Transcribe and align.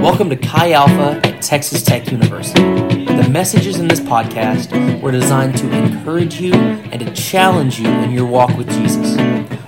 Welcome 0.00 0.30
to 0.30 0.36
Chi 0.36 0.72
Alpha 0.72 1.20
at 1.26 1.42
Texas 1.42 1.82
Tech 1.82 2.10
University. 2.10 2.62
The 3.04 3.28
messages 3.30 3.78
in 3.78 3.86
this 3.86 4.00
podcast 4.00 5.02
were 5.02 5.10
designed 5.10 5.58
to 5.58 5.70
encourage 5.70 6.40
you 6.40 6.54
and 6.54 7.00
to 7.00 7.12
challenge 7.12 7.78
you 7.78 7.86
in 7.86 8.10
your 8.10 8.24
walk 8.24 8.56
with 8.56 8.70
Jesus. 8.70 9.18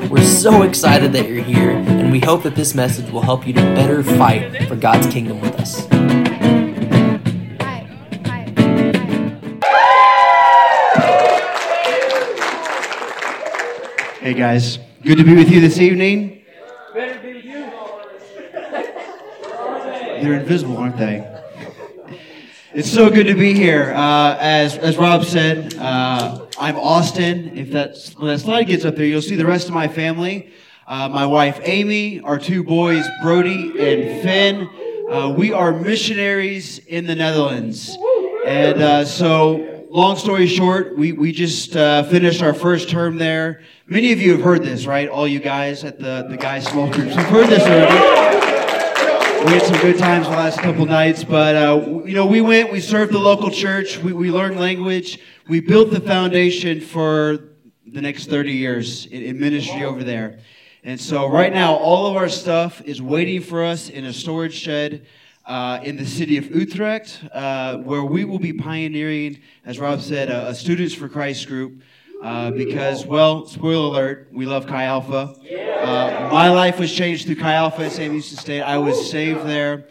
We're 0.08 0.24
so 0.24 0.62
excited 0.62 1.12
that 1.12 1.29
you're 1.29 1.45
here, 1.45 1.72
and 1.72 2.10
we 2.10 2.18
hope 2.18 2.45
that 2.45 2.56
this 2.56 2.74
message 2.74 3.10
will 3.10 3.21
help 3.21 3.46
you 3.46 3.53
to 3.53 3.61
better 3.61 4.03
fight 4.03 4.66
for 4.68 4.75
God's 4.75 5.07
kingdom 5.09 5.39
with 5.39 5.55
us. 5.61 5.87
Hi. 7.61 7.87
Hi. 8.25 8.55
Hi. 9.62 9.85
Hey 14.21 14.33
guys, 14.33 14.79
good 15.03 15.19
to 15.19 15.25
be 15.25 15.35
with 15.35 15.51
you 15.51 15.61
this 15.61 15.77
evening. 15.79 16.39
They're 20.22 20.35
invisible, 20.35 20.76
aren't 20.76 20.99
they? 20.99 21.29
It's 22.72 22.89
so 22.89 23.11
good 23.11 23.26
to 23.26 23.35
be 23.35 23.54
here. 23.54 23.93
Uh, 23.93 24.36
as 24.39 24.79
as 24.79 24.96
Rob 24.96 25.25
said, 25.25 25.75
uh, 25.75 26.46
I'm 26.57 26.76
Austin. 26.76 27.58
If 27.58 27.72
that's, 27.72 28.17
when 28.17 28.29
that 28.29 28.39
slide 28.39 28.68
gets 28.68 28.85
up 28.85 28.95
there, 28.95 29.04
you'll 29.04 29.21
see 29.21 29.35
the 29.35 29.45
rest 29.45 29.67
of 29.67 29.75
my 29.75 29.89
family. 29.89 30.53
Uh, 30.86 31.08
my 31.08 31.26
wife 31.26 31.58
Amy, 31.64 32.20
our 32.20 32.39
two 32.39 32.62
boys 32.62 33.05
Brody 33.20 33.72
and 33.77 34.22
Finn. 34.22 34.69
Uh, 35.11 35.34
we 35.36 35.53
are 35.53 35.72
missionaries 35.72 36.78
in 36.78 37.06
the 37.06 37.17
Netherlands, 37.17 37.98
and 38.47 38.81
uh, 38.81 39.05
so 39.05 39.86
long 39.91 40.17
story 40.17 40.47
short, 40.47 40.97
we, 40.97 41.11
we 41.11 41.33
just 41.33 41.75
uh, 41.75 42.05
finished 42.05 42.45
our 42.45 42.55
first 42.55 42.89
term 42.89 43.19
there. 43.19 43.62
Many 43.89 44.12
of 44.12 44.20
you 44.20 44.33
have 44.33 44.42
heard 44.42 44.62
this, 44.62 44.86
right? 44.86 45.09
All 45.09 45.27
you 45.27 45.41
guys 45.41 45.83
at 45.83 45.98
the, 45.98 46.28
the 46.31 46.36
guys' 46.36 46.69
small 46.69 46.89
groups 46.89 47.17
have 47.17 47.27
heard 47.27 47.48
this 47.48 47.62
already. 47.64 48.31
We 49.45 49.51
had 49.51 49.62
some 49.62 49.81
good 49.81 49.98
times 49.98 50.27
the 50.27 50.33
last 50.33 50.61
couple 50.61 50.87
nights, 50.87 51.25
but 51.25 51.57
uh, 51.57 52.03
you 52.05 52.15
know, 52.15 52.27
we 52.27 52.41
went, 52.41 52.71
we 52.71 52.81
served 52.81 53.12
the 53.12 53.19
local 53.19 53.51
church, 53.51 53.99
we, 53.99 54.12
we 54.12 54.31
learned 54.31 54.61
language, 54.61 55.19
we 55.49 55.59
built 55.59 55.91
the 55.91 56.01
foundation 56.01 56.81
for 56.81 57.39
the 57.84 58.01
next 58.01 58.31
30 58.31 58.53
years 58.53 59.07
in, 59.07 59.21
in 59.21 59.41
ministry 59.41 59.84
over 59.84 60.05
there. 60.05 60.39
And 60.84 61.01
so 61.01 61.29
right 61.29 61.53
now, 61.53 61.75
all 61.75 62.07
of 62.07 62.17
our 62.17 62.29
stuff 62.29 62.83
is 62.83 63.03
waiting 63.03 63.41
for 63.41 63.65
us 63.65 63.89
in 63.89 64.05
a 64.05 64.12
storage 64.12 64.55
shed 64.55 65.07
uh, 65.45 65.81
in 65.83 65.97
the 65.97 66.06
city 66.06 66.37
of 66.37 66.47
Utrecht, 66.55 67.21
uh, 67.33 67.79
where 67.79 68.05
we 68.05 68.25
will 68.25 68.39
be 68.39 68.53
pioneering, 68.53 69.41
as 69.65 69.81
Rob 69.81 70.01
said, 70.01 70.31
a, 70.31 70.51
a 70.51 70.55
Students 70.55 70.95
for 70.95 71.09
Christ 71.09 71.49
group. 71.49 71.83
Uh, 72.23 72.53
because, 72.53 73.05
well, 73.05 73.47
spoiler 73.47 73.89
alert, 73.89 74.29
we 74.31 74.47
love 74.47 74.69
Chi 74.69 74.84
Alpha. 74.84 75.34
Uh, 75.83 76.28
my 76.30 76.48
life 76.48 76.78
was 76.78 76.92
changed 76.92 77.27
through 77.27 77.34
Chi 77.34 77.52
Alpha 77.55 77.86
at 77.86 77.92
Sam 77.92 78.12
Houston 78.12 78.38
State. 78.38 78.62
I 78.62 78.78
was 78.78 79.11
saved 79.11 79.44
there, 79.44 79.88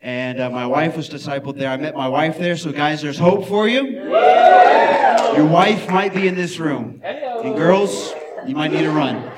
and 0.00 0.40
uh, 0.40 0.48
my 0.48 0.66
wife 0.66 0.96
was 0.96 1.10
discipled 1.10 1.58
there. 1.58 1.70
I 1.70 1.76
met 1.76 1.94
my 1.94 2.08
wife 2.08 2.38
there, 2.38 2.56
so 2.56 2.72
guys, 2.72 3.02
there's 3.02 3.18
hope 3.18 3.46
for 3.46 3.68
you. 3.68 3.86
Your 5.36 5.46
wife 5.46 5.90
might 5.90 6.14
be 6.14 6.28
in 6.28 6.34
this 6.34 6.58
room. 6.58 7.02
And 7.04 7.54
girls, 7.56 8.14
you 8.46 8.54
might 8.54 8.72
need 8.72 8.84
to 8.84 8.90
run. 8.90 9.30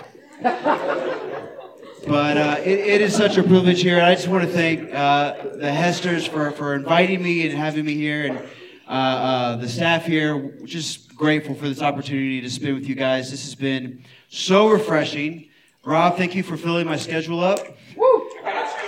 But 2.06 2.36
uh, 2.36 2.56
it, 2.60 2.78
it 2.78 3.00
is 3.00 3.12
such 3.12 3.36
a 3.36 3.42
privilege 3.42 3.82
here. 3.82 4.00
I 4.00 4.14
just 4.14 4.28
want 4.28 4.44
to 4.44 4.50
thank 4.52 4.94
uh, 4.94 5.34
the 5.56 5.72
Hesters 5.72 6.24
for, 6.24 6.52
for 6.52 6.76
inviting 6.76 7.20
me 7.20 7.48
and 7.48 7.58
having 7.58 7.84
me 7.84 7.94
here, 7.94 8.26
and 8.26 8.38
uh, 8.86 8.90
uh, 8.90 9.56
the 9.56 9.68
staff 9.68 10.04
here. 10.04 10.56
Just 10.64 11.16
grateful 11.16 11.56
for 11.56 11.68
this 11.68 11.82
opportunity 11.82 12.40
to 12.42 12.48
spend 12.48 12.76
with 12.76 12.88
you 12.88 12.94
guys. 12.94 13.32
This 13.32 13.42
has 13.42 13.56
been 13.56 14.04
so 14.28 14.68
refreshing. 14.68 15.45
Rob, 15.86 16.16
thank 16.16 16.34
you 16.34 16.42
for 16.42 16.56
filling 16.56 16.84
my 16.84 16.96
schedule 16.96 17.38
up. 17.38 17.60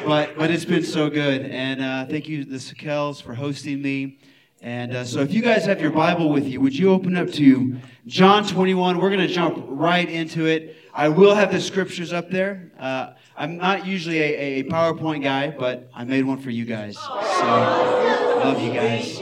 But 0.04 0.36
but 0.36 0.50
it's 0.50 0.64
been 0.64 0.82
so 0.82 1.08
good, 1.08 1.42
and 1.42 1.80
uh, 1.80 2.06
thank 2.06 2.28
you, 2.28 2.44
the 2.44 2.56
Sakels, 2.56 3.22
for 3.22 3.34
hosting 3.34 3.80
me. 3.80 4.18
And 4.62 4.92
uh, 4.96 5.04
so, 5.04 5.20
if 5.20 5.32
you 5.32 5.40
guys 5.40 5.64
have 5.66 5.80
your 5.80 5.92
Bible 5.92 6.28
with 6.28 6.48
you, 6.48 6.60
would 6.60 6.76
you 6.76 6.90
open 6.90 7.16
up 7.16 7.30
to 7.34 7.76
John 8.08 8.44
21? 8.44 8.98
We're 8.98 9.10
going 9.10 9.20
to 9.20 9.32
jump 9.32 9.64
right 9.68 10.10
into 10.10 10.46
it. 10.46 10.74
I 10.92 11.08
will 11.08 11.36
have 11.36 11.52
the 11.52 11.60
scriptures 11.60 12.12
up 12.12 12.30
there. 12.30 12.72
Uh, 12.76 13.12
I'm 13.36 13.58
not 13.58 13.86
usually 13.86 14.18
a, 14.18 14.34
a 14.58 14.64
PowerPoint 14.64 15.22
guy, 15.22 15.50
but 15.50 15.88
I 15.94 16.02
made 16.02 16.24
one 16.24 16.38
for 16.38 16.50
you 16.50 16.64
guys. 16.64 16.96
So, 16.96 17.12
love 17.12 18.60
you 18.60 18.72
guys. 18.72 19.20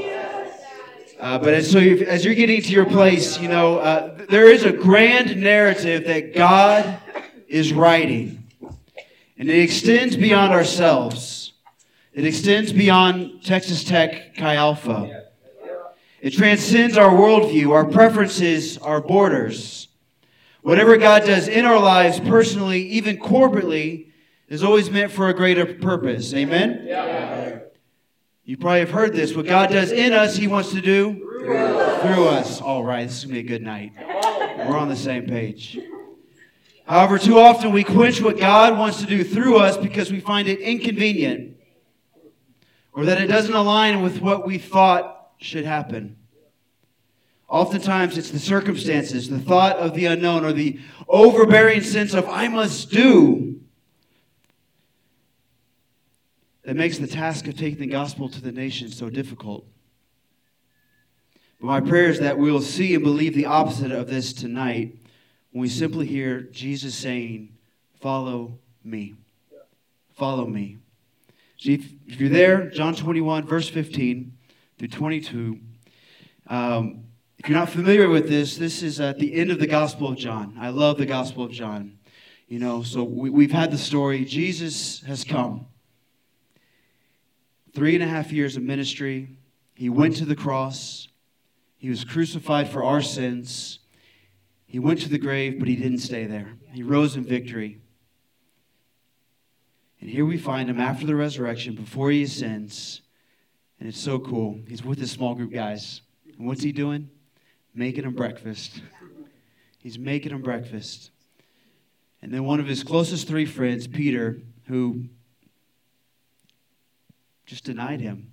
Uh, 1.20 1.38
but 1.38 1.53
as, 1.53 1.70
so 1.70 1.78
as 1.78 2.25
you're 2.25 2.34
getting 2.34 2.62
to 2.62 2.72
your 2.72 2.86
place, 2.86 3.38
you 3.38 3.48
know, 3.48 3.78
uh, 3.81 4.25
there 4.31 4.50
is 4.50 4.65
a 4.65 4.72
grand 4.72 5.36
narrative 5.36 6.06
that 6.06 6.34
God 6.34 7.00
is 7.48 7.72
writing. 7.72 8.44
And 9.38 9.50
it 9.50 9.58
extends 9.60 10.16
beyond 10.16 10.52
ourselves. 10.52 11.52
It 12.12 12.24
extends 12.24 12.72
beyond 12.72 13.44
Texas 13.44 13.84
Tech 13.84 14.34
Chi 14.36 14.54
Alpha. 14.54 15.24
It 16.20 16.30
transcends 16.30 16.96
our 16.96 17.10
worldview, 17.10 17.70
our 17.72 17.84
preferences, 17.84 18.78
our 18.78 19.00
borders. 19.00 19.88
Whatever 20.62 20.96
God 20.96 21.24
does 21.24 21.46
in 21.46 21.64
our 21.64 21.78
lives, 21.78 22.18
personally, 22.18 22.82
even 22.88 23.18
corporately, 23.18 24.06
is 24.48 24.64
always 24.64 24.90
meant 24.90 25.12
for 25.12 25.28
a 25.28 25.34
greater 25.34 25.66
purpose. 25.66 26.32
Amen? 26.34 26.84
Yeah. 26.84 27.58
You 28.44 28.56
probably 28.56 28.80
have 28.80 28.90
heard 28.90 29.12
this. 29.12 29.34
What 29.34 29.46
God 29.46 29.70
does 29.70 29.92
in 29.92 30.12
us, 30.12 30.36
He 30.36 30.46
wants 30.46 30.70
to 30.70 30.80
do 30.80 31.14
through 31.44 31.58
us. 31.58 32.02
Through 32.02 32.28
us. 32.28 32.60
All 32.60 32.84
right, 32.84 33.06
this 33.06 33.18
is 33.18 33.24
going 33.24 33.36
to 33.36 33.42
be 33.42 33.46
a 33.46 33.58
good 33.58 33.62
night. 33.62 33.92
We're 34.58 34.78
on 34.78 34.88
the 34.88 34.96
same 34.96 35.26
page. 35.26 35.78
However, 36.86 37.19
too 37.19 37.38
often 37.38 37.72
we 37.72 37.82
quench 37.82 38.22
what 38.22 38.38
God 38.38 38.78
wants 38.78 39.00
to 39.00 39.06
do 39.06 39.24
through 39.24 39.58
us 39.58 39.76
because 39.76 40.12
we 40.12 40.20
find 40.20 40.47
it 40.47 40.60
inconvenient 40.60 41.56
or 42.92 43.04
that 43.04 43.20
it 43.20 43.26
doesn't 43.26 43.54
align 43.54 44.02
with 44.02 44.20
what 44.20 44.47
we 44.47 44.56
thought 44.56 45.32
should 45.38 45.64
happen. 45.64 46.16
Oftentimes, 47.48 48.16
it's 48.16 48.30
the 48.30 48.38
circumstances, 48.38 49.28
the 49.28 49.38
thought 49.38 49.76
of 49.76 49.94
the 49.94 50.06
unknown, 50.06 50.44
or 50.44 50.52
the 50.52 50.80
overbearing 51.08 51.82
sense 51.82 52.14
of 52.14 52.28
I 52.28 52.48
must 52.48 52.91
do 52.91 53.60
that 56.64 56.74
makes 56.74 56.98
the 56.98 57.06
task 57.06 57.47
of 57.47 57.56
taking 57.56 57.78
the 57.78 57.86
gospel 57.86 58.28
to 58.28 58.41
the 58.41 58.50
nations 58.50 58.97
so 58.97 59.10
difficult. 59.10 59.64
But 61.60 61.66
my 61.66 61.80
prayer 61.80 62.10
is 62.10 62.18
that 62.20 62.38
we'll 62.38 62.60
see 62.60 62.94
and 62.94 63.04
believe 63.04 63.34
the 63.34 63.47
opposite 63.47 63.92
of 63.92 64.08
this 64.08 64.32
tonight 64.32 64.97
when 65.56 65.62
we 65.62 65.70
simply 65.70 66.04
hear 66.04 66.42
Jesus 66.42 66.94
saying, 66.94 67.48
Follow 68.02 68.58
me. 68.84 69.14
Follow 70.12 70.44
me. 70.44 70.76
See, 71.56 71.72
if, 71.72 71.92
if 72.06 72.20
you're 72.20 72.28
there, 72.28 72.68
John 72.68 72.94
21, 72.94 73.46
verse 73.46 73.66
15 73.66 74.36
through 74.78 74.88
22. 74.88 75.58
Um, 76.48 77.04
if 77.38 77.48
you're 77.48 77.58
not 77.58 77.70
familiar 77.70 78.06
with 78.10 78.28
this, 78.28 78.58
this 78.58 78.82
is 78.82 79.00
at 79.00 79.18
the 79.18 79.32
end 79.32 79.50
of 79.50 79.58
the 79.58 79.66
Gospel 79.66 80.08
of 80.08 80.18
John. 80.18 80.58
I 80.60 80.68
love 80.68 80.98
the 80.98 81.06
Gospel 81.06 81.44
of 81.44 81.52
John. 81.52 81.96
You 82.48 82.58
know, 82.58 82.82
so 82.82 83.02
we, 83.02 83.30
we've 83.30 83.50
had 83.50 83.70
the 83.70 83.78
story. 83.78 84.26
Jesus 84.26 85.00
has 85.04 85.24
come. 85.24 85.68
Three 87.74 87.94
and 87.94 88.04
a 88.04 88.06
half 88.06 88.30
years 88.30 88.58
of 88.58 88.62
ministry. 88.62 89.38
He 89.74 89.88
went 89.88 90.16
to 90.16 90.26
the 90.26 90.36
cross. 90.36 91.08
He 91.78 91.88
was 91.88 92.04
crucified 92.04 92.68
for 92.68 92.84
our 92.84 93.00
sins. 93.00 93.78
He 94.66 94.78
went 94.78 95.00
to 95.03 95.09
the 95.09 95.19
grave, 95.19 95.59
but 95.59 95.69
he 95.69 95.77
didn't 95.77 95.99
stay 95.99 96.27
there. 96.27 96.56
He 96.72 96.82
rose 96.82 97.16
in 97.16 97.25
victory. 97.25 97.81
And 100.00 100.10
here 100.10 100.27
we 100.27 100.37
find 100.37 100.69
him 100.69 100.81
after 100.81 101.06
the 101.06 101.15
resurrection, 101.15 101.75
before 101.75 102.10
he 102.10 102.25
ascends. 102.25 103.03
And 103.78 103.88
it's 103.88 104.00
so 104.00 104.19
cool. 104.19 104.60
He's 104.69 104.84
with 104.84 104.99
his 104.99 105.10
small 105.10 105.34
group 105.34 105.53
guys. 105.53 106.03
And 106.37 106.47
what's 106.47 106.62
he 106.62 106.72
doing? 106.72 107.10
Making 107.75 108.04
them 108.04 108.15
breakfast. 108.15 108.82
He's 109.78 109.99
making 109.99 110.32
them 110.32 110.43
breakfast. 110.43 111.10
And 112.22 112.33
then 112.33 112.44
one 112.44 112.60
of 112.60 112.66
his 112.66 112.83
closest 112.83 113.28
three 113.28 113.47
friends, 113.47 113.87
Peter, 113.87 114.41
who 114.66 115.04
just 117.45 117.65
denied 117.65 118.01
him, 118.01 118.33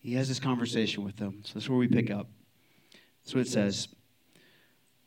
he 0.00 0.14
has 0.14 0.28
this 0.28 0.40
conversation 0.40 1.04
with 1.04 1.16
them. 1.16 1.42
So 1.44 1.54
that's 1.54 1.68
where 1.68 1.78
we 1.78 1.86
pick 1.86 2.10
up. 2.10 2.28
That's 3.22 3.34
what 3.34 3.42
it 3.42 3.48
says. 3.48 3.88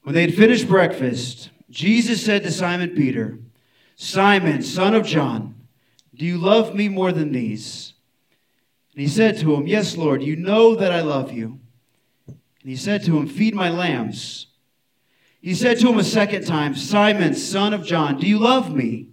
When 0.03 0.15
they 0.15 0.21
had 0.21 0.33
finished 0.33 0.67
breakfast, 0.67 1.49
Jesus 1.69 2.25
said 2.25 2.43
to 2.43 2.51
Simon 2.51 2.91
Peter, 2.91 3.39
Simon, 3.95 4.61
son 4.63 4.95
of 4.95 5.05
John, 5.05 5.55
do 6.15 6.25
you 6.25 6.37
love 6.37 6.75
me 6.75 6.89
more 6.89 7.11
than 7.11 7.31
these? 7.31 7.93
And 8.93 9.01
he 9.01 9.07
said 9.07 9.37
to 9.39 9.55
him, 9.55 9.67
Yes, 9.67 9.95
Lord, 9.95 10.21
you 10.21 10.35
know 10.35 10.75
that 10.75 10.91
I 10.91 11.01
love 11.01 11.31
you. 11.31 11.59
And 12.27 12.69
he 12.69 12.75
said 12.75 13.03
to 13.05 13.17
him, 13.17 13.27
Feed 13.27 13.55
my 13.55 13.69
lambs. 13.69 14.47
He 15.41 15.55
said 15.55 15.79
to 15.79 15.89
him 15.89 15.97
a 15.97 16.03
second 16.03 16.45
time, 16.45 16.75
Simon, 16.75 17.33
son 17.33 17.73
of 17.73 17.85
John, 17.85 18.19
do 18.19 18.27
you 18.27 18.37
love 18.37 18.75
me? 18.75 19.07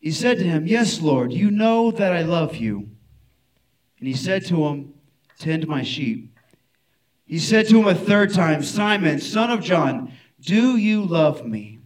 He 0.00 0.10
said 0.10 0.38
to 0.38 0.44
him, 0.44 0.66
Yes, 0.66 1.00
Lord, 1.00 1.32
you 1.32 1.50
know 1.50 1.90
that 1.90 2.12
I 2.12 2.22
love 2.22 2.56
you. 2.56 2.88
And 3.98 4.08
he 4.08 4.14
said 4.14 4.44
to 4.46 4.64
him, 4.66 4.94
Tend 5.38 5.68
my 5.68 5.82
sheep. 5.82 6.37
He 7.28 7.38
said 7.38 7.68
to 7.68 7.78
him 7.78 7.86
a 7.86 7.94
third 7.94 8.32
time, 8.32 8.62
Simon, 8.62 9.20
son 9.20 9.50
of 9.50 9.62
John, 9.62 10.14
do 10.40 10.78
you 10.78 11.04
love 11.04 11.44
me? 11.44 11.80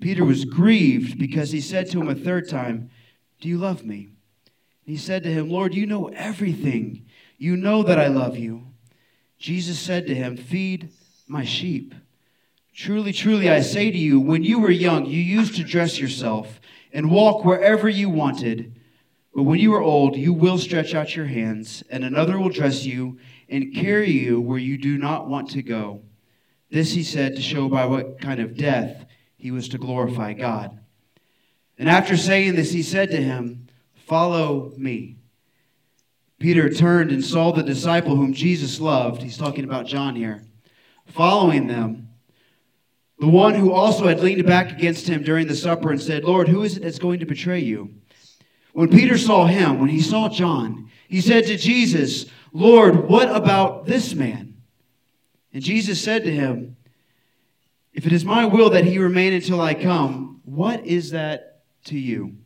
Peter 0.00 0.24
was 0.24 0.46
grieved 0.46 1.18
because 1.18 1.52
he 1.52 1.60
said 1.60 1.90
to 1.90 2.00
him 2.00 2.08
a 2.08 2.14
third 2.14 2.48
time, 2.48 2.90
Do 3.42 3.48
you 3.48 3.58
love 3.58 3.84
me? 3.84 4.08
He 4.84 4.96
said 4.96 5.22
to 5.24 5.30
him, 5.30 5.50
Lord, 5.50 5.74
you 5.74 5.86
know 5.86 6.08
everything. 6.08 7.04
You 7.36 7.58
know 7.58 7.82
that 7.82 8.00
I 8.00 8.06
love 8.06 8.38
you. 8.38 8.68
Jesus 9.38 9.78
said 9.78 10.06
to 10.06 10.14
him, 10.14 10.38
Feed 10.38 10.88
my 11.28 11.44
sheep. 11.44 11.94
Truly, 12.74 13.12
truly, 13.12 13.50
I 13.50 13.60
say 13.60 13.90
to 13.90 13.98
you, 13.98 14.18
when 14.18 14.42
you 14.42 14.58
were 14.58 14.70
young, 14.70 15.04
you 15.04 15.20
used 15.20 15.56
to 15.56 15.62
dress 15.62 16.00
yourself 16.00 16.58
and 16.90 17.10
walk 17.10 17.44
wherever 17.44 17.86
you 17.86 18.08
wanted. 18.08 18.80
But 19.34 19.42
when 19.42 19.60
you 19.60 19.74
are 19.74 19.82
old, 19.82 20.16
you 20.16 20.32
will 20.32 20.56
stretch 20.56 20.94
out 20.94 21.14
your 21.14 21.26
hands, 21.26 21.84
and 21.90 22.02
another 22.02 22.38
will 22.38 22.48
dress 22.48 22.86
you 22.86 23.18
and 23.52 23.74
carry 23.74 24.10
you 24.10 24.40
where 24.40 24.58
you 24.58 24.78
do 24.78 24.96
not 24.96 25.28
want 25.28 25.50
to 25.50 25.62
go. 25.62 26.02
This 26.70 26.94
he 26.94 27.02
said 27.02 27.36
to 27.36 27.42
show 27.42 27.68
by 27.68 27.84
what 27.84 28.18
kind 28.18 28.40
of 28.40 28.56
death 28.56 29.04
he 29.36 29.50
was 29.50 29.68
to 29.68 29.78
glorify 29.78 30.32
God. 30.32 30.80
And 31.78 31.88
after 31.88 32.16
saying 32.16 32.54
this, 32.54 32.72
he 32.72 32.82
said 32.82 33.10
to 33.10 33.22
him, 33.22 33.68
Follow 34.06 34.72
me. 34.76 35.18
Peter 36.38 36.70
turned 36.70 37.12
and 37.12 37.22
saw 37.24 37.52
the 37.52 37.62
disciple 37.62 38.16
whom 38.16 38.32
Jesus 38.32 38.80
loved. 38.80 39.22
He's 39.22 39.36
talking 39.36 39.64
about 39.64 39.86
John 39.86 40.16
here. 40.16 40.44
Following 41.06 41.66
them, 41.66 42.08
the 43.18 43.28
one 43.28 43.54
who 43.54 43.72
also 43.72 44.08
had 44.08 44.20
leaned 44.20 44.46
back 44.46 44.72
against 44.72 45.06
him 45.06 45.22
during 45.22 45.46
the 45.46 45.54
supper 45.54 45.90
and 45.90 46.00
said, 46.00 46.24
Lord, 46.24 46.48
who 46.48 46.62
is 46.62 46.76
it 46.76 46.82
that's 46.82 46.98
going 46.98 47.20
to 47.20 47.26
betray 47.26 47.60
you? 47.60 47.94
When 48.72 48.88
Peter 48.88 49.18
saw 49.18 49.46
him, 49.46 49.78
when 49.78 49.90
he 49.90 50.00
saw 50.00 50.30
John, 50.30 50.90
he 51.06 51.20
said 51.20 51.46
to 51.46 51.58
Jesus, 51.58 52.26
Lord, 52.52 53.08
what 53.08 53.34
about 53.34 53.86
this 53.86 54.14
man? 54.14 54.62
And 55.52 55.62
Jesus 55.62 56.02
said 56.02 56.24
to 56.24 56.30
him, 56.30 56.76
If 57.92 58.06
it 58.06 58.12
is 58.12 58.24
my 58.24 58.44
will 58.44 58.70
that 58.70 58.84
he 58.84 58.98
remain 58.98 59.32
until 59.32 59.60
I 59.60 59.74
come, 59.74 60.40
what 60.44 60.84
is 60.86 61.10
that 61.10 61.62
to 61.84 61.98
you? 61.98 62.36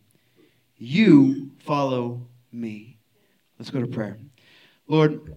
You 0.77 1.51
follow 1.59 2.27
me. 2.53 2.99
Let's 3.59 3.71
go 3.71 3.81
to 3.81 3.87
prayer. 3.87 4.19
Lord, 4.87 5.37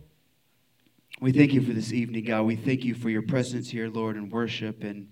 we 1.22 1.32
thank 1.32 1.54
you 1.54 1.62
for 1.62 1.74
this 1.74 1.92
evening, 1.92 2.26
God. 2.26 2.44
We 2.44 2.56
thank 2.56 2.84
you 2.84 2.94
for 2.94 3.10
your 3.10 3.22
presence 3.22 3.70
here, 3.70 3.90
Lord, 3.90 4.16
in 4.16 4.30
worship. 4.30 4.84
And 4.84 5.10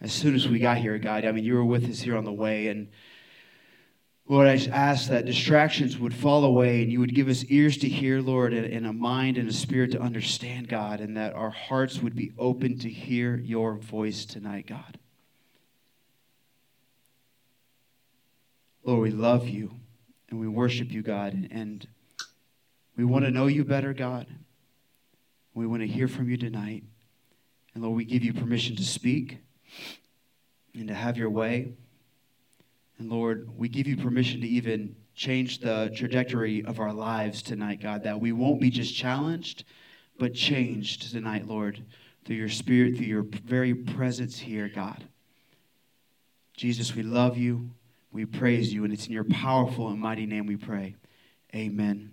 as 0.00 0.12
soon 0.12 0.34
as 0.34 0.48
we 0.48 0.58
got 0.58 0.78
here, 0.78 0.98
God, 0.98 1.24
I 1.24 1.32
mean, 1.32 1.44
you 1.44 1.54
were 1.54 1.64
with 1.64 1.88
us 1.88 2.00
here 2.00 2.16
on 2.16 2.24
the 2.24 2.32
way. 2.32 2.68
And 2.68 2.88
Lord, 4.28 4.48
I 4.48 4.54
ask 4.72 5.08
that 5.08 5.24
distractions 5.24 5.98
would 5.98 6.12
fall 6.12 6.44
away 6.44 6.82
and 6.82 6.90
you 6.90 6.98
would 6.98 7.14
give 7.14 7.28
us 7.28 7.44
ears 7.44 7.78
to 7.78 7.88
hear, 7.88 8.20
Lord, 8.20 8.52
and, 8.52 8.84
a 8.84 8.92
mind 8.92 9.38
and 9.38 9.48
a 9.48 9.52
spirit 9.52 9.92
to 9.92 10.00
understand, 10.00 10.68
God, 10.68 11.00
and 11.00 11.16
that 11.16 11.34
our 11.34 11.50
hearts 11.50 12.02
would 12.02 12.16
be 12.16 12.32
open 12.36 12.76
to 12.80 12.90
hear 12.90 13.36
your 13.36 13.74
voice 13.76 14.24
tonight, 14.24 14.66
God. 14.66 14.98
Lord, 18.82 19.02
we 19.02 19.10
love 19.10 19.48
you 19.48 19.70
and 20.28 20.40
we 20.40 20.48
worship 20.48 20.90
you, 20.90 21.02
God, 21.02 21.48
and 21.52 21.86
we 22.96 23.04
want 23.04 23.24
to 23.26 23.30
know 23.30 23.46
you 23.46 23.64
better, 23.64 23.92
God. 23.92 24.26
We 25.54 25.68
want 25.68 25.82
to 25.82 25.88
hear 25.88 26.08
from 26.08 26.28
you 26.28 26.36
tonight. 26.36 26.82
And 27.74 27.84
Lord, 27.84 27.96
we 27.96 28.04
give 28.04 28.24
you 28.24 28.32
permission 28.32 28.74
to 28.74 28.84
speak 28.84 29.38
and 30.74 30.88
to 30.88 30.94
have 30.94 31.16
your 31.16 31.30
way. 31.30 31.74
And 32.98 33.10
Lord, 33.10 33.48
we 33.56 33.68
give 33.68 33.86
you 33.86 33.96
permission 33.96 34.40
to 34.40 34.48
even 34.48 34.96
change 35.14 35.58
the 35.58 35.90
trajectory 35.94 36.64
of 36.64 36.80
our 36.80 36.92
lives 36.92 37.42
tonight, 37.42 37.80
God, 37.80 38.04
that 38.04 38.20
we 38.20 38.32
won't 38.32 38.60
be 38.60 38.70
just 38.70 38.94
challenged, 38.94 39.64
but 40.18 40.34
changed 40.34 41.10
tonight, 41.10 41.46
Lord, 41.46 41.84
through 42.24 42.36
your 42.36 42.48
spirit, 42.48 42.96
through 42.96 43.06
your 43.06 43.26
very 43.44 43.74
presence 43.74 44.38
here, 44.38 44.68
God. 44.68 45.04
Jesus, 46.56 46.94
we 46.94 47.02
love 47.02 47.36
you. 47.36 47.70
We 48.12 48.24
praise 48.24 48.72
you, 48.72 48.84
and 48.84 48.92
it's 48.92 49.06
in 49.06 49.12
your 49.12 49.24
powerful 49.24 49.88
and 49.88 50.00
mighty 50.00 50.24
name 50.24 50.46
we 50.46 50.56
pray. 50.56 50.96
Amen. 51.54 52.12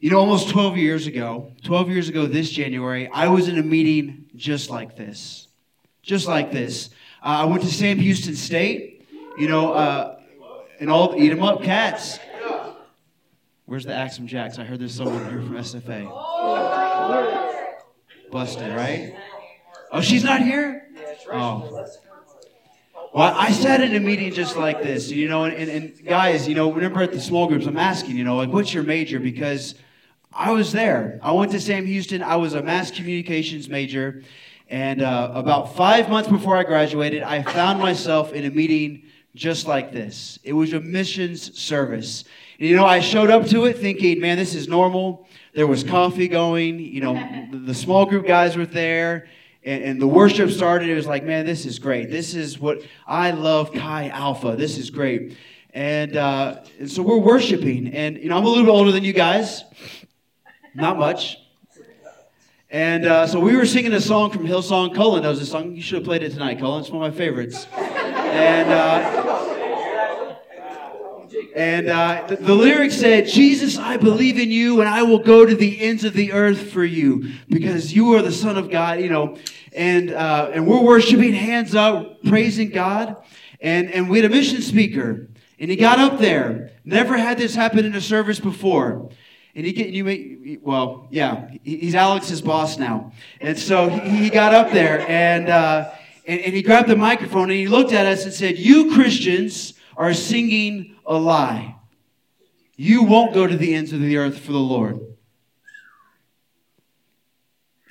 You 0.00 0.10
know, 0.10 0.18
almost 0.18 0.48
12 0.48 0.78
years 0.78 1.06
ago, 1.06 1.52
12 1.64 1.90
years 1.90 2.08
ago 2.08 2.24
this 2.24 2.50
January, 2.50 3.08
I 3.08 3.28
was 3.28 3.48
in 3.48 3.58
a 3.58 3.62
meeting 3.62 4.24
just 4.34 4.70
like 4.70 4.96
this. 4.96 5.48
Just 6.00 6.26
like 6.26 6.50
this. 6.50 6.88
Uh, 7.22 7.40
I 7.40 7.44
went 7.44 7.62
to 7.62 7.68
Sam 7.68 7.98
Houston 7.98 8.34
State 8.34 8.89
you 9.40 9.48
know, 9.48 9.72
uh, 9.72 10.18
and 10.80 10.90
all 10.90 11.14
eat 11.16 11.30
them 11.30 11.42
up 11.42 11.62
cats. 11.62 12.18
Where's 13.64 13.86
the 13.86 13.94
Axe 13.94 14.18
'em 14.18 14.26
Jacks? 14.26 14.58
I 14.58 14.64
heard 14.64 14.80
there's 14.80 14.94
someone 14.94 15.30
here 15.30 15.40
from 15.40 15.56
SFA. 15.56 16.10
Busted, 18.30 18.76
right? 18.76 19.14
Oh, 19.92 20.02
she's 20.02 20.24
not 20.24 20.42
here? 20.42 20.88
Oh. 21.32 21.86
Well, 23.14 23.34
I 23.34 23.50
sat 23.50 23.80
in 23.80 23.96
a 23.96 24.00
meeting 24.00 24.32
just 24.32 24.56
like 24.56 24.82
this, 24.82 25.10
you 25.10 25.28
know, 25.28 25.44
and, 25.44 25.54
and, 25.54 25.70
and 25.70 26.04
guys, 26.04 26.46
you 26.46 26.54
know, 26.54 26.70
remember 26.72 27.02
at 27.02 27.12
the 27.12 27.20
small 27.20 27.48
groups, 27.48 27.66
I'm 27.66 27.76
asking, 27.76 28.16
you 28.16 28.24
know, 28.24 28.36
like, 28.36 28.50
what's 28.50 28.74
your 28.74 28.84
major? 28.84 29.18
Because 29.18 29.74
I 30.32 30.52
was 30.52 30.70
there. 30.70 31.18
I 31.22 31.32
went 31.32 31.50
to 31.52 31.60
Sam 31.60 31.86
Houston. 31.86 32.22
I 32.22 32.36
was 32.36 32.54
a 32.54 32.62
mass 32.62 32.90
communications 32.90 33.68
major. 33.68 34.22
And 34.68 35.02
uh, 35.02 35.32
about 35.34 35.74
five 35.74 36.08
months 36.08 36.28
before 36.28 36.56
I 36.56 36.62
graduated, 36.62 37.22
I 37.22 37.42
found 37.42 37.80
myself 37.80 38.32
in 38.32 38.44
a 38.44 38.50
meeting 38.50 39.09
just 39.34 39.66
like 39.66 39.92
this. 39.92 40.38
It 40.42 40.52
was 40.52 40.72
a 40.72 40.80
missions 40.80 41.58
service. 41.58 42.24
And, 42.58 42.68
you 42.68 42.76
know, 42.76 42.86
I 42.86 43.00
showed 43.00 43.30
up 43.30 43.46
to 43.46 43.64
it 43.66 43.78
thinking, 43.78 44.20
man, 44.20 44.36
this 44.36 44.54
is 44.54 44.68
normal. 44.68 45.28
There 45.54 45.66
was 45.66 45.84
coffee 45.84 46.28
going. 46.28 46.78
You 46.78 47.00
know, 47.00 47.48
the 47.64 47.74
small 47.74 48.06
group 48.06 48.26
guys 48.26 48.56
were 48.56 48.66
there. 48.66 49.28
And, 49.62 49.84
and, 49.84 50.00
the 50.00 50.06
worship 50.06 50.50
started. 50.50 50.88
It 50.88 50.94
was 50.94 51.06
like, 51.06 51.22
man, 51.22 51.44
this 51.44 51.66
is 51.66 51.78
great. 51.78 52.10
This 52.10 52.34
is 52.34 52.58
what 52.58 52.82
I 53.06 53.30
love 53.32 53.72
Chi 53.72 54.08
Alpha. 54.08 54.56
This 54.56 54.78
is 54.78 54.88
great. 54.88 55.36
And, 55.74 56.16
uh, 56.16 56.62
and 56.78 56.90
so 56.90 57.02
we're 57.02 57.18
worshiping. 57.18 57.88
And, 57.88 58.16
you 58.16 58.30
know, 58.30 58.38
I'm 58.38 58.44
a 58.44 58.48
little 58.48 58.64
bit 58.64 58.70
older 58.70 58.90
than 58.90 59.04
you 59.04 59.12
guys. 59.12 59.64
Not 60.74 60.98
much. 60.98 61.36
And 62.70 63.04
uh, 63.04 63.26
so 63.26 63.40
we 63.40 63.56
were 63.56 63.66
singing 63.66 63.92
a 63.92 64.00
song 64.00 64.30
from 64.30 64.46
Hillsong. 64.46 64.94
Cullen 64.94 65.24
knows 65.24 65.40
this 65.40 65.50
song. 65.50 65.74
You 65.74 65.82
should 65.82 65.96
have 65.96 66.04
played 66.04 66.22
it 66.22 66.30
tonight, 66.30 66.58
Cullen. 66.58 66.80
It's 66.80 66.90
one 66.90 67.04
of 67.04 67.12
my 67.12 67.18
favorites. 67.18 67.66
And, 68.30 68.70
uh, 68.70 69.30
and 71.54 71.88
uh, 71.88 72.26
the, 72.28 72.36
the 72.36 72.54
lyrics 72.54 72.96
said, 72.96 73.26
Jesus, 73.26 73.76
I 73.76 73.96
believe 73.96 74.38
in 74.38 74.50
you, 74.50 74.80
and 74.80 74.88
I 74.88 75.02
will 75.02 75.18
go 75.18 75.44
to 75.44 75.54
the 75.54 75.80
ends 75.80 76.04
of 76.04 76.14
the 76.14 76.32
earth 76.32 76.70
for 76.70 76.84
you 76.84 77.32
because 77.48 77.92
you 77.92 78.14
are 78.14 78.22
the 78.22 78.32
Son 78.32 78.56
of 78.56 78.70
God, 78.70 79.00
you 79.00 79.08
know. 79.08 79.36
And, 79.72 80.10
uh, 80.10 80.50
and 80.52 80.66
we're 80.66 80.82
worshiping 80.82 81.32
hands 81.32 81.74
up, 81.74 82.22
praising 82.24 82.70
God. 82.70 83.16
And, 83.60 83.90
and 83.90 84.08
we 84.08 84.20
had 84.20 84.30
a 84.30 84.34
mission 84.34 84.62
speaker, 84.62 85.28
and 85.58 85.70
he 85.70 85.76
got 85.76 85.98
up 85.98 86.18
there. 86.18 86.70
Never 86.84 87.16
had 87.16 87.36
this 87.36 87.54
happen 87.54 87.84
in 87.84 87.94
a 87.94 88.00
service 88.00 88.40
before. 88.40 89.10
And 89.54 89.66
he 89.66 89.72
get 89.72 89.88
you 89.88 90.04
may 90.04 90.58
well 90.62 91.08
yeah 91.10 91.50
he's 91.64 91.96
Alex's 91.96 92.40
boss 92.40 92.78
now, 92.78 93.10
and 93.40 93.58
so 93.58 93.88
he, 93.88 94.08
he 94.08 94.30
got 94.30 94.54
up 94.54 94.70
there 94.70 95.00
and 95.08 95.48
uh, 95.48 95.90
and, 96.26 96.40
and 96.40 96.54
he 96.54 96.62
grabbed 96.62 96.88
the 96.88 96.96
microphone 96.96 97.44
and 97.44 97.58
he 97.58 97.68
looked 97.68 97.92
at 97.92 98.06
us 98.06 98.24
and 98.24 98.32
said, 98.32 98.58
You 98.58 98.92
Christians 98.92 99.74
are 99.96 100.14
singing 100.14 100.96
a 101.06 101.16
lie. 101.16 101.76
You 102.76 103.02
won't 103.02 103.34
go 103.34 103.46
to 103.46 103.56
the 103.56 103.74
ends 103.74 103.92
of 103.92 104.00
the 104.00 104.16
earth 104.16 104.38
for 104.38 104.52
the 104.52 104.58
Lord. 104.58 104.98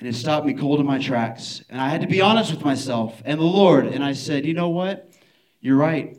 And 0.00 0.08
it 0.08 0.14
stopped 0.14 0.46
me 0.46 0.54
cold 0.54 0.80
in 0.80 0.86
my 0.86 0.98
tracks. 0.98 1.62
And 1.68 1.80
I 1.80 1.90
had 1.90 2.00
to 2.00 2.06
be 2.06 2.22
honest 2.22 2.50
with 2.50 2.64
myself 2.64 3.22
and 3.24 3.38
the 3.38 3.44
Lord. 3.44 3.86
And 3.86 4.02
I 4.02 4.14
said, 4.14 4.46
You 4.46 4.54
know 4.54 4.70
what? 4.70 5.10
You're 5.60 5.76
right. 5.76 6.16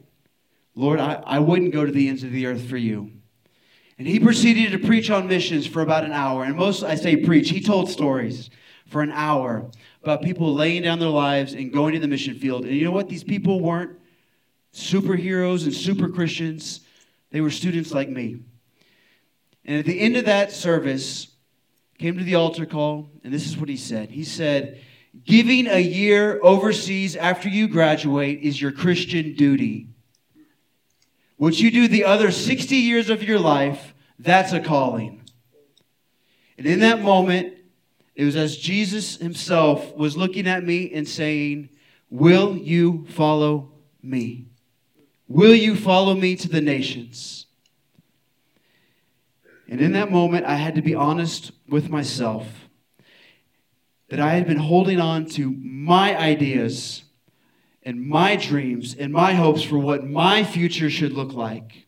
Lord, 0.75 0.99
I, 0.99 1.21
I 1.25 1.39
wouldn't 1.39 1.73
go 1.73 1.85
to 1.85 1.91
the 1.91 2.07
ends 2.07 2.23
of 2.23 2.31
the 2.31 2.45
earth 2.45 2.69
for 2.69 2.77
you. 2.77 3.11
And 3.97 4.07
he 4.07 4.19
proceeded 4.19 4.71
to 4.71 4.87
preach 4.87 5.09
on 5.09 5.27
missions 5.27 5.67
for 5.67 5.81
about 5.81 6.05
an 6.05 6.11
hour. 6.11 6.43
And 6.43 6.55
most, 6.55 6.83
I 6.83 6.95
say 6.95 7.17
preach, 7.17 7.49
he 7.49 7.61
told 7.61 7.89
stories 7.89 8.49
for 8.87 9.01
an 9.01 9.11
hour 9.11 9.69
about 10.03 10.21
people 10.21 10.53
laying 10.53 10.83
down 10.83 10.99
their 10.99 11.09
lives 11.09 11.53
and 11.53 11.71
going 11.71 11.93
to 11.93 11.99
the 11.99 12.07
mission 12.07 12.35
field. 12.35 12.65
And 12.65 12.75
you 12.75 12.83
know 12.83 12.91
what? 12.91 13.09
These 13.09 13.23
people 13.23 13.59
weren't 13.59 13.97
superheroes 14.73 15.63
and 15.63 15.73
super 15.73 16.09
Christians, 16.09 16.81
they 17.31 17.41
were 17.41 17.51
students 17.51 17.91
like 17.91 18.09
me. 18.09 18.39
And 19.65 19.79
at 19.79 19.85
the 19.85 19.99
end 19.99 20.17
of 20.17 20.25
that 20.25 20.51
service, 20.51 21.27
came 22.01 22.17
to 22.17 22.23
the 22.23 22.35
altar 22.35 22.65
call, 22.65 23.11
and 23.23 23.31
this 23.31 23.45
is 23.45 23.55
what 23.55 23.69
he 23.69 23.77
said. 23.77 24.09
He 24.09 24.23
said, 24.23 24.81
Giving 25.23 25.67
a 25.67 25.79
year 25.79 26.39
overseas 26.41 27.15
after 27.15 27.47
you 27.47 27.67
graduate 27.67 28.39
is 28.41 28.59
your 28.59 28.71
Christian 28.71 29.35
duty. 29.35 29.89
What 31.37 31.59
you 31.59 31.69
do 31.69 31.87
the 31.87 32.05
other 32.05 32.31
60 32.31 32.75
years 32.75 33.09
of 33.09 33.21
your 33.23 33.39
life, 33.39 33.93
that's 34.17 34.53
a 34.53 34.59
calling. 34.59 35.21
And 36.57 36.65
in 36.65 36.79
that 36.79 37.01
moment, 37.01 37.55
it 38.15 38.25
was 38.25 38.35
as 38.35 38.57
Jesus 38.57 39.17
himself 39.17 39.95
was 39.95 40.17
looking 40.17 40.47
at 40.47 40.63
me 40.63 40.91
and 40.93 41.07
saying, 41.07 41.69
Will 42.09 42.57
you 42.57 43.05
follow 43.09 43.71
me? 44.01 44.47
Will 45.27 45.55
you 45.55 45.75
follow 45.75 46.13
me 46.13 46.35
to 46.35 46.49
the 46.49 46.59
nations? 46.59 47.45
And 49.69 49.79
in 49.79 49.93
that 49.93 50.11
moment, 50.11 50.45
I 50.45 50.55
had 50.55 50.75
to 50.75 50.81
be 50.81 50.93
honest 50.93 51.53
with 51.69 51.89
myself 51.89 52.45
that 54.09 54.19
I 54.19 54.33
had 54.33 54.45
been 54.45 54.57
holding 54.57 54.99
on 54.99 55.25
to 55.27 55.49
my 55.51 56.17
ideas 56.19 57.05
and 57.83 58.05
my 58.05 58.35
dreams 58.35 58.93
and 58.93 59.13
my 59.13 59.33
hopes 59.33 59.63
for 59.63 59.77
what 59.77 60.05
my 60.05 60.43
future 60.43 60.89
should 60.89 61.13
look 61.13 61.31
like. 61.33 61.87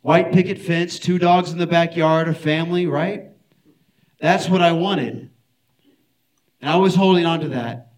white 0.00 0.32
picket 0.32 0.58
fence, 0.58 0.98
two 0.98 1.18
dogs 1.18 1.52
in 1.52 1.58
the 1.58 1.66
backyard, 1.66 2.26
a 2.26 2.32
family, 2.32 2.86
right? 2.86 3.29
That's 4.20 4.48
what 4.48 4.62
I 4.62 4.72
wanted. 4.72 5.30
And 6.60 6.70
I 6.70 6.76
was 6.76 6.94
holding 6.94 7.26
on 7.26 7.40
to 7.40 7.48
that. 7.48 7.92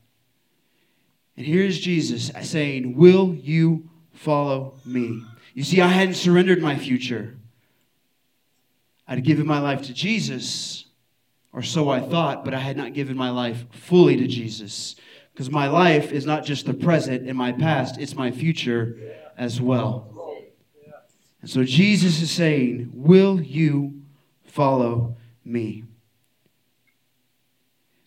And 1.37 1.47
here's 1.47 1.81
Jesus 1.81 2.31
saying, 2.43 2.97
Will 2.97 3.35
you 3.35 3.89
follow 4.13 4.75
me? 4.85 5.23
You 5.55 5.65
see, 5.65 5.81
I 5.81 5.89
hadn't 5.89 6.15
surrendered 6.15 6.63
my 6.63 6.77
future. 6.77 7.37
I'd 9.09 9.25
given 9.25 9.47
my 9.47 9.59
life 9.59 9.83
to 9.83 9.95
Jesus, 9.95 10.85
or 11.53 11.63
so 11.63 11.91
I 11.91 12.01
thought, 12.01 12.45
but 12.45 12.55
I 12.55 12.61
had 12.61 12.77
not 12.77 12.95
given 12.95 13.17
my 13.17 13.31
life 13.31 13.67
fully 13.73 14.17
to 14.17 14.27
Jesus. 14.27 14.97
Because 15.33 15.51
my 15.51 15.67
life 15.67 16.13
is 16.13 16.25
not 16.25 16.45
just 16.45 16.67
the 16.67 16.75
present 16.75 17.29
and 17.29 17.37
my 17.37 17.53
past, 17.53 17.99
it's 17.99 18.15
my 18.15 18.31
future 18.31 18.97
as 19.37 19.61
well. 19.61 20.09
And 21.41 21.51
so 21.51 21.65
Jesus 21.65 22.23
is 22.23 22.31
saying, 22.31 22.91
Will 22.95 23.41
you 23.41 24.03
follow 24.45 25.17
me? 25.45 25.85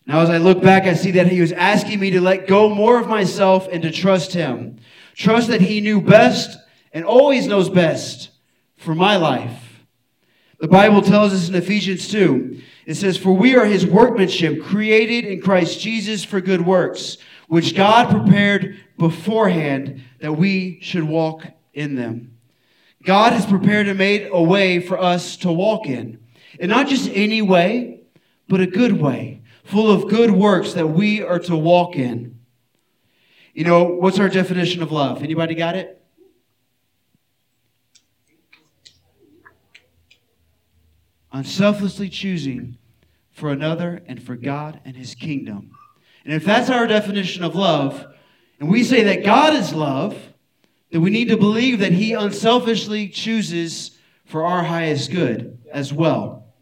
Now, 0.06 0.20
as 0.20 0.30
I 0.30 0.38
look 0.38 0.62
back, 0.62 0.84
I 0.84 0.94
see 0.94 1.10
that 1.12 1.26
he 1.26 1.40
was 1.40 1.50
asking 1.50 1.98
me 1.98 2.12
to 2.12 2.20
let 2.20 2.46
go 2.46 2.72
more 2.72 3.00
of 3.00 3.08
myself 3.08 3.66
and 3.70 3.82
to 3.82 3.90
trust 3.90 4.32
him. 4.32 4.78
Trust 5.14 5.48
that 5.48 5.60
he 5.60 5.80
knew 5.80 6.00
best 6.00 6.56
and 6.92 7.04
always 7.04 7.48
knows 7.48 7.68
best 7.68 8.30
for 8.76 8.94
my 8.94 9.16
life. 9.16 9.84
The 10.60 10.68
Bible 10.68 11.02
tells 11.02 11.34
us 11.34 11.48
in 11.48 11.54
Ephesians 11.56 12.08
2, 12.08 12.62
it 12.86 12.94
says, 12.94 13.18
For 13.18 13.32
we 13.32 13.56
are 13.56 13.66
his 13.66 13.84
workmanship, 13.84 14.62
created 14.62 15.24
in 15.24 15.40
Christ 15.40 15.80
Jesus 15.80 16.22
for 16.22 16.40
good 16.40 16.64
works, 16.64 17.18
which 17.48 17.74
God 17.74 18.08
prepared 18.08 18.78
beforehand 18.96 20.02
that 20.20 20.32
we 20.32 20.78
should 20.82 21.04
walk 21.04 21.44
in 21.74 21.96
them. 21.96 22.38
God 23.02 23.32
has 23.32 23.44
prepared 23.44 23.88
and 23.88 23.98
made 23.98 24.28
a 24.32 24.42
way 24.42 24.80
for 24.80 24.98
us 24.98 25.36
to 25.38 25.52
walk 25.52 25.86
in. 25.86 26.20
And 26.60 26.70
not 26.70 26.86
just 26.86 27.10
any 27.12 27.42
way, 27.42 28.02
but 28.48 28.60
a 28.60 28.66
good 28.66 29.00
way 29.00 29.42
full 29.66 29.90
of 29.90 30.08
good 30.08 30.30
works 30.30 30.72
that 30.74 30.86
we 30.86 31.22
are 31.22 31.40
to 31.40 31.56
walk 31.56 31.96
in. 31.96 32.38
You 33.52 33.64
know, 33.64 33.84
what's 33.84 34.18
our 34.18 34.28
definition 34.28 34.82
of 34.82 34.92
love? 34.92 35.22
Anybody 35.22 35.54
got 35.54 35.74
it? 35.74 36.00
Unselflessly 41.32 42.08
choosing 42.08 42.78
for 43.30 43.50
another 43.50 44.02
and 44.06 44.22
for 44.22 44.36
God 44.36 44.80
and 44.84 44.96
his 44.96 45.14
kingdom. 45.14 45.72
And 46.24 46.32
if 46.32 46.44
that's 46.44 46.70
our 46.70 46.86
definition 46.86 47.44
of 47.44 47.54
love, 47.54 48.06
and 48.60 48.70
we 48.70 48.84
say 48.84 49.02
that 49.04 49.24
God 49.24 49.52
is 49.54 49.74
love, 49.74 50.16
then 50.90 51.02
we 51.02 51.10
need 51.10 51.28
to 51.28 51.36
believe 51.36 51.80
that 51.80 51.92
he 51.92 52.12
unselfishly 52.12 53.08
chooses 53.08 53.98
for 54.24 54.44
our 54.44 54.64
highest 54.64 55.10
good 55.10 55.58
as 55.72 55.92
well. 55.92 56.54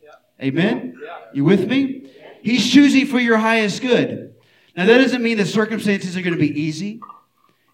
Amen? 0.42 0.99
You 1.32 1.44
with 1.44 1.68
me? 1.68 2.03
He's 2.44 2.70
choosing 2.70 3.06
for 3.06 3.18
your 3.18 3.38
highest 3.38 3.80
good. 3.80 4.34
Now, 4.76 4.84
that 4.84 4.98
doesn't 4.98 5.22
mean 5.22 5.38
the 5.38 5.46
circumstances 5.46 6.14
are 6.14 6.20
going 6.20 6.34
to 6.34 6.38
be 6.38 6.60
easy. 6.60 7.00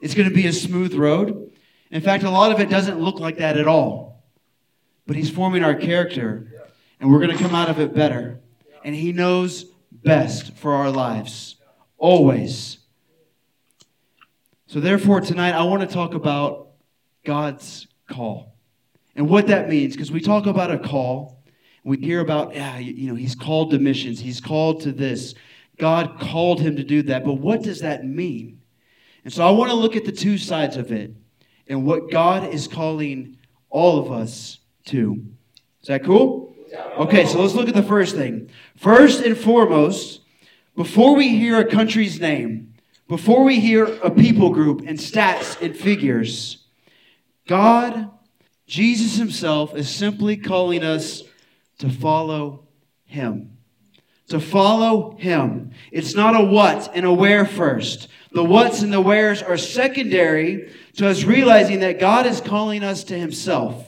It's 0.00 0.14
going 0.14 0.28
to 0.28 0.34
be 0.34 0.46
a 0.46 0.52
smooth 0.52 0.94
road. 0.94 1.50
In 1.90 2.00
fact, 2.00 2.22
a 2.22 2.30
lot 2.30 2.52
of 2.52 2.60
it 2.60 2.70
doesn't 2.70 3.00
look 3.00 3.18
like 3.18 3.38
that 3.38 3.58
at 3.58 3.66
all. 3.66 4.22
But 5.08 5.16
He's 5.16 5.28
forming 5.28 5.64
our 5.64 5.74
character, 5.74 6.70
and 7.00 7.10
we're 7.10 7.18
going 7.18 7.36
to 7.36 7.42
come 7.42 7.52
out 7.52 7.68
of 7.68 7.80
it 7.80 7.92
better. 7.92 8.38
And 8.84 8.94
He 8.94 9.12
knows 9.12 9.64
best 9.90 10.52
for 10.52 10.72
our 10.72 10.92
lives, 10.92 11.56
always. 11.98 12.78
So, 14.68 14.78
therefore, 14.78 15.20
tonight 15.20 15.52
I 15.52 15.64
want 15.64 15.80
to 15.80 15.92
talk 15.92 16.14
about 16.14 16.68
God's 17.24 17.88
call 18.08 18.54
and 19.16 19.28
what 19.28 19.48
that 19.48 19.68
means, 19.68 19.96
because 19.96 20.12
we 20.12 20.20
talk 20.20 20.46
about 20.46 20.70
a 20.70 20.78
call. 20.78 21.39
We 21.90 21.96
hear 21.96 22.20
about, 22.20 22.54
yeah, 22.54 22.78
you 22.78 23.08
know, 23.08 23.16
he's 23.16 23.34
called 23.34 23.72
to 23.72 23.80
missions, 23.80 24.20
he's 24.20 24.40
called 24.40 24.82
to 24.82 24.92
this. 24.92 25.34
God 25.76 26.20
called 26.20 26.60
him 26.60 26.76
to 26.76 26.84
do 26.84 27.02
that. 27.02 27.24
But 27.24 27.34
what 27.34 27.62
does 27.62 27.80
that 27.80 28.04
mean? 28.04 28.60
And 29.24 29.32
so 29.32 29.44
I 29.44 29.50
want 29.50 29.72
to 29.72 29.76
look 29.76 29.96
at 29.96 30.04
the 30.04 30.12
two 30.12 30.38
sides 30.38 30.76
of 30.76 30.92
it 30.92 31.12
and 31.66 31.84
what 31.84 32.08
God 32.08 32.54
is 32.54 32.68
calling 32.68 33.38
all 33.70 33.98
of 33.98 34.12
us 34.12 34.60
to. 34.84 35.20
Is 35.82 35.88
that 35.88 36.04
cool? 36.04 36.54
Okay, 36.96 37.26
so 37.26 37.42
let's 37.42 37.54
look 37.54 37.68
at 37.68 37.74
the 37.74 37.82
first 37.82 38.14
thing. 38.14 38.50
First 38.76 39.24
and 39.24 39.36
foremost, 39.36 40.20
before 40.76 41.16
we 41.16 41.36
hear 41.36 41.58
a 41.58 41.68
country's 41.68 42.20
name, 42.20 42.72
before 43.08 43.42
we 43.42 43.58
hear 43.58 43.84
a 44.04 44.12
people 44.12 44.50
group 44.50 44.82
and 44.86 44.96
stats 44.96 45.60
and 45.60 45.76
figures, 45.76 46.66
God, 47.48 48.12
Jesus 48.68 49.16
Himself, 49.16 49.74
is 49.74 49.90
simply 49.90 50.36
calling 50.36 50.84
us 50.84 51.24
to 51.80 51.90
follow 51.90 52.68
Him. 53.04 53.56
To 54.28 54.40
follow 54.40 55.16
Him. 55.16 55.72
It's 55.90 56.14
not 56.14 56.40
a 56.40 56.44
what 56.44 56.90
and 56.94 57.04
a 57.04 57.12
where 57.12 57.44
first. 57.44 58.08
The 58.32 58.44
what's 58.44 58.82
and 58.82 58.92
the 58.92 59.00
where's 59.00 59.42
are 59.42 59.56
secondary 59.56 60.72
to 60.96 61.08
us 61.08 61.24
realizing 61.24 61.80
that 61.80 61.98
God 61.98 62.26
is 62.26 62.40
calling 62.40 62.84
us 62.84 63.04
to 63.04 63.18
Himself. 63.18 63.86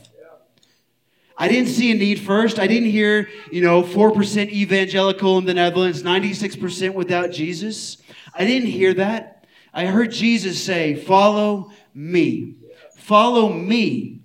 I 1.36 1.48
didn't 1.48 1.70
see 1.70 1.90
a 1.90 1.94
need 1.94 2.20
first. 2.20 2.58
I 2.58 2.66
didn't 2.66 2.90
hear, 2.90 3.28
you 3.50 3.62
know, 3.62 3.82
4% 3.82 4.50
evangelical 4.50 5.38
in 5.38 5.44
the 5.44 5.54
Netherlands, 5.54 6.02
96% 6.02 6.94
without 6.94 7.30
Jesus. 7.30 7.98
I 8.34 8.44
didn't 8.44 8.68
hear 8.68 8.94
that. 8.94 9.46
I 9.72 9.86
heard 9.86 10.12
Jesus 10.12 10.62
say, 10.62 10.94
Follow 10.94 11.72
me. 11.94 12.56
Follow 12.96 13.52
me. 13.52 14.21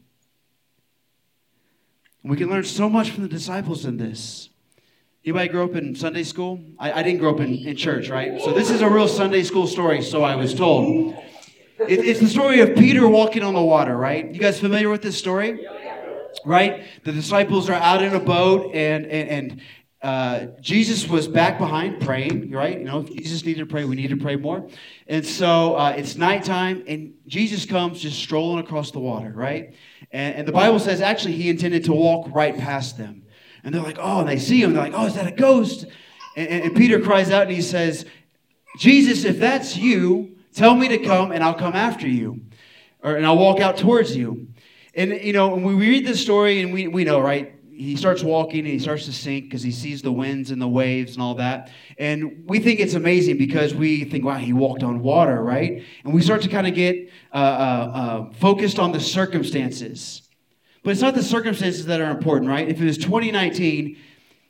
We 2.27 2.36
can 2.36 2.50
learn 2.50 2.65
so 2.65 2.89
much 2.89 3.12
from 3.12 3.24
the 3.24 3.29
disciples 3.29 3.86
in 3.86 3.98
this. 3.98 4.50
Anybody 5.24 5.48
grew 5.48 5.63
up 5.63 5.75
in 5.75 5.96
Sunday 5.96 6.24
school? 6.24 6.60
I, 6.77 6.91
I 6.91 7.03
didn't 7.03 7.19
grow 7.19 7.34
up 7.34 7.39
in, 7.39 7.55
in 7.65 7.75
church, 7.77 8.10
right? 8.10 8.41
So 8.41 8.53
this 8.53 8.69
is 8.69 8.81
a 8.81 8.89
real 8.89 9.07
Sunday 9.07 9.43
school 9.43 9.65
story, 9.65 10.01
so 10.01 10.24
I 10.24 10.36
was 10.36 10.53
told. 10.53 11.15
It, 11.79 12.00
it's 12.00 12.19
the 12.19 12.27
story 12.27 12.60
of 12.60 12.75
Peter 12.75 13.07
walking 13.07 13.43
on 13.43 13.53
the 13.53 13.62
water, 13.62 13.96
right? 13.96 14.34
You 14.34 14.39
guys 14.39 14.60
familiar 14.60 14.89
with 14.89 15.01
this 15.01 15.17
story? 15.17 15.65
Right? 16.46 16.86
The 17.03 17.12
disciples 17.12 17.69
are 17.69 17.74
out 17.74 18.03
in 18.03 18.13
a 18.13 18.19
boat, 18.19 18.74
and, 18.74 19.05
and, 19.05 19.29
and 19.29 19.62
uh, 20.01 20.48
Jesus 20.62 21.08
was 21.08 21.27
back 21.27 21.58
behind 21.58 22.01
praying, 22.01 22.51
right? 22.51 22.77
You 22.77 22.86
know, 22.86 23.00
if 23.00 23.13
Jesus 23.16 23.44
needed 23.44 23.62
to 23.62 23.66
pray, 23.66 23.84
we 23.84 23.96
need 23.96 24.10
to 24.10 24.18
pray 24.18 24.36
more. 24.36 24.68
And 25.08 25.25
so 25.25 25.75
uh, 25.75 25.96
it's 25.98 26.16
nighttime, 26.16 26.84
and 26.88 27.16
Jesus 27.25 27.66
comes 27.66 28.00
just 28.00 28.20
strolling 28.20 28.63
across 28.63 28.92
the 28.92 29.00
water, 29.00 29.32
right? 29.36 29.74
And, 30.12 30.36
and 30.36 30.48
the 30.48 30.51
Bible 30.51 30.80
says 30.80 31.01
actually 31.01 31.34
he 31.34 31.50
intended 31.50 31.84
to 31.86 31.94
walk 31.94 32.30
right 32.34 32.56
past 32.56 32.98
them. 32.98 33.24
And 33.63 33.74
they're 33.74 33.82
like, 33.82 33.98
oh, 34.00 34.20
and 34.20 34.30
they 34.30 34.38
see 34.38 34.62
him. 34.62 34.74
They're 34.74 34.84
like, 34.84 34.94
oh, 34.96 35.08
is 35.08 35.16
that 35.16 35.27
a 35.27 35.32
ghost? 35.36 35.86
And, 36.36 36.48
and, 36.48 36.63
and 36.66 36.75
Peter 36.75 37.00
cries 37.00 37.32
out 37.32 37.44
and 37.44 37.51
he 37.51 37.62
says, 37.62 38.06
Jesus, 38.77 39.25
if 39.25 39.39
that's 39.39 39.75
you, 39.75 40.38
tell 40.54 40.75
me 40.75 40.88
to 40.89 41.00
come 41.00 41.32
and 41.32 41.44
I'll 41.44 41.56
come 41.56 41.74
after 41.74 42.08
you. 42.08 42.42
Or, 43.04 43.16
and 43.16 43.25
I'll 43.25 43.38
walk 43.38 43.60
out 43.60 43.77
towards 43.77 44.16
you. 44.16 44.48
And, 44.94 45.12
you 45.12 45.34
know, 45.34 45.50
when 45.50 45.63
we 45.63 45.74
read 45.75 46.06
this 46.06 46.22
story 46.22 46.62
and 46.62 46.72
we, 46.72 46.88
we 46.88 47.04
know, 47.04 47.20
right? 47.20 47.54
He 47.77 47.96
starts 47.96 48.24
walking 48.24 48.60
and 48.60 48.67
he 48.67 48.79
starts 48.79 49.05
to 49.05 49.13
sink 49.13 49.46
because 49.46 49.62
he 49.62 49.72
sees 49.72 50.01
the 50.01 50.12
winds 50.12 50.51
and 50.51 50.62
the 50.62 50.67
waves 50.67 51.13
and 51.13 51.22
all 51.22 51.36
that. 51.36 51.72
And 51.98 52.43
we 52.48 52.60
think 52.60 52.79
it's 52.79 52.96
amazing 52.96 53.38
because 53.38 53.74
we 53.74 54.03
think, 54.03 54.25
wow, 54.25 54.38
he 54.38 54.53
walked 54.53 54.84
on 54.84 55.00
water, 55.00 55.41
right? 55.41 55.84
And 56.03 56.13
we 56.13 56.22
start 56.22 56.41
to 56.41 56.50
kind 56.50 56.67
of 56.67 56.74
get 56.74 57.10
uh, 57.34 57.38
uh, 57.38 57.39
uh, 57.39 58.34
focused 58.34 58.79
on 58.79 58.91
the 58.91 59.00
circumstances. 59.00 60.24
But 60.84 60.91
it's 60.91 61.01
not 61.01 61.15
the 61.15 61.24
circumstances 61.24 61.86
that 61.86 62.01
are 62.01 62.12
important, 62.12 62.50
right? 62.50 62.67
If 62.67 62.81
it 62.81 62.86
was 62.86 62.98
2019 62.98 63.98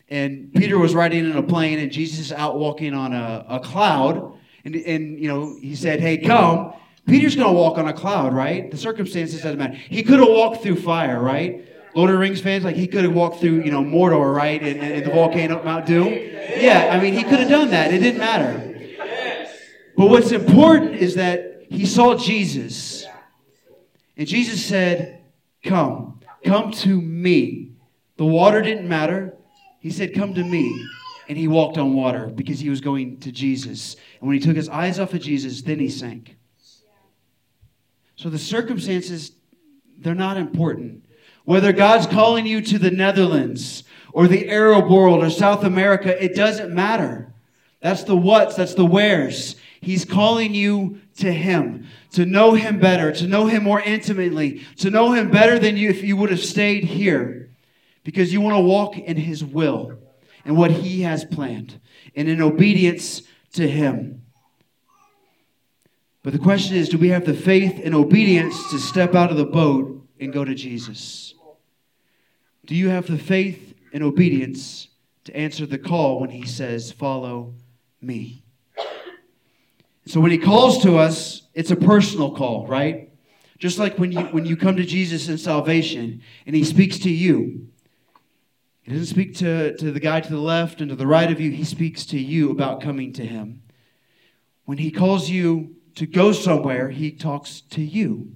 and 0.09 0.53
Peter 0.53 0.77
was 0.77 0.95
riding 0.95 1.25
in 1.25 1.35
a 1.35 1.43
plane 1.43 1.79
and 1.79 1.91
Jesus 1.91 2.19
is 2.19 2.31
out 2.31 2.57
walking 2.57 2.93
on 2.93 3.11
a, 3.13 3.45
a 3.49 3.59
cloud, 3.59 4.37
and, 4.63 4.75
and, 4.75 5.19
you 5.19 5.27
know, 5.27 5.57
he 5.61 5.75
said, 5.75 5.99
hey, 5.99 6.17
come. 6.17 6.73
Peter's 7.07 7.35
going 7.35 7.47
to 7.47 7.53
walk 7.53 7.77
on 7.77 7.87
a 7.87 7.93
cloud, 7.93 8.33
right? 8.33 8.69
The 8.69 8.77
circumstances 8.77 9.41
doesn't 9.41 9.57
matter. 9.57 9.75
He 9.75 10.03
could 10.03 10.19
have 10.19 10.27
walked 10.27 10.61
through 10.61 10.81
fire, 10.81 11.21
right? 11.21 11.65
Lord 11.97 12.11
of 12.11 12.13
the 12.13 12.19
Rings 12.19 12.41
fans, 12.41 12.63
like 12.63 12.75
he 12.75 12.85
could 12.85 13.05
have 13.05 13.13
walked 13.13 13.39
through, 13.39 13.63
you 13.63 13.71
know, 13.71 13.83
Mordor, 13.83 14.31
right, 14.31 14.61
and, 14.61 14.79
and 14.79 15.03
the 15.03 15.09
volcano 15.09 15.63
Mount 15.63 15.87
Doom. 15.87 16.09
Yeah, 16.09 16.89
I 16.91 17.01
mean, 17.01 17.15
he 17.15 17.23
could 17.23 17.39
have 17.39 17.49
done 17.49 17.71
that. 17.71 17.91
It 17.91 17.97
didn't 17.97 18.19
matter. 18.19 18.63
But 19.97 20.11
what's 20.11 20.31
important 20.31 20.93
is 20.93 21.15
that 21.15 21.65
he 21.71 21.87
saw 21.87 22.15
Jesus, 22.15 23.03
and 24.15 24.27
Jesus 24.27 24.63
said, 24.63 25.23
"Come, 25.63 26.19
come 26.45 26.71
to 26.71 27.01
me." 27.01 27.71
The 28.17 28.25
water 28.25 28.61
didn't 28.61 28.87
matter. 28.87 29.35
He 29.79 29.89
said, 29.89 30.13
"Come 30.13 30.35
to 30.35 30.43
me." 30.43 30.85
And 31.27 31.35
he 31.35 31.47
walked 31.47 31.79
on 31.79 31.95
water 31.95 32.27
because 32.27 32.59
he 32.59 32.69
was 32.69 32.79
going 32.79 33.17
to 33.21 33.31
Jesus. 33.31 33.95
And 34.19 34.27
when 34.27 34.37
he 34.37 34.39
took 34.39 34.55
his 34.55 34.69
eyes 34.69 34.99
off 34.99 35.15
of 35.15 35.21
Jesus, 35.21 35.63
then 35.63 35.79
he 35.79 35.89
sank. 35.89 36.37
So 38.15 38.29
the 38.29 38.37
circumstances, 38.37 39.31
they're 39.97 40.13
not 40.13 40.37
important. 40.37 41.06
Whether 41.47 41.71
God's 41.71 42.07
calling 42.07 42.45
you 42.45 42.59
to 42.59 42.77
the 42.77 42.91
Netherlands 42.91 43.85
or 44.11 44.27
the 44.27 44.49
Arab 44.49 44.89
world 44.89 45.23
or 45.23 45.29
South 45.29 45.63
America, 45.63 46.21
it 46.21 46.35
doesn't 46.35 46.75
matter. 46.75 47.31
That's 47.79 48.03
the 48.03 48.17
what's, 48.17 48.57
that's 48.57 48.73
the 48.73 48.85
where's. 48.85 49.55
He's 49.79 50.03
calling 50.03 50.53
you 50.53 50.99
to 51.19 51.31
Him, 51.31 51.87
to 52.11 52.25
know 52.25 52.55
Him 52.55 52.81
better, 52.81 53.13
to 53.13 53.27
know 53.27 53.47
Him 53.47 53.63
more 53.63 53.79
intimately, 53.79 54.65
to 54.79 54.89
know 54.89 55.13
Him 55.13 55.31
better 55.31 55.57
than 55.57 55.77
you 55.77 55.89
if 55.89 56.03
you 56.03 56.17
would 56.17 56.31
have 56.31 56.41
stayed 56.43 56.83
here, 56.83 57.49
because 58.03 58.33
you 58.33 58.41
want 58.41 58.57
to 58.57 58.61
walk 58.61 58.97
in 58.97 59.15
His 59.15 59.41
will 59.41 59.97
and 60.43 60.57
what 60.57 60.71
He 60.71 61.03
has 61.03 61.23
planned, 61.23 61.79
and 62.13 62.27
in 62.27 62.41
obedience 62.41 63.21
to 63.53 63.69
Him. 63.69 64.21
But 66.23 66.33
the 66.33 66.39
question 66.39 66.75
is 66.75 66.89
do 66.89 66.97
we 66.97 67.07
have 67.07 67.23
the 67.23 67.33
faith 67.33 67.79
and 67.81 67.95
obedience 67.95 68.69
to 68.71 68.79
step 68.79 69.15
out 69.15 69.31
of 69.31 69.37
the 69.37 69.45
boat 69.45 70.05
and 70.19 70.33
go 70.33 70.43
to 70.43 70.53
Jesus? 70.53 71.35
Do 72.67 72.75
you 72.75 72.89
have 72.89 73.07
the 73.07 73.17
faith 73.17 73.75
and 73.93 74.03
obedience 74.03 74.89
to 75.23 75.35
answer 75.35 75.65
the 75.65 75.77
call 75.77 76.19
when 76.19 76.29
He 76.29 76.45
says, 76.45 76.91
Follow 76.91 77.53
me? 78.01 78.43
So 80.05 80.19
when 80.19 80.31
He 80.31 80.37
calls 80.37 80.83
to 80.83 80.97
us, 80.97 81.43
it's 81.53 81.71
a 81.71 81.77
personal 81.77 82.35
call, 82.35 82.67
right? 82.67 83.09
Just 83.57 83.79
like 83.79 83.97
when 83.97 84.11
you, 84.11 84.19
when 84.19 84.45
you 84.45 84.57
come 84.57 84.75
to 84.75 84.83
Jesus 84.83 85.29
in 85.29 85.37
salvation 85.37 86.21
and 86.45 86.55
He 86.57 86.65
speaks 86.65 86.99
to 86.99 87.09
you. 87.09 87.69
He 88.81 88.91
doesn't 88.91 89.07
speak 89.07 89.35
to, 89.37 89.75
to 89.77 89.91
the 89.91 89.99
guy 90.01 90.19
to 90.19 90.29
the 90.29 90.37
left 90.37 90.81
and 90.81 90.89
to 90.89 90.95
the 90.95 91.07
right 91.07 91.31
of 91.31 91.39
you. 91.39 91.51
He 91.51 91.63
speaks 91.63 92.05
to 92.07 92.19
you 92.19 92.51
about 92.51 92.81
coming 92.81 93.13
to 93.13 93.25
Him. 93.25 93.61
When 94.65 94.77
He 94.77 94.91
calls 94.91 95.29
you 95.29 95.77
to 95.95 96.05
go 96.05 96.33
somewhere, 96.33 96.89
He 96.89 97.11
talks 97.11 97.61
to 97.61 97.81
you. 97.81 98.33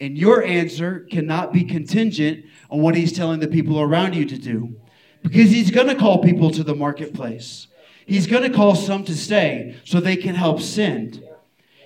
And 0.00 0.16
your 0.16 0.42
answer 0.42 1.06
cannot 1.10 1.52
be 1.52 1.64
contingent 1.64 2.46
on 2.70 2.80
what 2.80 2.94
He's 2.94 3.12
telling 3.12 3.40
the 3.40 3.48
people 3.48 3.80
around 3.80 4.14
you 4.14 4.24
to 4.24 4.38
do. 4.38 4.76
Because 5.22 5.50
He's 5.50 5.70
going 5.70 5.88
to 5.88 5.94
call 5.94 6.22
people 6.22 6.50
to 6.52 6.64
the 6.64 6.74
marketplace. 6.74 7.66
He's 8.06 8.26
going 8.26 8.42
to 8.42 8.56
call 8.56 8.74
some 8.74 9.04
to 9.04 9.16
stay 9.16 9.76
so 9.84 10.00
they 10.00 10.16
can 10.16 10.34
help 10.34 10.60
send. 10.60 11.22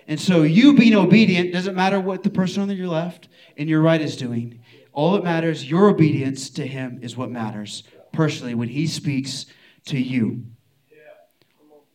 And 0.06 0.20
so 0.20 0.42
you 0.42 0.74
being 0.74 0.94
obedient 0.94 1.52
doesn't 1.52 1.74
matter 1.74 1.98
what 1.98 2.22
the 2.22 2.30
person 2.30 2.62
on 2.62 2.70
your 2.70 2.88
left 2.88 3.28
and 3.56 3.68
your 3.68 3.80
right 3.80 4.00
is 4.00 4.16
doing. 4.16 4.60
All 4.92 5.12
that 5.12 5.24
matters, 5.24 5.68
your 5.68 5.88
obedience 5.88 6.50
to 6.50 6.66
Him 6.66 7.00
is 7.02 7.16
what 7.16 7.30
matters 7.30 7.82
personally 8.12 8.54
when 8.54 8.68
He 8.68 8.86
speaks 8.86 9.46
to 9.86 9.98
you. 9.98 10.44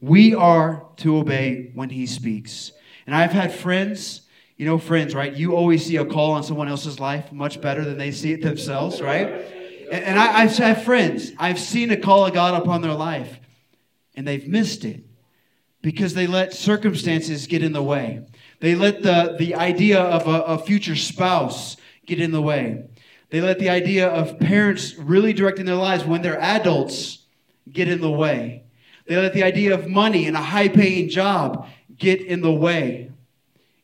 We 0.02 0.34
are 0.34 0.88
to 0.98 1.18
obey 1.18 1.72
when 1.74 1.90
He 1.90 2.06
speaks. 2.06 2.72
And 3.06 3.16
I've 3.16 3.32
had 3.32 3.54
friends, 3.54 4.22
you 4.60 4.66
know, 4.66 4.78
friends, 4.78 5.16
right? 5.16 5.34
You 5.34 5.56
always 5.56 5.86
see 5.86 5.96
a 5.96 6.06
call 6.06 6.34
on 6.34 6.44
someone 6.44 6.68
else's 6.68 7.00
life 7.00 7.32
much 7.32 7.62
better 7.62 7.86
than 7.86 7.98
they 7.98 8.12
see 8.12 8.34
it 8.34 8.42
themselves, 8.42 9.02
right? 9.02 9.30
And, 9.90 10.20
I, 10.20 10.42
I've 10.42 10.56
had 10.58 10.84
friends, 10.84 11.32
I've 11.40 11.58
seen 11.58 11.92
a 11.92 11.98
call 11.98 12.26
of 12.26 12.34
God 12.34 12.62
upon 12.62 12.82
their 12.82 12.94
life, 12.94 13.40
and 14.16 14.28
they've 14.28 14.46
missed 14.46 14.84
it 14.84 15.06
because 15.82 16.14
they 16.14 16.28
let 16.28 16.54
circumstances 16.54 17.48
get 17.48 17.64
in 17.64 17.72
the 17.72 17.82
way. 17.82 18.28
They 18.60 18.76
let 18.76 19.02
the, 19.02 19.38
the 19.40 19.56
idea 19.56 20.02
of 20.02 20.28
a, 20.28 20.42
a 20.42 20.58
future 20.58 20.98
spouse 20.98 21.78
get 22.06 22.20
in 22.20 22.34
the 22.34 22.42
way. 22.42 22.84
They 23.30 23.40
let 23.40 23.60
the 23.60 23.70
idea 23.70 24.10
of 24.10 24.42
parents 24.42 24.94
really 24.96 25.32
directing 25.32 25.68
their 25.68 25.76
lives 25.76 26.04
when 26.04 26.22
they're 26.22 26.42
adults 26.42 27.20
get 27.72 27.88
in 27.88 28.02
the 28.02 28.12
way. 28.12 28.64
They 29.08 29.16
let 29.16 29.34
the 29.34 29.44
idea 29.44 29.74
of 29.74 29.88
money 29.88 30.28
and 30.28 30.36
a 30.36 30.42
high 30.42 30.68
paying 30.68 31.08
job 31.08 31.66
get 31.98 32.22
in 32.22 32.42
the 32.42 32.52
way. 32.52 33.10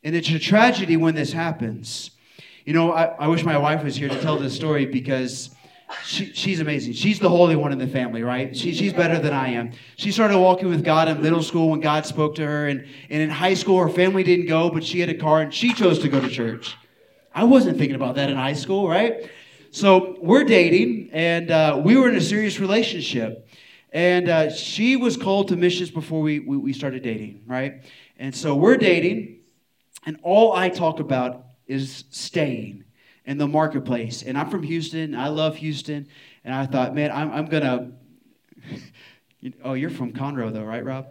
And 0.06 0.16
it's 0.16 0.30
a 0.30 0.38
tragedy 0.38 0.98
when 0.98 1.16
this 1.16 1.34
happens. 1.34 2.12
You 2.64 2.74
know, 2.74 2.94
I, 2.94 3.06
I 3.06 3.28
wish 3.28 3.44
my 3.44 3.58
wife 3.58 3.84
was 3.84 3.96
here 3.96 4.08
to 4.08 4.22
tell 4.22 4.38
this 4.38 4.56
story 4.56 4.86
because 4.86 5.50
she, 6.04 6.32
she's 6.32 6.60
amazing. 6.60 6.94
She's 6.94 7.18
the 7.18 7.28
holy 7.30 7.56
one 7.56 7.72
in 7.72 7.80
the 7.80 7.88
family, 7.88 8.22
right? 8.22 8.56
She, 8.56 8.76
she's 8.76 8.94
better 8.94 9.18
than 9.18 9.34
I 9.34 9.50
am. 9.50 9.72
She 9.98 10.12
started 10.12 10.38
walking 10.38 10.70
with 10.70 10.86
God 10.86 11.08
in 11.08 11.24
middle 11.24 11.42
school 11.42 11.72
when 11.72 11.80
God 11.80 12.06
spoke 12.06 12.36
to 12.36 12.46
her. 12.46 12.68
And, 12.68 12.88
and 13.10 13.22
in 13.24 13.32
high 13.32 13.56
school, 13.56 13.82
her 13.82 13.90
family 13.90 14.22
didn't 14.22 14.46
go, 14.46 14.70
but 14.70 14.84
she 14.84 15.00
had 15.00 15.10
a 15.10 15.16
car 15.16 15.42
and 15.42 15.52
she 15.52 15.74
chose 15.74 15.98
to 16.00 16.08
go 16.08 16.20
to 16.20 16.30
church. 16.30 16.76
I 17.34 17.44
wasn't 17.44 17.80
thinking 17.80 17.96
about 17.96 18.14
that 18.16 18.30
in 18.30 18.38
high 18.38 18.54
school, 18.54 18.88
right? 18.88 19.28
So 19.72 20.18
we're 20.22 20.44
dating, 20.44 21.10
and 21.14 21.50
uh, 21.50 21.82
we 21.84 21.98
were 21.98 22.08
in 22.08 22.16
a 22.16 22.22
serious 22.22 22.60
relationship. 22.60 23.50
And 23.92 24.30
uh, 24.30 24.52
she 24.52 24.98
was 24.98 25.18
called 25.18 25.48
to 25.48 25.56
missions 25.56 25.90
before 25.90 26.22
we, 26.22 26.40
we, 26.40 26.58
we 26.58 26.74
started 26.74 27.02
dating, 27.02 27.42
right? 27.48 27.84
And 28.20 28.36
so 28.36 28.56
we're 28.56 28.78
dating, 28.78 29.40
and 30.06 30.20
all 30.24 30.54
I 30.54 30.70
talk 30.70 31.00
about 31.00 31.46
is 31.68 32.06
staying 32.12 32.84
in 33.26 33.38
the 33.38 33.48
marketplace. 33.48 34.22
And 34.22 34.38
I'm 34.38 34.50
from 34.50 34.64
Houston. 34.64 35.16
I 35.16 35.30
love 35.30 35.58
Houston. 35.58 36.08
And 36.44 36.54
I 36.54 36.66
thought, 36.66 36.94
man, 36.94 37.12
I'm, 37.12 37.32
I'm 37.32 37.46
going 37.46 37.64
to. 39.42 39.54
oh, 39.64 39.74
you're 39.74 39.90
from 39.90 40.14
Conroe, 40.14 40.54
though, 40.54 40.64
right, 40.64 40.86
Rob? 40.86 41.08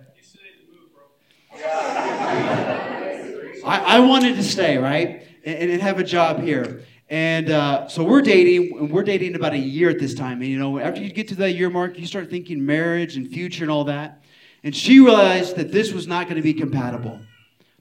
I, 3.65 3.97
I 3.97 4.01
wanted 4.01 4.37
to 4.37 4.43
stay, 4.43 4.79
right? 4.79 5.27
And, 5.45 5.71
and 5.71 5.83
have 5.83 5.99
a 5.99 6.05
job 6.05 6.43
here. 6.43 6.85
And 7.09 7.51
uh, 7.51 7.89
so 7.89 8.03
we're 8.03 8.23
dating, 8.23 8.79
and 8.79 8.91
we're 8.91 9.03
dating 9.03 9.35
about 9.35 9.53
a 9.53 9.59
year 9.59 9.91
at 9.91 9.99
this 9.99 10.15
time. 10.15 10.41
And 10.41 10.51
you 10.51 10.59
know, 10.59 10.79
after 10.79 11.03
you 11.03 11.13
get 11.13 11.29
to 11.29 11.35
that 11.37 11.53
year 11.53 11.71
mark, 11.71 11.99
you 11.99 12.07
start 12.07 12.31
thinking 12.31 12.65
marriage 12.65 13.17
and 13.17 13.29
future 13.29 13.65
and 13.65 13.71
all 13.71 13.85
that. 13.85 14.23
And 14.63 14.75
she 14.75 15.01
realized 15.01 15.57
that 15.57 15.71
this 15.71 15.93
was 15.93 16.07
not 16.07 16.25
going 16.25 16.37
to 16.37 16.43
be 16.43 16.55
compatible. 16.55 17.21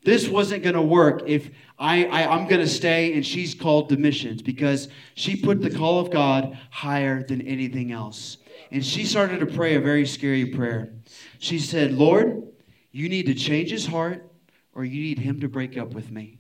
This 0.04 0.28
wasn't 0.28 0.63
going 0.63 0.76
to 0.76 0.82
work 0.82 1.24
if 1.26 1.50
I, 1.80 2.06
I, 2.06 2.38
am 2.38 2.48
going 2.48 2.62
to 2.62 2.68
stay 2.68 3.13
and 3.13 3.26
she's 3.26 3.56
called 3.56 3.89
to 3.89 3.98
missions 3.98 4.42
because 4.42 4.89
she 5.16 5.36
put 5.36 5.62
the 5.62 5.70
call 5.70 6.00
of 6.00 6.12
God 6.12 6.58
higher 6.70 7.24
than 7.24 7.42
anything 7.42 7.92
else. 7.92 8.38
And 8.72 8.86
she 8.86 9.06
started 9.06 9.39
to 9.39 9.46
pray 9.46 9.76
a 9.76 9.80
very 9.80 10.06
scary 10.06 10.46
prayer. 10.48 10.94
She 11.39 11.60
said, 11.60 11.94
Lord, 11.94 12.44
you 12.92 13.08
need 13.08 13.28
to 13.28 13.34
change 13.34 13.72
his 13.72 13.86
heart 13.86 14.30
or 14.74 14.84
you 14.84 15.02
need 15.02 15.20
him 15.20 15.39
to 15.39 15.48
break 15.48 15.78
up 15.78 15.94
with 15.94 16.12
me. 16.12 16.39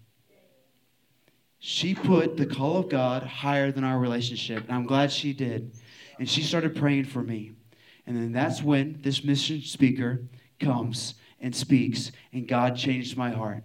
She 1.59 1.95
put 1.95 2.35
the 2.35 2.45
call 2.45 2.77
of 2.77 2.89
God 2.89 3.23
higher 3.23 3.71
than 3.71 3.85
our 3.85 3.97
relationship. 3.97 4.63
And 4.63 4.71
I'm 4.73 4.85
glad 4.85 5.11
she 5.11 5.31
did. 5.31 5.71
And 6.19 6.29
she 6.29 6.41
started 6.41 6.75
praying 6.75 7.05
for 7.05 7.23
me. 7.23 7.53
And 8.05 8.17
then 8.17 8.33
that's 8.33 8.61
when 8.61 8.99
this 9.01 9.23
mission 9.23 9.61
speaker 9.61 10.23
comes 10.59 11.15
and 11.43 11.55
speaks, 11.55 12.11
and 12.31 12.47
God 12.47 12.75
changed 12.75 13.15
my 13.15 13.29
heart. 13.29 13.63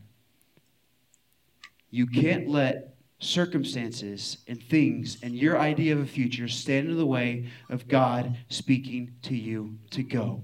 You 1.90 2.06
can't 2.06 2.48
let 2.48 2.96
circumstances 3.20 4.38
and 4.46 4.62
things 4.62 5.18
and 5.22 5.34
your 5.34 5.58
idea 5.58 5.92
of 5.92 6.00
a 6.00 6.06
future 6.06 6.48
stand 6.48 6.88
in 6.88 6.96
the 6.96 7.06
way 7.06 7.46
of 7.70 7.88
God 7.88 8.36
speaking 8.48 9.14
to 9.22 9.34
you 9.34 9.78
to 9.90 10.02
go. 10.02 10.42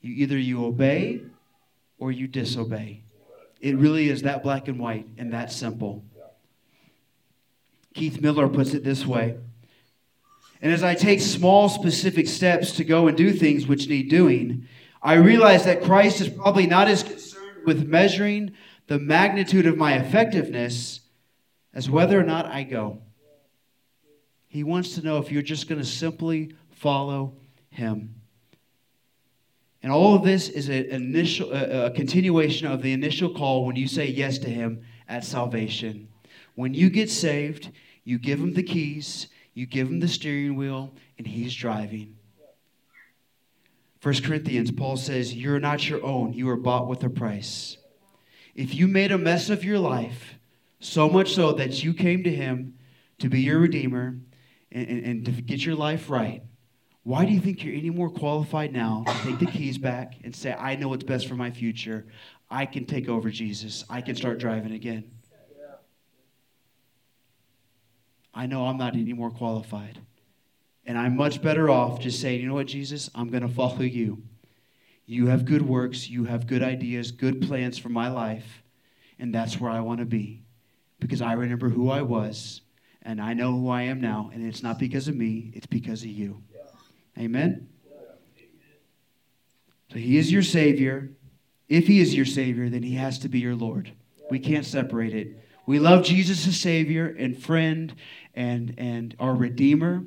You 0.00 0.14
either 0.14 0.38
you 0.38 0.64
obey 0.64 1.20
or 1.98 2.12
you 2.12 2.26
disobey. 2.28 3.02
It 3.60 3.76
really 3.76 4.08
is 4.08 4.22
that 4.22 4.42
black 4.42 4.68
and 4.68 4.78
white 4.78 5.06
and 5.18 5.32
that 5.32 5.52
simple. 5.52 6.04
Keith 7.94 8.20
Miller 8.20 8.48
puts 8.48 8.74
it 8.74 8.84
this 8.84 9.04
way 9.04 9.36
And 10.62 10.72
as 10.72 10.84
I 10.84 10.94
take 10.94 11.20
small, 11.20 11.68
specific 11.68 12.28
steps 12.28 12.72
to 12.72 12.84
go 12.84 13.08
and 13.08 13.16
do 13.16 13.32
things 13.32 13.66
which 13.66 13.88
need 13.88 14.08
doing, 14.08 14.68
I 15.02 15.14
realize 15.14 15.64
that 15.64 15.82
Christ 15.82 16.20
is 16.20 16.28
probably 16.28 16.66
not 16.66 16.88
as 16.88 17.02
concerned 17.02 17.64
with 17.66 17.86
measuring 17.86 18.52
the 18.88 18.98
magnitude 18.98 19.66
of 19.66 19.76
my 19.76 19.94
effectiveness 19.94 21.00
as 21.72 21.88
whether 21.88 22.18
or 22.18 22.24
not 22.24 22.46
I 22.46 22.64
go. 22.64 23.02
He 24.48 24.64
wants 24.64 24.94
to 24.94 25.02
know 25.02 25.18
if 25.18 25.30
you're 25.30 25.42
just 25.42 25.68
going 25.68 25.80
to 25.80 25.86
simply 25.86 26.54
follow 26.70 27.34
him. 27.70 28.14
And 29.82 29.92
all 29.92 30.16
of 30.16 30.24
this 30.24 30.48
is 30.48 30.68
initial, 30.68 31.52
a 31.52 31.90
continuation 31.90 32.66
of 32.66 32.82
the 32.82 32.92
initial 32.92 33.32
call 33.32 33.64
when 33.64 33.76
you 33.76 33.86
say 33.86 34.06
yes 34.06 34.38
to 34.38 34.50
him 34.50 34.82
at 35.08 35.24
salvation. 35.24 36.08
When 36.56 36.74
you 36.74 36.90
get 36.90 37.10
saved, 37.10 37.70
you 38.02 38.18
give 38.18 38.40
him 38.40 38.54
the 38.54 38.64
keys, 38.64 39.28
you 39.54 39.66
give 39.66 39.88
him 39.88 40.00
the 40.00 40.08
steering 40.08 40.56
wheel, 40.56 40.94
and 41.16 41.26
he's 41.26 41.54
driving. 41.54 42.17
1 44.02 44.22
Corinthians, 44.22 44.70
Paul 44.70 44.96
says, 44.96 45.34
You're 45.34 45.60
not 45.60 45.88
your 45.88 46.04
own, 46.04 46.32
you 46.32 46.46
were 46.46 46.56
bought 46.56 46.88
with 46.88 47.02
a 47.02 47.10
price. 47.10 47.76
If 48.54 48.74
you 48.74 48.88
made 48.88 49.12
a 49.12 49.18
mess 49.18 49.50
of 49.50 49.64
your 49.64 49.78
life, 49.78 50.34
so 50.80 51.08
much 51.08 51.34
so 51.34 51.52
that 51.52 51.82
you 51.82 51.92
came 51.92 52.22
to 52.24 52.30
him 52.30 52.78
to 53.18 53.28
be 53.28 53.40
your 53.40 53.58
redeemer 53.58 54.18
and, 54.70 54.88
and, 54.88 55.04
and 55.04 55.24
to 55.26 55.32
get 55.32 55.64
your 55.64 55.74
life 55.74 56.08
right, 56.08 56.42
why 57.02 57.24
do 57.24 57.32
you 57.32 57.40
think 57.40 57.64
you're 57.64 57.74
any 57.74 57.90
more 57.90 58.10
qualified 58.10 58.72
now 58.72 59.04
to 59.06 59.12
take 59.22 59.38
the 59.38 59.46
keys 59.46 59.78
back 59.78 60.14
and 60.24 60.34
say, 60.34 60.52
I 60.52 60.76
know 60.76 60.88
what's 60.88 61.04
best 61.04 61.26
for 61.26 61.34
my 61.34 61.50
future? 61.50 62.06
I 62.50 62.66
can 62.66 62.84
take 62.84 63.08
over 63.08 63.30
Jesus. 63.30 63.84
I 63.88 64.00
can 64.00 64.14
start 64.14 64.38
driving 64.38 64.72
again. 64.72 65.10
I 68.34 68.46
know 68.46 68.66
I'm 68.66 68.76
not 68.76 68.94
any 68.94 69.12
more 69.12 69.30
qualified. 69.30 70.00
And 70.88 70.96
I'm 70.96 71.16
much 71.16 71.42
better 71.42 71.68
off 71.68 72.00
just 72.00 72.18
saying, 72.18 72.40
you 72.40 72.48
know 72.48 72.54
what, 72.54 72.66
Jesus, 72.66 73.10
I'm 73.14 73.28
going 73.28 73.42
to 73.42 73.48
follow 73.48 73.82
you. 73.82 74.22
You 75.04 75.26
have 75.26 75.44
good 75.44 75.60
works, 75.60 76.08
you 76.08 76.24
have 76.24 76.46
good 76.46 76.62
ideas, 76.62 77.10
good 77.12 77.42
plans 77.42 77.76
for 77.76 77.90
my 77.90 78.08
life, 78.08 78.62
and 79.18 79.34
that's 79.34 79.60
where 79.60 79.70
I 79.70 79.80
want 79.80 80.00
to 80.00 80.06
be. 80.06 80.44
Because 80.98 81.20
I 81.20 81.34
remember 81.34 81.68
who 81.68 81.90
I 81.90 82.00
was, 82.00 82.62
and 83.02 83.20
I 83.20 83.34
know 83.34 83.52
who 83.52 83.68
I 83.68 83.82
am 83.82 84.00
now, 84.00 84.30
and 84.32 84.42
it's 84.46 84.62
not 84.62 84.78
because 84.78 85.08
of 85.08 85.14
me, 85.14 85.52
it's 85.54 85.66
because 85.66 86.02
of 86.02 86.08
you. 86.08 86.42
Amen? 87.18 87.68
So 89.92 89.98
he 89.98 90.16
is 90.16 90.32
your 90.32 90.42
Savior. 90.42 91.10
If 91.68 91.86
he 91.86 92.00
is 92.00 92.14
your 92.14 92.24
Savior, 92.24 92.70
then 92.70 92.82
he 92.82 92.94
has 92.94 93.18
to 93.18 93.28
be 93.28 93.40
your 93.40 93.54
Lord. 93.54 93.92
We 94.30 94.38
can't 94.38 94.64
separate 94.64 95.14
it. 95.14 95.38
We 95.66 95.80
love 95.80 96.02
Jesus 96.02 96.46
as 96.48 96.58
Savior 96.58 97.14
and 97.18 97.36
friend 97.36 97.94
and, 98.34 98.74
and 98.78 99.14
our 99.18 99.34
Redeemer. 99.34 100.04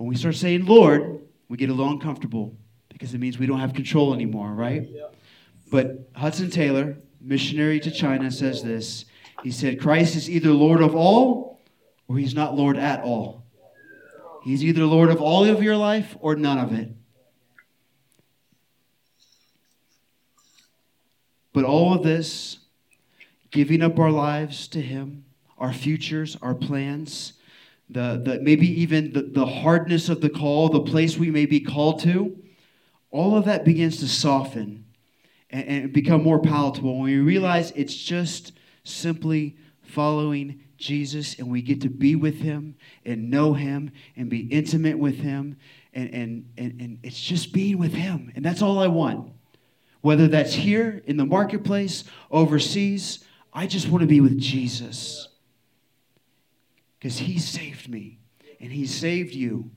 When 0.00 0.08
we 0.08 0.16
start 0.16 0.34
saying 0.34 0.64
Lord, 0.64 1.20
we 1.50 1.58
get 1.58 1.68
a 1.68 1.74
little 1.74 1.92
uncomfortable 1.92 2.56
because 2.88 3.12
it 3.12 3.18
means 3.18 3.38
we 3.38 3.44
don't 3.44 3.60
have 3.60 3.74
control 3.74 4.14
anymore, 4.14 4.48
right? 4.48 4.88
But 5.70 6.08
Hudson 6.14 6.48
Taylor, 6.48 6.96
missionary 7.20 7.78
to 7.80 7.90
China, 7.90 8.30
says 8.30 8.62
this. 8.62 9.04
He 9.42 9.50
said, 9.50 9.78
Christ 9.78 10.16
is 10.16 10.30
either 10.30 10.52
Lord 10.52 10.80
of 10.80 10.94
all 10.94 11.60
or 12.08 12.16
he's 12.16 12.34
not 12.34 12.56
Lord 12.56 12.78
at 12.78 13.02
all. 13.02 13.44
He's 14.42 14.64
either 14.64 14.86
Lord 14.86 15.10
of 15.10 15.20
all 15.20 15.44
of 15.44 15.62
your 15.62 15.76
life 15.76 16.16
or 16.20 16.34
none 16.34 16.56
of 16.56 16.72
it. 16.72 16.88
But 21.52 21.64
all 21.64 21.92
of 21.92 22.02
this, 22.02 22.60
giving 23.50 23.82
up 23.82 23.98
our 23.98 24.10
lives 24.10 24.66
to 24.68 24.80
Him, 24.80 25.26
our 25.58 25.74
futures, 25.74 26.38
our 26.40 26.54
plans, 26.54 27.34
the, 27.90 28.20
the, 28.24 28.40
maybe 28.40 28.68
even 28.80 29.12
the, 29.12 29.22
the 29.22 29.46
hardness 29.46 30.08
of 30.08 30.20
the 30.20 30.30
call, 30.30 30.68
the 30.68 30.80
place 30.80 31.16
we 31.16 31.30
may 31.30 31.46
be 31.46 31.60
called 31.60 32.00
to, 32.00 32.36
all 33.10 33.36
of 33.36 33.44
that 33.46 33.64
begins 33.64 33.98
to 33.98 34.08
soften 34.08 34.84
and, 35.50 35.64
and 35.66 35.92
become 35.92 36.22
more 36.22 36.40
palatable 36.40 36.94
when 36.94 37.04
we 37.04 37.18
realize 37.18 37.72
it's 37.72 37.94
just 37.94 38.52
simply 38.84 39.56
following 39.82 40.62
Jesus 40.76 41.38
and 41.38 41.50
we 41.50 41.62
get 41.62 41.80
to 41.82 41.90
be 41.90 42.14
with 42.14 42.40
him 42.40 42.76
and 43.04 43.30
know 43.30 43.54
him 43.54 43.90
and 44.16 44.30
be 44.30 44.46
intimate 44.46 44.98
with 44.98 45.16
him 45.16 45.56
and, 45.92 46.14
and, 46.14 46.48
and, 46.56 46.80
and 46.80 46.98
it's 47.02 47.20
just 47.20 47.52
being 47.52 47.78
with 47.78 47.92
him 47.92 48.32
and 48.34 48.44
that's 48.44 48.62
all 48.62 48.78
I 48.78 48.86
want. 48.86 49.32
Whether 50.00 50.28
that's 50.28 50.54
here 50.54 51.02
in 51.04 51.18
the 51.18 51.26
marketplace, 51.26 52.04
overseas, 52.30 53.22
I 53.52 53.66
just 53.66 53.88
want 53.88 54.00
to 54.00 54.06
be 54.06 54.20
with 54.20 54.38
Jesus. 54.38 55.28
Because 57.00 57.18
he 57.18 57.38
saved 57.38 57.88
me 57.88 58.18
and 58.60 58.70
he 58.70 58.86
saved 58.86 59.34
you. 59.34 59.70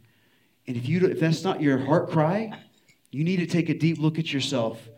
And 0.67 0.77
if 0.77 0.88
you 0.88 1.07
if 1.07 1.19
that's 1.19 1.43
not 1.43 1.62
your 1.62 1.77
heart 1.77 2.09
cry, 2.09 2.51
you 3.12 3.23
need 3.23 3.38
to 3.38 3.45
take 3.45 3.69
a 3.69 3.73
deep 3.73 3.97
look 3.97 4.19
at 4.19 4.33
yourself 4.33 4.89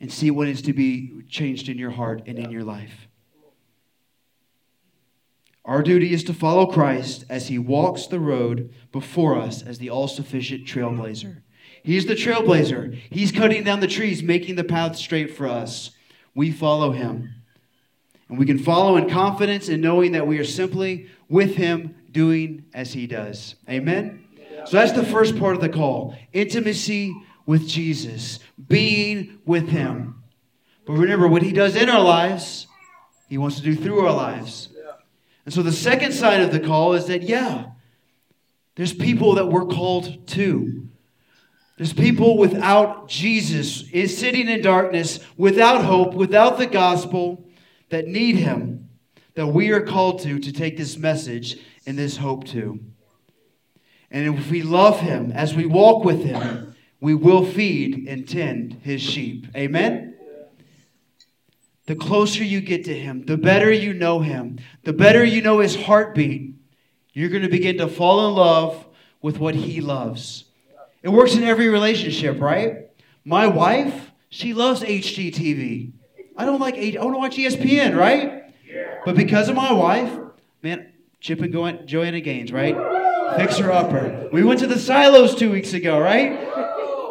and 0.00 0.12
see 0.12 0.30
what 0.30 0.48
is 0.48 0.62
to 0.62 0.72
be 0.72 1.22
changed 1.28 1.68
in 1.68 1.78
your 1.78 1.92
heart 1.92 2.22
and 2.26 2.38
in 2.38 2.50
your 2.50 2.64
life. 2.64 3.06
Our 5.64 5.82
duty 5.82 6.12
is 6.12 6.24
to 6.24 6.34
follow 6.34 6.66
Christ 6.66 7.24
as 7.30 7.48
he 7.48 7.58
walks 7.58 8.06
the 8.06 8.20
road 8.20 8.74
before 8.92 9.38
us 9.38 9.62
as 9.62 9.78
the 9.78 9.88
all 9.88 10.08
sufficient 10.08 10.66
trailblazer. 10.66 11.42
He's 11.82 12.06
the 12.06 12.14
trailblazer. 12.14 12.98
He's 13.10 13.32
cutting 13.32 13.64
down 13.64 13.80
the 13.80 13.86
trees, 13.86 14.22
making 14.22 14.56
the 14.56 14.64
path 14.64 14.96
straight 14.96 15.34
for 15.34 15.46
us. 15.46 15.92
We 16.34 16.50
follow 16.50 16.90
him. 16.90 17.34
And 18.28 18.38
we 18.38 18.46
can 18.46 18.58
follow 18.58 18.96
in 18.96 19.08
confidence 19.08 19.68
in 19.68 19.80
knowing 19.80 20.12
that 20.12 20.26
we 20.26 20.38
are 20.38 20.44
simply 20.44 21.08
with 21.28 21.56
him 21.56 21.94
doing 22.10 22.64
as 22.74 22.92
he 22.92 23.06
does. 23.06 23.56
Amen? 23.68 24.24
So 24.66 24.78
that's 24.78 24.92
the 24.92 25.04
first 25.04 25.38
part 25.38 25.54
of 25.54 25.60
the 25.60 25.68
call 25.68 26.16
intimacy 26.32 27.14
with 27.46 27.68
Jesus, 27.68 28.38
being 28.68 29.40
with 29.44 29.68
him. 29.68 30.22
But 30.86 30.94
remember, 30.94 31.28
what 31.28 31.42
he 31.42 31.52
does 31.52 31.76
in 31.76 31.90
our 31.90 32.02
lives, 32.02 32.66
he 33.28 33.38
wants 33.38 33.56
to 33.56 33.62
do 33.62 33.74
through 33.74 34.06
our 34.06 34.14
lives. 34.14 34.70
And 35.44 35.52
so 35.52 35.62
the 35.62 35.72
second 35.72 36.12
side 36.12 36.40
of 36.40 36.52
the 36.52 36.60
call 36.60 36.94
is 36.94 37.06
that, 37.06 37.22
yeah, 37.22 37.66
there's 38.76 38.94
people 38.94 39.34
that 39.34 39.46
we're 39.46 39.66
called 39.66 40.26
to. 40.28 40.88
There's 41.76 41.92
people 41.92 42.38
without 42.38 43.08
Jesus, 43.08 43.88
is 43.90 44.16
sitting 44.16 44.48
in 44.48 44.62
darkness, 44.62 45.20
without 45.36 45.84
hope, 45.84 46.14
without 46.14 46.56
the 46.56 46.66
gospel, 46.66 47.44
that 47.90 48.06
need 48.06 48.36
him, 48.36 48.73
that 49.34 49.48
we 49.48 49.70
are 49.70 49.80
called 49.80 50.20
to 50.22 50.38
to 50.38 50.52
take 50.52 50.76
this 50.76 50.96
message 50.96 51.58
and 51.86 51.98
this 51.98 52.16
hope 52.16 52.44
to. 52.48 52.80
And 54.10 54.38
if 54.38 54.50
we 54.50 54.62
love 54.62 55.00
him, 55.00 55.32
as 55.32 55.54
we 55.54 55.66
walk 55.66 56.04
with 56.04 56.22
him, 56.24 56.74
we 57.00 57.14
will 57.14 57.44
feed 57.44 58.06
and 58.08 58.28
tend 58.28 58.80
his 58.82 59.00
sheep. 59.00 59.48
Amen? 59.56 60.16
The 61.86 61.96
closer 61.96 62.44
you 62.44 62.60
get 62.60 62.84
to 62.84 62.98
him, 62.98 63.26
the 63.26 63.36
better 63.36 63.70
you 63.70 63.92
know 63.92 64.20
him, 64.20 64.58
the 64.84 64.92
better 64.92 65.24
you 65.24 65.42
know 65.42 65.58
his 65.58 65.76
heartbeat, 65.76 66.54
you're 67.12 67.28
going 67.28 67.42
to 67.42 67.48
begin 67.48 67.78
to 67.78 67.88
fall 67.88 68.28
in 68.28 68.34
love 68.34 68.86
with 69.20 69.38
what 69.38 69.54
he 69.54 69.80
loves. 69.80 70.44
It 71.02 71.10
works 71.10 71.34
in 71.34 71.42
every 71.42 71.68
relationship, 71.68 72.40
right? 72.40 72.88
My 73.24 73.46
wife, 73.46 74.12
she 74.30 74.54
loves 74.54 74.82
HGTV. 74.82 75.92
I 76.36 76.44
don't 76.44 76.60
like 76.60 76.76
H- 76.76 76.96
I 76.96 77.04
want 77.04 77.14
to 77.14 77.18
watch 77.18 77.36
ESPN, 77.36 77.96
right? 77.96 78.43
But 79.04 79.16
because 79.16 79.48
of 79.48 79.56
my 79.56 79.72
wife, 79.72 80.12
man, 80.62 80.92
Chip 81.20 81.40
and 81.40 81.86
Joanna 81.86 82.20
Gaines, 82.20 82.52
right? 82.52 82.76
Fixer 83.36 83.70
upper. 83.72 84.28
We 84.32 84.42
went 84.44 84.60
to 84.60 84.66
the 84.66 84.78
silos 84.78 85.34
two 85.34 85.50
weeks 85.50 85.72
ago, 85.72 85.98
right? 85.98 86.32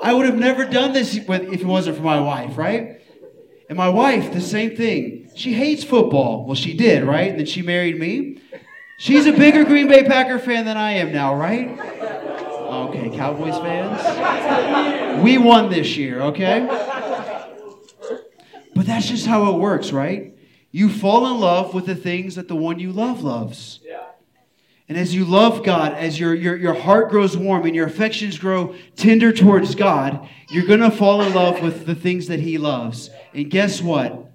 I 0.03 0.13
would 0.13 0.25
have 0.25 0.37
never 0.37 0.65
done 0.65 0.93
this 0.93 1.15
if 1.15 1.29
it 1.29 1.65
wasn't 1.65 1.97
for 1.97 2.03
my 2.03 2.19
wife, 2.19 2.57
right? 2.57 3.01
And 3.69 3.77
my 3.77 3.89
wife, 3.89 4.33
the 4.33 4.41
same 4.41 4.75
thing. 4.75 5.29
She 5.35 5.53
hates 5.53 5.83
football. 5.83 6.45
Well, 6.45 6.55
she 6.55 6.73
did, 6.73 7.03
right? 7.03 7.29
And 7.29 7.39
then 7.39 7.45
she 7.45 7.61
married 7.61 7.99
me. 7.99 8.39
She's 8.97 9.25
a 9.25 9.31
bigger 9.31 9.63
Green 9.63 9.87
Bay 9.87 10.03
Packer 10.03 10.37
fan 10.39 10.65
than 10.65 10.77
I 10.77 10.91
am 10.93 11.11
now, 11.11 11.33
right? 11.35 11.69
Okay, 11.69 13.09
Cowboys 13.15 13.57
fans. 13.57 15.23
We 15.23 15.37
won 15.37 15.69
this 15.69 15.97
year, 15.97 16.21
okay? 16.21 16.67
But 18.75 18.85
that's 18.85 19.07
just 19.07 19.25
how 19.25 19.53
it 19.53 19.59
works, 19.59 19.91
right? 19.91 20.32
You 20.73 20.89
fall 20.89 21.27
in 21.27 21.39
love 21.39 21.75
with 21.75 21.85
the 21.85 21.95
things 21.95 22.33
that 22.35 22.47
the 22.47 22.55
one 22.55 22.79
you 22.79 22.91
love 22.91 23.23
loves. 23.23 23.79
And 24.89 24.97
as 24.97 25.13
you 25.13 25.23
love 25.23 25.63
God, 25.63 25.93
as 25.93 26.19
your, 26.19 26.33
your, 26.33 26.57
your 26.57 26.73
heart 26.73 27.11
grows 27.11 27.37
warm 27.37 27.65
and 27.65 27.75
your 27.75 27.85
affections 27.85 28.39
grow 28.39 28.75
tender 28.95 29.31
towards 29.31 29.75
God, 29.75 30.27
you're 30.49 30.65
going 30.65 30.79
to 30.79 30.89
fall 30.89 31.21
in 31.21 31.33
love 31.33 31.61
with 31.61 31.85
the 31.85 31.93
things 31.93 32.27
that 32.27 32.39
He 32.39 32.57
loves. 32.57 33.11
And 33.35 33.49
guess 33.51 33.83
what? 33.83 34.31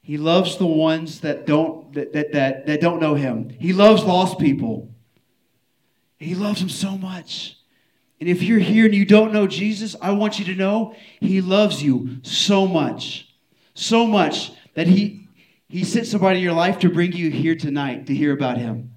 He 0.00 0.16
loves 0.16 0.56
the 0.56 0.66
ones 0.66 1.20
that 1.20 1.46
don't, 1.46 1.92
that, 1.92 2.12
that, 2.14 2.32
that, 2.32 2.66
that 2.66 2.80
don't 2.80 3.00
know 3.00 3.14
Him. 3.14 3.50
He 3.60 3.74
loves 3.74 4.02
lost 4.02 4.38
people. 4.38 4.90
He 6.18 6.34
loves 6.34 6.60
them 6.60 6.70
so 6.70 6.96
much. 6.96 7.58
And 8.18 8.30
if 8.30 8.42
you're 8.42 8.58
here 8.58 8.86
and 8.86 8.94
you 8.94 9.04
don't 9.04 9.32
know 9.32 9.46
Jesus, 9.46 9.94
I 10.00 10.12
want 10.12 10.38
you 10.38 10.46
to 10.46 10.54
know 10.54 10.96
He 11.20 11.42
loves 11.42 11.82
you 11.82 12.18
so 12.22 12.66
much. 12.66 13.28
So 13.74 14.06
much 14.06 14.52
that 14.74 14.86
He, 14.86 15.25
he 15.68 15.84
sent 15.84 16.06
somebody 16.06 16.38
in 16.38 16.44
your 16.44 16.52
life 16.52 16.78
to 16.80 16.88
bring 16.88 17.12
you 17.12 17.30
here 17.30 17.56
tonight 17.56 18.06
to 18.06 18.14
hear 18.14 18.32
about 18.32 18.58
Him. 18.58 18.92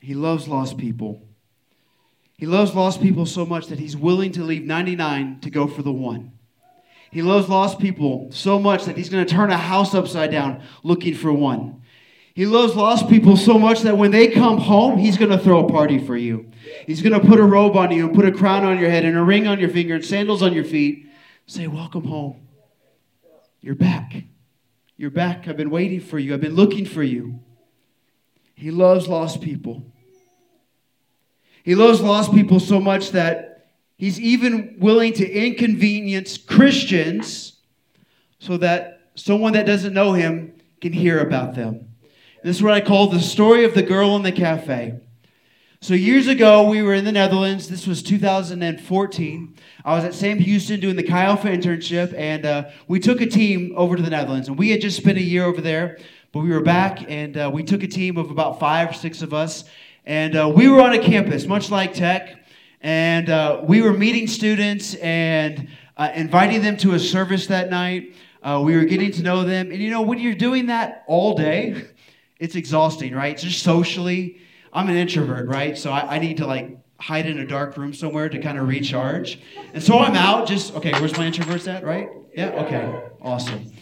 He 0.00 0.14
loves 0.14 0.46
lost 0.48 0.76
people. 0.76 1.26
He 2.36 2.46
loves 2.46 2.74
lost 2.74 3.00
people 3.00 3.24
so 3.24 3.46
much 3.46 3.68
that 3.68 3.78
he's 3.78 3.96
willing 3.96 4.32
to 4.32 4.44
leave 4.44 4.64
99 4.64 5.40
to 5.40 5.50
go 5.50 5.66
for 5.66 5.82
the 5.82 5.92
one. 5.92 6.32
He 7.10 7.22
loves 7.22 7.48
lost 7.48 7.78
people 7.78 8.28
so 8.30 8.58
much 8.58 8.84
that 8.84 8.98
he's 8.98 9.08
going 9.08 9.24
to 9.24 9.32
turn 9.32 9.50
a 9.50 9.56
house 9.56 9.94
upside 9.94 10.30
down 10.30 10.62
looking 10.82 11.14
for 11.14 11.32
one. 11.32 11.80
He 12.34 12.44
loves 12.44 12.74
lost 12.74 13.08
people 13.08 13.36
so 13.36 13.58
much 13.58 13.82
that 13.82 13.96
when 13.96 14.10
they 14.10 14.28
come 14.28 14.58
home, 14.58 14.98
he's 14.98 15.16
going 15.16 15.30
to 15.30 15.38
throw 15.38 15.64
a 15.64 15.72
party 15.72 15.98
for 15.98 16.16
you. 16.16 16.50
He's 16.86 17.00
going 17.00 17.18
to 17.18 17.26
put 17.26 17.38
a 17.38 17.44
robe 17.44 17.76
on 17.76 17.92
you 17.92 18.06
and 18.06 18.14
put 18.14 18.26
a 18.26 18.32
crown 18.32 18.64
on 18.64 18.78
your 18.80 18.90
head 18.90 19.04
and 19.04 19.16
a 19.16 19.22
ring 19.22 19.46
on 19.46 19.60
your 19.60 19.70
finger 19.70 19.94
and 19.94 20.04
sandals 20.04 20.42
on 20.42 20.52
your 20.52 20.64
feet. 20.64 21.06
Say, 21.46 21.66
Welcome 21.66 22.04
home. 22.04 22.48
You're 23.60 23.74
back. 23.74 24.24
You're 24.96 25.10
back. 25.10 25.48
I've 25.48 25.56
been 25.56 25.70
waiting 25.70 26.00
for 26.00 26.18
you. 26.18 26.34
I've 26.34 26.40
been 26.40 26.54
looking 26.54 26.84
for 26.84 27.02
you. 27.02 27.40
He 28.54 28.70
loves 28.70 29.08
lost 29.08 29.40
people. 29.40 29.84
He 31.64 31.74
loves 31.74 32.00
lost 32.00 32.32
people 32.32 32.60
so 32.60 32.80
much 32.80 33.12
that 33.12 33.70
he's 33.96 34.20
even 34.20 34.76
willing 34.78 35.12
to 35.14 35.28
inconvenience 35.28 36.36
Christians 36.36 37.58
so 38.38 38.58
that 38.58 39.00
someone 39.14 39.54
that 39.54 39.66
doesn't 39.66 39.94
know 39.94 40.12
him 40.12 40.54
can 40.80 40.92
hear 40.92 41.20
about 41.20 41.54
them. 41.54 41.88
This 42.42 42.56
is 42.56 42.62
what 42.62 42.74
I 42.74 42.82
call 42.82 43.08
the 43.08 43.20
story 43.20 43.64
of 43.64 43.74
the 43.74 43.82
girl 43.82 44.14
in 44.16 44.22
the 44.22 44.32
cafe. 44.32 45.00
So 45.84 45.92
years 45.92 46.28
ago, 46.28 46.66
we 46.66 46.80
were 46.80 46.94
in 46.94 47.04
the 47.04 47.12
Netherlands. 47.12 47.68
This 47.68 47.86
was 47.86 48.02
2014. 48.02 49.54
I 49.84 49.94
was 49.94 50.02
at 50.02 50.14
Sam 50.14 50.38
Houston 50.38 50.80
doing 50.80 50.96
the 50.96 51.02
Chi 51.02 51.22
Alpha 51.22 51.48
internship, 51.48 52.14
and 52.16 52.46
uh, 52.46 52.70
we 52.88 52.98
took 52.98 53.20
a 53.20 53.26
team 53.26 53.74
over 53.76 53.94
to 53.94 54.02
the 54.02 54.08
Netherlands. 54.08 54.48
And 54.48 54.58
we 54.58 54.70
had 54.70 54.80
just 54.80 54.96
spent 54.96 55.18
a 55.18 55.22
year 55.22 55.44
over 55.44 55.60
there, 55.60 55.98
but 56.32 56.40
we 56.40 56.48
were 56.48 56.62
back, 56.62 57.04
and 57.10 57.36
uh, 57.36 57.50
we 57.52 57.62
took 57.62 57.82
a 57.82 57.86
team 57.86 58.16
of 58.16 58.30
about 58.30 58.58
five 58.58 58.92
or 58.92 58.92
six 58.94 59.20
of 59.20 59.34
us, 59.34 59.64
and 60.06 60.34
uh, 60.34 60.48
we 60.48 60.70
were 60.70 60.80
on 60.80 60.94
a 60.94 60.98
campus, 60.98 61.44
much 61.44 61.70
like 61.70 61.92
Tech, 61.92 62.46
and 62.80 63.28
uh, 63.28 63.60
we 63.62 63.82
were 63.82 63.92
meeting 63.92 64.26
students 64.26 64.94
and 64.94 65.68
uh, 65.98 66.10
inviting 66.14 66.62
them 66.62 66.78
to 66.78 66.94
a 66.94 66.98
service 66.98 67.46
that 67.48 67.68
night. 67.68 68.14
Uh, 68.42 68.58
we 68.64 68.74
were 68.74 68.86
getting 68.86 69.12
to 69.12 69.22
know 69.22 69.44
them, 69.44 69.70
and 69.70 69.82
you 69.82 69.90
know, 69.90 70.00
when 70.00 70.18
you're 70.18 70.34
doing 70.34 70.64
that 70.68 71.04
all 71.06 71.36
day, 71.36 71.84
it's 72.38 72.54
exhausting, 72.54 73.12
right? 73.14 73.36
Just 73.36 73.62
socially. 73.62 74.40
I'm 74.74 74.88
an 74.88 74.96
introvert, 74.96 75.46
right? 75.46 75.78
So 75.78 75.92
I, 75.92 76.16
I 76.16 76.18
need 76.18 76.38
to 76.38 76.46
like 76.46 76.76
hide 76.98 77.26
in 77.26 77.38
a 77.38 77.46
dark 77.46 77.76
room 77.76 77.94
somewhere 77.94 78.28
to 78.28 78.38
kind 78.40 78.58
of 78.58 78.66
recharge. 78.66 79.38
And 79.72 79.82
so 79.82 79.98
I'm 79.98 80.16
out, 80.16 80.48
just, 80.48 80.74
okay, 80.74 80.92
where's 80.92 81.16
my 81.16 81.30
introverts 81.30 81.72
at, 81.72 81.84
right? 81.84 82.08
Yeah, 82.34 82.50
okay, 82.64 83.02
awesome. 83.22 83.72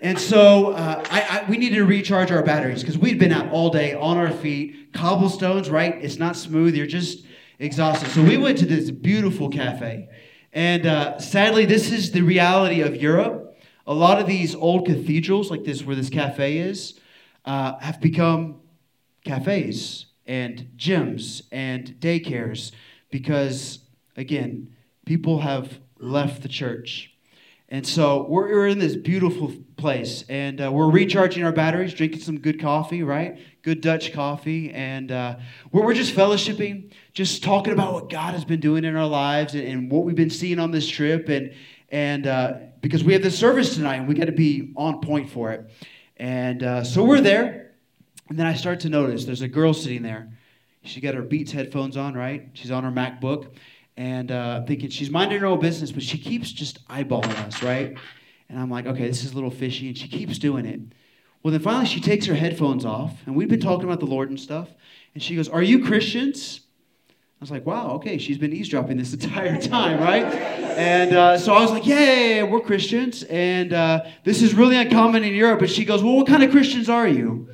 And 0.00 0.18
so 0.18 0.72
uh, 0.72 1.02
I, 1.10 1.20
I, 1.20 1.50
we 1.50 1.56
needed 1.56 1.76
to 1.76 1.84
recharge 1.84 2.30
our 2.30 2.42
batteries 2.44 2.82
because 2.82 2.96
we'd 2.96 3.18
been 3.18 3.32
out 3.32 3.50
all 3.50 3.70
day 3.70 3.94
on 3.94 4.16
our 4.16 4.30
feet, 4.30 4.92
cobblestones, 4.92 5.70
right? 5.70 5.94
It's 6.00 6.18
not 6.18 6.36
smooth, 6.36 6.76
you're 6.76 6.86
just 6.86 7.24
exhausted. 7.58 8.10
So 8.10 8.22
we 8.22 8.36
went 8.36 8.58
to 8.58 8.66
this 8.66 8.92
beautiful 8.92 9.48
cafe. 9.48 10.08
And 10.52 10.86
uh, 10.86 11.18
sadly, 11.18 11.64
this 11.64 11.90
is 11.90 12.12
the 12.12 12.22
reality 12.22 12.80
of 12.80 12.94
Europe. 12.96 13.56
A 13.88 13.94
lot 13.94 14.20
of 14.20 14.26
these 14.28 14.54
old 14.54 14.86
cathedrals, 14.86 15.50
like 15.50 15.64
this, 15.64 15.84
where 15.84 15.96
this 15.96 16.10
cafe 16.10 16.58
is, 16.58 17.00
uh, 17.44 17.78
have 17.78 18.00
become 18.00 18.60
cafes 19.24 20.07
and 20.28 20.70
gyms 20.76 21.42
and 21.50 21.96
daycares 21.98 22.70
because, 23.10 23.80
again, 24.16 24.76
people 25.06 25.40
have 25.40 25.80
left 25.98 26.42
the 26.42 26.48
church. 26.48 27.12
And 27.70 27.86
so 27.86 28.26
we're, 28.28 28.48
we're 28.48 28.68
in 28.68 28.78
this 28.78 28.96
beautiful 28.96 29.52
place 29.76 30.24
and 30.28 30.60
uh, 30.60 30.70
we're 30.72 30.90
recharging 30.90 31.44
our 31.44 31.52
batteries, 31.52 31.92
drinking 31.92 32.20
some 32.20 32.38
good 32.38 32.60
coffee, 32.60 33.02
right? 33.02 33.38
Good 33.62 33.80
Dutch 33.80 34.12
coffee. 34.12 34.70
And 34.70 35.12
uh, 35.12 35.36
we're, 35.72 35.84
we're 35.84 35.94
just 35.94 36.14
fellowshipping, 36.14 36.92
just 37.12 37.42
talking 37.42 37.72
about 37.72 37.92
what 37.92 38.08
God 38.08 38.32
has 38.32 38.44
been 38.44 38.60
doing 38.60 38.84
in 38.84 38.96
our 38.96 39.06
lives 39.06 39.54
and, 39.54 39.64
and 39.64 39.90
what 39.90 40.04
we've 40.04 40.16
been 40.16 40.30
seeing 40.30 40.58
on 40.58 40.70
this 40.70 40.88
trip. 40.88 41.28
And, 41.28 41.52
and 41.90 42.26
uh, 42.26 42.54
because 42.80 43.04
we 43.04 43.12
have 43.12 43.22
this 43.22 43.38
service 43.38 43.74
tonight 43.74 43.96
and 43.96 44.08
we 44.08 44.14
got 44.14 44.26
to 44.26 44.32
be 44.32 44.72
on 44.76 45.00
point 45.00 45.28
for 45.28 45.52
it. 45.52 45.70
And 46.16 46.62
uh, 46.62 46.84
so 46.84 47.04
we're 47.04 47.20
there. 47.20 47.67
And 48.28 48.38
then 48.38 48.46
I 48.46 48.54
start 48.54 48.80
to 48.80 48.88
notice 48.88 49.24
there's 49.24 49.42
a 49.42 49.48
girl 49.48 49.72
sitting 49.72 50.02
there. 50.02 50.30
She 50.82 51.00
got 51.00 51.14
her 51.14 51.22
Beats 51.22 51.52
headphones 51.52 51.96
on, 51.96 52.14
right? 52.14 52.48
She's 52.52 52.70
on 52.70 52.84
her 52.84 52.90
MacBook 52.90 53.50
and 53.96 54.30
uh, 54.30 54.62
thinking 54.64 54.90
she's 54.90 55.10
minding 55.10 55.40
her 55.40 55.46
own 55.46 55.58
business, 55.60 55.90
but 55.90 56.02
she 56.02 56.18
keeps 56.18 56.52
just 56.52 56.86
eyeballing 56.88 57.36
us, 57.46 57.62
right? 57.62 57.96
And 58.48 58.58
I'm 58.58 58.70
like, 58.70 58.86
okay, 58.86 59.08
this 59.08 59.24
is 59.24 59.32
a 59.32 59.34
little 59.34 59.50
fishy, 59.50 59.88
and 59.88 59.98
she 59.98 60.06
keeps 60.06 60.38
doing 60.38 60.66
it. 60.66 60.80
Well, 61.42 61.52
then 61.52 61.60
finally 61.60 61.86
she 61.86 62.00
takes 62.00 62.26
her 62.26 62.34
headphones 62.34 62.84
off, 62.84 63.14
and 63.26 63.34
we've 63.34 63.48
been 63.48 63.60
talking 63.60 63.84
about 63.84 63.98
the 64.00 64.06
Lord 64.06 64.30
and 64.30 64.38
stuff, 64.38 64.68
and 65.14 65.22
she 65.22 65.34
goes, 65.34 65.48
Are 65.48 65.62
you 65.62 65.84
Christians? 65.84 66.60
I 67.40 67.44
was 67.44 67.52
like, 67.52 67.64
wow, 67.66 67.92
okay, 67.92 68.18
she's 68.18 68.36
been 68.36 68.52
eavesdropping 68.52 68.96
this 68.96 69.12
entire 69.18 69.60
time, 69.60 70.00
right? 70.00 70.24
And 70.24 71.12
uh, 71.12 71.38
so 71.38 71.54
I 71.54 71.60
was 71.60 71.70
like, 71.70 71.86
yeah, 71.86 72.42
we're 72.42 72.58
Christians, 72.60 73.22
and 73.24 73.72
uh, 73.72 74.06
this 74.24 74.42
is 74.42 74.54
really 74.54 74.76
uncommon 74.76 75.22
in 75.22 75.34
Europe. 75.34 75.60
But 75.60 75.70
she 75.70 75.84
goes, 75.84 76.02
well, 76.02 76.16
what 76.16 76.26
kind 76.26 76.42
of 76.42 76.50
Christians 76.50 76.88
are 76.88 77.06
you? 77.06 77.48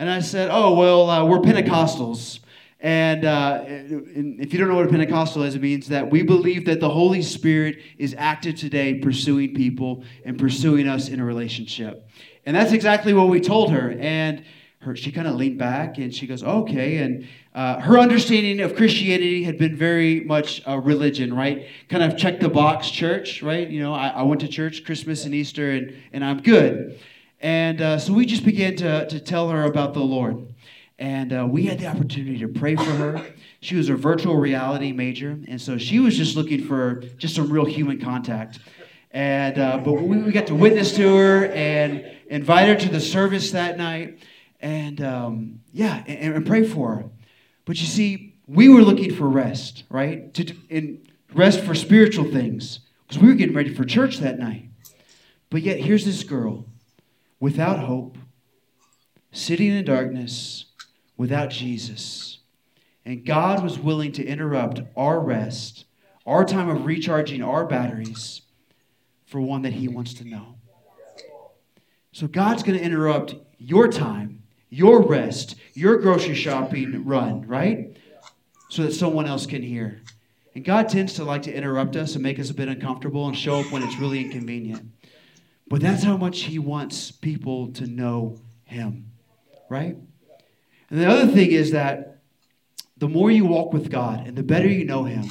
And 0.00 0.08
I 0.08 0.20
said, 0.20 0.48
oh, 0.50 0.72
well, 0.72 1.10
uh, 1.10 1.26
we're 1.26 1.40
Pentecostals. 1.40 2.40
And, 2.80 3.26
uh, 3.26 3.64
and 3.66 4.40
if 4.40 4.50
you 4.50 4.58
don't 4.58 4.70
know 4.70 4.76
what 4.76 4.86
a 4.86 4.88
Pentecostal 4.88 5.42
is, 5.42 5.54
it 5.54 5.60
means 5.60 5.88
that 5.88 6.10
we 6.10 6.22
believe 6.22 6.64
that 6.64 6.80
the 6.80 6.88
Holy 6.88 7.20
Spirit 7.20 7.80
is 7.98 8.14
active 8.16 8.56
today 8.56 8.94
pursuing 8.94 9.54
people 9.54 10.02
and 10.24 10.38
pursuing 10.38 10.88
us 10.88 11.10
in 11.10 11.20
a 11.20 11.24
relationship. 11.26 12.08
And 12.46 12.56
that's 12.56 12.72
exactly 12.72 13.12
what 13.12 13.28
we 13.28 13.42
told 13.42 13.72
her. 13.72 13.94
And 14.00 14.42
her, 14.78 14.96
she 14.96 15.12
kind 15.12 15.28
of 15.28 15.34
leaned 15.34 15.58
back 15.58 15.98
and 15.98 16.14
she 16.14 16.26
goes, 16.26 16.42
okay. 16.42 16.96
And 16.96 17.28
uh, 17.54 17.80
her 17.80 17.98
understanding 17.98 18.60
of 18.60 18.76
Christianity 18.76 19.44
had 19.44 19.58
been 19.58 19.76
very 19.76 20.20
much 20.20 20.62
a 20.64 20.80
religion, 20.80 21.34
right? 21.34 21.66
Kind 21.90 22.02
of 22.02 22.16
check 22.16 22.40
the 22.40 22.48
box 22.48 22.90
church, 22.90 23.42
right? 23.42 23.68
You 23.68 23.82
know, 23.82 23.92
I, 23.92 24.08
I 24.08 24.22
went 24.22 24.40
to 24.40 24.48
church 24.48 24.82
Christmas 24.86 25.26
and 25.26 25.34
Easter 25.34 25.72
and, 25.72 25.94
and 26.14 26.24
I'm 26.24 26.40
good. 26.40 26.98
And 27.40 27.80
uh, 27.80 27.98
so 27.98 28.12
we 28.12 28.26
just 28.26 28.44
began 28.44 28.76
to, 28.76 29.06
to 29.08 29.20
tell 29.20 29.48
her 29.48 29.64
about 29.64 29.94
the 29.94 30.00
Lord. 30.00 30.54
And 30.98 31.32
uh, 31.32 31.46
we 31.48 31.64
had 31.64 31.78
the 31.78 31.86
opportunity 31.86 32.38
to 32.40 32.48
pray 32.48 32.76
for 32.76 32.82
her. 32.82 33.26
She 33.60 33.76
was 33.76 33.88
a 33.88 33.94
virtual 33.94 34.36
reality 34.36 34.92
major, 34.92 35.38
and 35.48 35.60
so 35.60 35.78
she 35.78 35.98
was 35.98 36.14
just 36.14 36.36
looking 36.36 36.62
for 36.66 36.96
just 37.16 37.34
some 37.34 37.50
real 37.50 37.64
human 37.64 37.98
contact. 37.98 38.58
And 39.10 39.58
uh, 39.58 39.78
but 39.78 39.94
we, 39.94 40.18
we 40.18 40.30
got 40.30 40.46
to 40.48 40.54
witness 40.54 40.94
to 40.96 41.16
her 41.16 41.46
and 41.46 42.04
invite 42.28 42.68
her 42.68 42.76
to 42.76 42.88
the 42.90 43.00
service 43.00 43.50
that 43.52 43.78
night, 43.78 44.18
and 44.60 45.00
um, 45.00 45.60
yeah, 45.72 46.04
and, 46.06 46.34
and, 46.34 46.46
pray 46.46 46.64
for 46.64 46.94
her. 46.94 47.04
But 47.64 47.80
you 47.80 47.86
see, 47.86 48.36
we 48.46 48.68
were 48.68 48.82
looking 48.82 49.14
for 49.14 49.26
rest, 49.26 49.84
right? 49.88 50.32
To 50.34 50.54
in 50.68 51.08
rest 51.34 51.60
for 51.60 51.74
spiritual 51.74 52.30
things, 52.30 52.80
because 53.08 53.22
we 53.22 53.28
were 53.28 53.34
getting 53.34 53.56
ready 53.56 53.74
for 53.74 53.84
church 53.84 54.18
that 54.18 54.38
night. 54.38 54.68
But 55.48 55.62
yet, 55.62 55.80
here's 55.80 56.04
this 56.04 56.22
girl 56.22 56.66
without 57.40 57.80
hope, 57.80 58.18
sitting 59.32 59.70
in 59.70 59.84
darkness 59.84 60.66
without 61.16 61.50
Jesus. 61.50 62.38
And 63.04 63.24
God 63.24 63.62
was 63.62 63.78
willing 63.78 64.12
to 64.12 64.24
interrupt 64.24 64.82
our 64.96 65.18
rest, 65.18 65.86
our 66.26 66.44
time 66.44 66.68
of 66.68 66.84
recharging 66.84 67.42
our 67.42 67.64
batteries 67.64 68.42
for 69.26 69.40
one 69.40 69.62
that 69.62 69.72
He 69.72 69.88
wants 69.88 70.14
to 70.14 70.24
know. 70.24 70.56
So 72.12 72.26
God's 72.26 72.62
going 72.62 72.78
to 72.78 72.84
interrupt 72.84 73.34
your 73.58 73.88
time, 73.88 74.42
your 74.68 75.02
rest, 75.02 75.56
your 75.74 75.96
grocery 75.98 76.34
shopping 76.34 77.04
run, 77.04 77.46
right? 77.46 77.96
So 78.68 78.82
that 78.82 78.92
someone 78.92 79.26
else 79.26 79.46
can 79.46 79.62
hear. 79.62 80.02
And 80.54 80.64
God 80.64 80.88
tends 80.88 81.14
to 81.14 81.24
like 81.24 81.42
to 81.42 81.54
interrupt 81.54 81.96
us 81.96 82.14
and 82.14 82.22
make 82.22 82.38
us 82.38 82.50
a 82.50 82.54
bit 82.54 82.68
uncomfortable 82.68 83.26
and 83.28 83.36
show 83.36 83.60
up 83.60 83.72
when 83.72 83.82
it's 83.82 83.96
really 83.98 84.20
inconvenient. 84.24 84.90
But 85.70 85.80
that's 85.80 86.02
how 86.02 86.18
much 86.18 86.40
He 86.40 86.58
wants 86.58 87.12
people 87.12 87.68
to 87.74 87.86
know 87.86 88.38
Him, 88.64 89.12
right? 89.70 89.96
And 90.90 91.00
the 91.00 91.06
other 91.06 91.28
thing 91.28 91.52
is 91.52 91.70
that 91.70 92.18
the 92.98 93.08
more 93.08 93.30
you 93.30 93.46
walk 93.46 93.72
with 93.72 93.88
God 93.88 94.26
and 94.26 94.36
the 94.36 94.42
better 94.42 94.68
you 94.68 94.84
know 94.84 95.04
Him, 95.04 95.24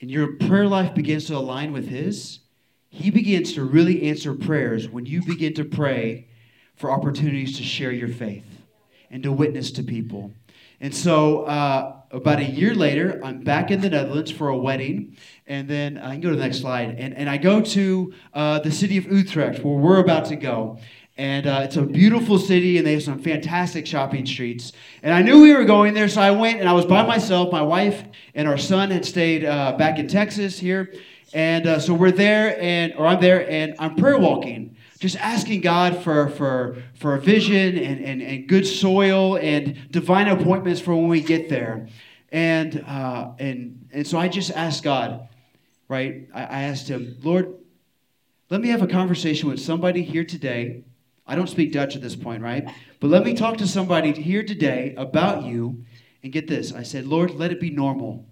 and 0.00 0.10
your 0.10 0.36
prayer 0.36 0.66
life 0.66 0.94
begins 0.94 1.26
to 1.26 1.36
align 1.36 1.72
with 1.72 1.86
His, 1.86 2.40
He 2.88 3.10
begins 3.10 3.52
to 3.52 3.62
really 3.62 4.08
answer 4.08 4.34
prayers 4.34 4.88
when 4.88 5.04
you 5.04 5.22
begin 5.22 5.52
to 5.54 5.64
pray 5.64 6.28
for 6.74 6.90
opportunities 6.90 7.58
to 7.58 7.62
share 7.62 7.92
your 7.92 8.08
faith 8.08 8.62
and 9.10 9.22
to 9.22 9.30
witness 9.30 9.70
to 9.72 9.82
people. 9.82 10.32
And 10.80 10.94
so, 10.94 11.42
uh, 11.42 12.00
about 12.12 12.38
a 12.38 12.44
year 12.44 12.74
later, 12.74 13.20
I'm 13.24 13.40
back 13.40 13.70
in 13.70 13.80
the 13.80 13.88
Netherlands 13.88 14.30
for 14.30 14.48
a 14.48 14.56
wedding. 14.56 15.16
And 15.46 15.66
then 15.66 15.98
I 15.98 16.12
can 16.12 16.20
go 16.20 16.30
to 16.30 16.36
the 16.36 16.42
next 16.42 16.60
slide. 16.60 16.96
And, 16.98 17.14
and 17.14 17.28
I 17.28 17.38
go 17.38 17.60
to 17.60 18.12
uh, 18.34 18.58
the 18.60 18.70
city 18.70 18.98
of 18.98 19.06
Utrecht, 19.06 19.64
where 19.64 19.76
we're 19.76 20.00
about 20.00 20.26
to 20.26 20.36
go. 20.36 20.78
And 21.16 21.46
uh, 21.46 21.62
it's 21.64 21.76
a 21.76 21.82
beautiful 21.82 22.38
city, 22.38 22.78
and 22.78 22.86
they 22.86 22.94
have 22.94 23.02
some 23.02 23.18
fantastic 23.18 23.86
shopping 23.86 24.24
streets. 24.24 24.72
And 25.02 25.14
I 25.14 25.22
knew 25.22 25.42
we 25.42 25.54
were 25.54 25.64
going 25.64 25.94
there, 25.94 26.08
so 26.08 26.20
I 26.22 26.30
went 26.30 26.60
and 26.60 26.68
I 26.68 26.72
was 26.72 26.86
by 26.86 27.04
myself. 27.06 27.52
My 27.52 27.62
wife 27.62 28.02
and 28.34 28.48
our 28.48 28.56
son 28.56 28.90
had 28.90 29.04
stayed 29.04 29.44
uh, 29.44 29.72
back 29.76 29.98
in 29.98 30.08
Texas 30.08 30.58
here. 30.58 30.94
And 31.34 31.66
uh, 31.66 31.80
so 31.80 31.94
we're 31.94 32.12
there, 32.12 32.60
and 32.60 32.94
or 32.96 33.06
I'm 33.06 33.20
there, 33.20 33.48
and 33.50 33.74
I'm 33.78 33.94
prayer 33.96 34.18
walking, 34.18 34.76
just 35.02 35.16
asking 35.16 35.60
God 35.60 36.02
for, 36.02 36.30
for, 36.30 36.82
for 36.94 37.14
a 37.14 37.20
vision 37.20 37.76
and, 37.76 38.04
and, 38.04 38.22
and 38.22 38.48
good 38.48 38.66
soil 38.66 39.36
and 39.36 39.90
divine 39.90 40.28
appointments 40.28 40.80
for 40.80 40.94
when 40.94 41.08
we 41.08 41.20
get 41.20 41.48
there. 41.48 41.88
And, 42.30 42.84
uh, 42.86 43.32
and, 43.38 43.88
and 43.92 44.06
so 44.06 44.18
I 44.18 44.28
just 44.28 44.50
asked 44.52 44.82
God, 44.82 45.28
right? 45.88 46.28
I, 46.32 46.40
I 46.42 46.62
asked 46.62 46.88
him, 46.88 47.18
Lord, 47.22 47.52
let 48.48 48.60
me 48.60 48.68
have 48.68 48.82
a 48.82 48.86
conversation 48.86 49.48
with 49.48 49.60
somebody 49.60 50.02
here 50.02 50.24
today 50.24 50.84
I 51.26 51.36
don't 51.36 51.48
speak 51.48 51.72
Dutch 51.72 51.94
at 51.94 52.02
this 52.02 52.16
point, 52.16 52.42
right? 52.42 52.68
But 53.00 53.08
let 53.08 53.24
me 53.24 53.34
talk 53.34 53.58
to 53.58 53.66
somebody 53.66 54.12
here 54.12 54.42
today 54.42 54.94
about 54.96 55.44
you 55.44 55.84
and 56.22 56.32
get 56.32 56.48
this. 56.48 56.72
I 56.72 56.82
said, 56.82 57.06
Lord, 57.06 57.30
let 57.30 57.52
it 57.52 57.60
be 57.60 57.70
normal. 57.70 58.26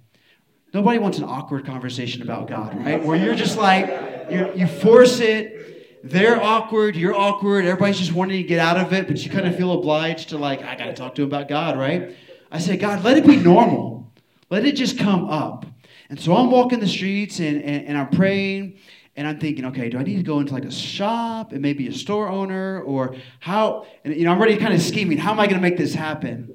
Nobody 0.74 0.98
wants 0.98 1.18
an 1.18 1.24
awkward 1.24 1.66
conversation 1.66 2.22
about 2.22 2.48
God, 2.48 2.76
right? 2.84 3.02
Where 3.02 3.16
you're 3.16 3.34
just 3.34 3.56
like, 3.56 3.86
you 4.30 4.52
you 4.54 4.66
force 4.66 5.20
it. 5.20 5.59
They're 6.02 6.42
awkward, 6.42 6.96
you're 6.96 7.14
awkward, 7.14 7.66
everybody's 7.66 7.98
just 7.98 8.12
wanting 8.12 8.42
to 8.42 8.48
get 8.48 8.58
out 8.58 8.78
of 8.78 8.92
it, 8.92 9.06
but 9.06 9.22
you 9.22 9.30
kind 9.30 9.46
of 9.46 9.56
feel 9.56 9.72
obliged 9.72 10.30
to, 10.30 10.38
like, 10.38 10.62
I 10.62 10.74
got 10.74 10.86
to 10.86 10.94
talk 10.94 11.14
to 11.16 11.22
him 11.22 11.28
about 11.28 11.48
God, 11.48 11.78
right? 11.78 12.16
I 12.50 12.58
said, 12.58 12.80
God, 12.80 13.04
let 13.04 13.18
it 13.18 13.26
be 13.26 13.36
normal. 13.36 14.10
Let 14.48 14.64
it 14.64 14.76
just 14.76 14.98
come 14.98 15.28
up. 15.28 15.66
And 16.08 16.18
so 16.18 16.34
I'm 16.34 16.50
walking 16.50 16.80
the 16.80 16.88
streets 16.88 17.38
and, 17.38 17.62
and, 17.62 17.86
and 17.86 17.98
I'm 17.98 18.08
praying 18.08 18.78
and 19.14 19.28
I'm 19.28 19.38
thinking, 19.38 19.64
okay, 19.66 19.88
do 19.88 19.98
I 19.98 20.02
need 20.02 20.16
to 20.16 20.22
go 20.22 20.40
into 20.40 20.52
like 20.52 20.64
a 20.64 20.72
shop 20.72 21.52
and 21.52 21.60
maybe 21.60 21.86
a 21.86 21.92
store 21.92 22.28
owner 22.28 22.82
or 22.82 23.14
how? 23.38 23.86
And 24.04 24.16
you 24.16 24.24
know, 24.24 24.32
I'm 24.32 24.38
already 24.38 24.56
kind 24.56 24.74
of 24.74 24.80
scheming. 24.80 25.18
How 25.18 25.30
am 25.30 25.38
I 25.38 25.46
going 25.46 25.60
to 25.60 25.62
make 25.62 25.76
this 25.76 25.94
happen? 25.94 26.54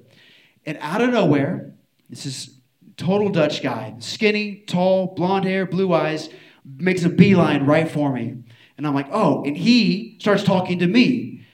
And 0.65 0.77
out 0.81 1.01
of 1.01 1.11
nowhere, 1.11 1.73
this 2.09 2.25
is 2.25 2.59
total 2.97 3.29
Dutch 3.29 3.61
guy, 3.61 3.95
skinny, 3.99 4.63
tall, 4.67 5.13
blonde 5.15 5.45
hair, 5.45 5.65
blue 5.65 5.93
eyes, 5.93 6.29
makes 6.65 7.03
a 7.03 7.09
beeline 7.09 7.65
right 7.65 7.89
for 7.89 8.11
me. 8.11 8.43
And 8.77 8.85
I'm 8.85 8.93
like, 8.93 9.07
oh, 9.11 9.43
and 9.43 9.55
he 9.55 10.17
starts 10.19 10.43
talking 10.43 10.79
to 10.79 10.87
me. 10.87 11.45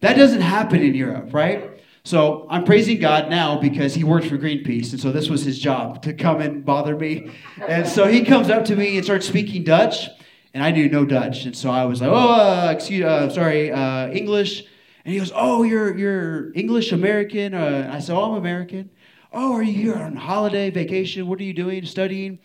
That 0.00 0.16
doesn't 0.16 0.40
happen 0.40 0.80
in 0.80 0.94
Europe, 0.94 1.32
right? 1.32 1.70
So 2.04 2.46
I'm 2.50 2.64
praising 2.64 3.00
God 3.00 3.30
now 3.30 3.58
because 3.58 3.94
he 3.94 4.04
worked 4.04 4.26
for 4.26 4.38
Greenpeace, 4.38 4.92
and 4.92 5.00
so 5.00 5.10
this 5.10 5.28
was 5.28 5.42
his 5.42 5.58
job 5.58 6.02
to 6.02 6.12
come 6.12 6.40
and 6.40 6.64
bother 6.64 6.96
me. 6.96 7.32
And 7.66 7.86
so 7.86 8.06
he 8.06 8.24
comes 8.24 8.48
up 8.48 8.64
to 8.66 8.76
me 8.76 8.96
and 8.96 9.04
starts 9.04 9.26
speaking 9.26 9.64
Dutch 9.64 10.08
and 10.56 10.64
I 10.64 10.70
knew 10.70 10.88
no 10.88 11.04
Dutch, 11.04 11.44
and 11.44 11.54
so 11.54 11.70
I 11.70 11.84
was 11.84 12.00
like, 12.00 12.08
"Oh, 12.08 12.14
uh, 12.14 12.72
excuse, 12.74 13.04
uh, 13.04 13.28
sorry, 13.28 13.70
uh, 13.70 14.08
English." 14.08 14.64
And 15.04 15.12
he 15.12 15.18
goes, 15.18 15.30
"Oh, 15.34 15.64
you're 15.64 15.94
you're 15.98 16.50
English 16.54 16.92
American." 16.92 17.52
Uh, 17.52 17.90
I 17.92 17.98
said, 17.98 18.16
"Oh, 18.16 18.32
I'm 18.32 18.38
American." 18.38 18.88
Oh, 19.34 19.52
are 19.52 19.62
you 19.62 19.74
here 19.74 19.94
on 19.94 20.16
holiday, 20.16 20.70
vacation? 20.70 21.26
What 21.26 21.40
are 21.40 21.44
you 21.44 21.52
doing, 21.52 21.84
studying? 21.84 22.38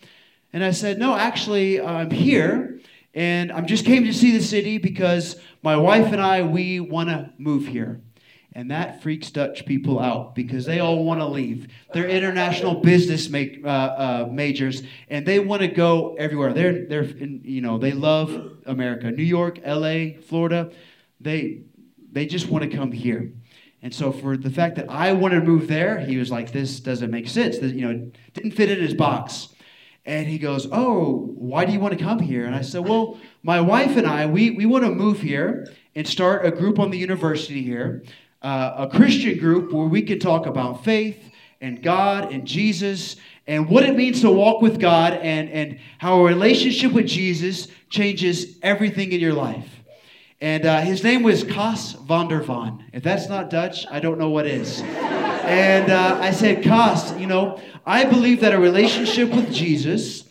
And 0.52 0.62
I 0.62 0.72
said, 0.72 0.98
No, 0.98 1.14
actually, 1.16 1.80
I'm 1.80 2.10
here 2.10 2.80
and 3.14 3.52
I'm 3.52 3.66
just 3.66 3.84
came 3.84 4.04
to 4.04 4.12
see 4.12 4.36
the 4.36 4.42
city 4.42 4.78
because 4.78 5.36
my 5.62 5.76
wife 5.76 6.12
and 6.12 6.20
I, 6.20 6.42
we 6.42 6.80
want 6.80 7.08
to 7.10 7.30
move 7.38 7.66
here. 7.66 8.00
And 8.54 8.70
that 8.70 9.02
freaks 9.02 9.30
Dutch 9.30 9.64
people 9.64 9.98
out 9.98 10.34
because 10.34 10.66
they 10.66 10.78
all 10.78 11.04
want 11.04 11.20
to 11.20 11.26
leave. 11.26 11.68
They're 11.94 12.08
international 12.08 12.80
business 12.80 13.30
make, 13.30 13.64
uh, 13.64 13.68
uh, 13.68 14.28
majors, 14.30 14.82
and 15.08 15.24
they 15.24 15.38
want 15.38 15.62
to 15.62 15.68
go 15.68 16.14
everywhere. 16.16 16.52
They're, 16.52 16.86
they're 16.86 17.02
in, 17.04 17.40
you 17.44 17.62
know, 17.62 17.78
they 17.78 17.92
love 17.92 18.58
America. 18.66 19.10
New 19.10 19.22
York, 19.22 19.60
L.A., 19.62 20.18
Florida, 20.28 20.70
they, 21.18 21.62
they 22.10 22.26
just 22.26 22.48
want 22.48 22.70
to 22.70 22.76
come 22.76 22.92
here. 22.92 23.32
And 23.80 23.92
so 23.92 24.12
for 24.12 24.36
the 24.36 24.50
fact 24.50 24.76
that 24.76 24.90
I 24.90 25.12
wanted 25.12 25.40
to 25.40 25.46
move 25.46 25.66
there, 25.66 25.98
he 25.98 26.18
was 26.18 26.30
like, 26.30 26.52
this 26.52 26.78
doesn't 26.78 27.10
make 27.10 27.28
sense. 27.28 27.58
This, 27.58 27.72
you 27.72 27.90
know, 27.90 28.12
didn't 28.34 28.52
fit 28.52 28.70
in 28.70 28.80
his 28.80 28.94
box. 28.94 29.48
And 30.04 30.26
he 30.26 30.38
goes, 30.38 30.66
oh, 30.72 31.32
why 31.36 31.64
do 31.64 31.72
you 31.72 31.78
want 31.78 31.96
to 31.96 32.04
come 32.04 32.18
here? 32.18 32.44
And 32.44 32.54
I 32.54 32.62
said, 32.62 32.88
well, 32.88 33.18
my 33.42 33.60
wife 33.60 33.96
and 33.96 34.06
I, 34.06 34.26
we, 34.26 34.50
we 34.50 34.66
want 34.66 34.84
to 34.84 34.90
move 34.90 35.20
here 35.20 35.72
and 35.94 36.08
start 36.08 36.44
a 36.44 36.50
group 36.50 36.78
on 36.78 36.90
the 36.90 36.98
university 36.98 37.62
here 37.62 38.02
uh, 38.42 38.88
a 38.88 38.96
Christian 38.96 39.38
group 39.38 39.72
where 39.72 39.86
we 39.86 40.02
can 40.02 40.18
talk 40.18 40.46
about 40.46 40.84
faith 40.84 41.30
and 41.60 41.82
God 41.82 42.32
and 42.32 42.46
Jesus 42.46 43.16
and 43.46 43.68
what 43.68 43.84
it 43.84 43.96
means 43.96 44.20
to 44.22 44.30
walk 44.30 44.62
with 44.62 44.80
God 44.80 45.14
and, 45.14 45.48
and 45.50 45.78
how 45.98 46.20
a 46.20 46.24
relationship 46.24 46.92
with 46.92 47.06
Jesus 47.06 47.68
changes 47.88 48.58
everything 48.62 49.12
in 49.12 49.20
your 49.20 49.34
life. 49.34 49.68
And 50.40 50.66
uh, 50.66 50.80
his 50.80 51.04
name 51.04 51.22
was 51.22 51.44
Cas 51.44 51.92
van 51.92 52.26
der 52.26 52.42
Van. 52.42 52.84
If 52.92 53.04
that's 53.04 53.28
not 53.28 53.48
Dutch, 53.48 53.86
I 53.88 54.00
don't 54.00 54.18
know 54.18 54.30
what 54.30 54.46
is. 54.46 54.82
And 55.42 55.90
uh, 55.90 56.18
I 56.20 56.30
said, 56.30 56.62
Cas, 56.62 57.18
you 57.18 57.26
know, 57.26 57.60
I 57.84 58.04
believe 58.04 58.40
that 58.40 58.52
a 58.52 58.58
relationship 58.58 59.30
with 59.30 59.52
Jesus 59.52 60.24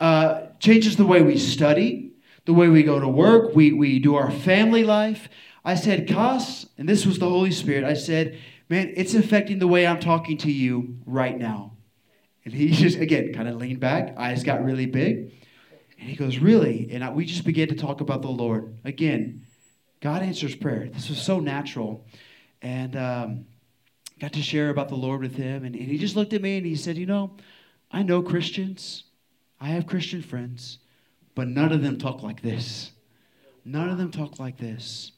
uh, 0.00 0.46
changes 0.58 0.96
the 0.96 1.06
way 1.06 1.22
we 1.22 1.38
study, 1.38 2.12
the 2.44 2.52
way 2.52 2.68
we 2.68 2.82
go 2.82 3.00
to 3.00 3.08
work, 3.08 3.54
we, 3.54 3.72
we 3.72 3.98
do 3.98 4.14
our 4.14 4.30
family 4.30 4.84
life. 4.84 5.28
I 5.64 5.74
said, 5.74 6.06
Cas, 6.08 6.66
and 6.78 6.88
this 6.88 7.06
was 7.06 7.18
the 7.18 7.28
Holy 7.28 7.52
Spirit, 7.52 7.84
I 7.84 7.94
said, 7.94 8.38
man, 8.68 8.92
it's 8.96 9.14
affecting 9.14 9.58
the 9.58 9.68
way 9.68 9.86
I'm 9.86 10.00
talking 10.00 10.38
to 10.38 10.50
you 10.50 10.98
right 11.06 11.36
now. 11.38 11.72
And 12.44 12.54
he 12.54 12.70
just, 12.72 12.98
again, 12.98 13.32
kind 13.32 13.48
of 13.48 13.56
leaned 13.56 13.80
back, 13.80 14.14
eyes 14.16 14.44
got 14.44 14.64
really 14.64 14.86
big. 14.86 15.32
And 15.98 16.08
he 16.08 16.16
goes, 16.16 16.38
Really? 16.38 16.88
And 16.92 17.02
I, 17.02 17.10
we 17.10 17.24
just 17.24 17.44
began 17.44 17.68
to 17.68 17.74
talk 17.74 18.00
about 18.00 18.22
the 18.22 18.28
Lord. 18.28 18.78
Again, 18.84 19.46
God 20.00 20.22
answers 20.22 20.54
prayer. 20.54 20.88
This 20.92 21.08
was 21.08 21.20
so 21.20 21.40
natural. 21.40 22.06
And 22.60 22.96
um, 22.96 23.46
got 24.20 24.32
to 24.32 24.42
share 24.42 24.70
about 24.70 24.88
the 24.88 24.94
Lord 24.96 25.20
with 25.20 25.36
him. 25.36 25.64
And, 25.64 25.74
and 25.74 25.86
he 25.86 25.98
just 25.98 26.16
looked 26.16 26.32
at 26.32 26.42
me 26.42 26.56
and 26.56 26.66
he 26.66 26.76
said, 26.76 26.96
You 26.96 27.06
know, 27.06 27.36
I 27.90 28.02
know 28.02 28.22
Christians, 28.22 29.04
I 29.60 29.68
have 29.68 29.86
Christian 29.86 30.22
friends, 30.22 30.78
but 31.34 31.48
none 31.48 31.72
of 31.72 31.82
them 31.82 31.98
talk 31.98 32.22
like 32.22 32.42
this. 32.42 32.92
None 33.64 33.88
of 33.88 33.98
them 33.98 34.10
talk 34.10 34.38
like 34.38 34.58
this. 34.58 35.12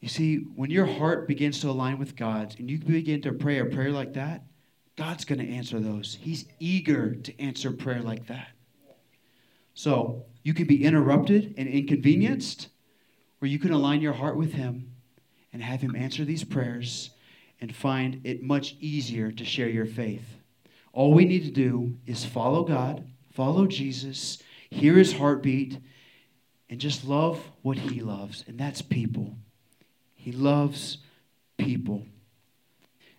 You 0.00 0.08
see, 0.08 0.36
when 0.36 0.70
your 0.70 0.86
heart 0.86 1.26
begins 1.26 1.60
to 1.60 1.70
align 1.70 1.98
with 1.98 2.16
God's 2.16 2.56
and 2.56 2.70
you 2.70 2.78
begin 2.78 3.22
to 3.22 3.32
pray 3.32 3.58
a 3.58 3.64
prayer 3.64 3.90
like 3.90 4.14
that, 4.14 4.42
God's 4.96 5.24
going 5.24 5.38
to 5.38 5.48
answer 5.48 5.78
those. 5.78 6.18
He's 6.20 6.46
eager 6.58 7.14
to 7.14 7.40
answer 7.40 7.70
prayer 7.70 8.02
like 8.02 8.26
that. 8.26 8.48
So 9.74 10.24
you 10.42 10.54
can 10.54 10.66
be 10.66 10.84
interrupted 10.84 11.54
and 11.58 11.68
inconvenienced, 11.68 12.68
or 13.42 13.46
you 13.46 13.58
can 13.58 13.72
align 13.72 14.00
your 14.00 14.14
heart 14.14 14.36
with 14.36 14.52
Him 14.52 14.95
and 15.56 15.64
have 15.64 15.80
Him 15.80 15.96
answer 15.96 16.22
these 16.22 16.44
prayers 16.44 17.08
and 17.62 17.74
find 17.74 18.20
it 18.24 18.42
much 18.42 18.76
easier 18.78 19.32
to 19.32 19.42
share 19.42 19.70
your 19.70 19.86
faith. 19.86 20.36
All 20.92 21.14
we 21.14 21.24
need 21.24 21.44
to 21.44 21.50
do 21.50 21.96
is 22.04 22.26
follow 22.26 22.62
God, 22.62 23.08
follow 23.32 23.66
Jesus, 23.66 24.36
hear 24.68 24.96
His 24.96 25.14
heartbeat, 25.14 25.78
and 26.68 26.78
just 26.78 27.06
love 27.06 27.42
what 27.62 27.78
He 27.78 28.02
loves, 28.02 28.44
and 28.46 28.58
that's 28.58 28.82
people. 28.82 29.34
He 30.14 30.30
loves 30.30 30.98
people. 31.56 32.04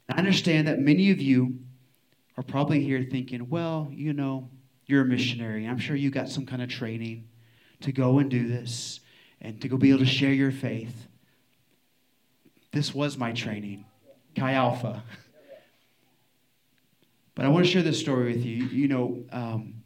I 0.07 0.19
understand 0.19 0.67
that 0.67 0.77
many 0.77 1.09
of 1.09 1.19
you 1.19 1.57
are 2.37 2.43
probably 2.43 2.83
here 2.83 3.03
thinking, 3.09 3.49
well, 3.49 3.87
you 3.91 4.13
know, 4.13 4.47
you're 4.85 5.01
a 5.01 5.05
missionary. 5.05 5.67
I'm 5.67 5.79
sure 5.79 5.95
you 5.95 6.11
got 6.11 6.29
some 6.29 6.45
kind 6.45 6.61
of 6.61 6.69
training 6.69 7.29
to 7.81 7.91
go 7.91 8.19
and 8.19 8.29
do 8.29 8.47
this 8.47 8.99
and 9.41 9.59
to 9.61 9.67
go 9.67 9.75
be 9.75 9.89
able 9.89 10.01
to 10.01 10.05
share 10.05 10.33
your 10.33 10.51
faith. 10.51 11.07
This 12.77 12.93
was 12.93 13.17
my 13.17 13.31
training, 13.31 13.85
Chi 14.35 14.53
Alpha. 14.53 15.01
But 17.33 17.43
I 17.43 17.49
want 17.49 17.65
to 17.65 17.71
share 17.71 17.81
this 17.81 17.99
story 17.99 18.33
with 18.33 18.45
you. 18.45 18.65
You 18.65 18.87
know, 18.87 19.23
um, 19.31 19.81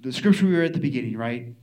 the 0.00 0.12
scripture 0.12 0.46
we 0.46 0.56
were 0.56 0.64
at 0.64 0.72
the 0.72 0.80
beginning, 0.80 1.16
right? 1.16 1.54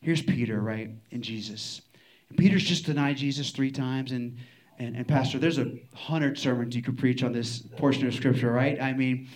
Here's 0.00 0.20
Peter, 0.20 0.60
right? 0.60 0.90
And 1.12 1.22
Jesus. 1.22 1.82
And 2.28 2.36
Peter's 2.36 2.64
just 2.64 2.84
denied 2.84 3.16
Jesus 3.16 3.52
three 3.52 3.70
times. 3.70 4.10
And, 4.10 4.38
and, 4.80 4.96
and 4.96 5.06
Pastor, 5.06 5.38
there's 5.38 5.58
a 5.58 5.70
hundred 5.94 6.36
sermons 6.36 6.74
you 6.74 6.82
could 6.82 6.98
preach 6.98 7.22
on 7.22 7.32
this 7.32 7.60
portion 7.76 8.04
of 8.08 8.12
Scripture, 8.12 8.50
right? 8.50 8.82
I 8.82 8.94
mean, 8.94 9.28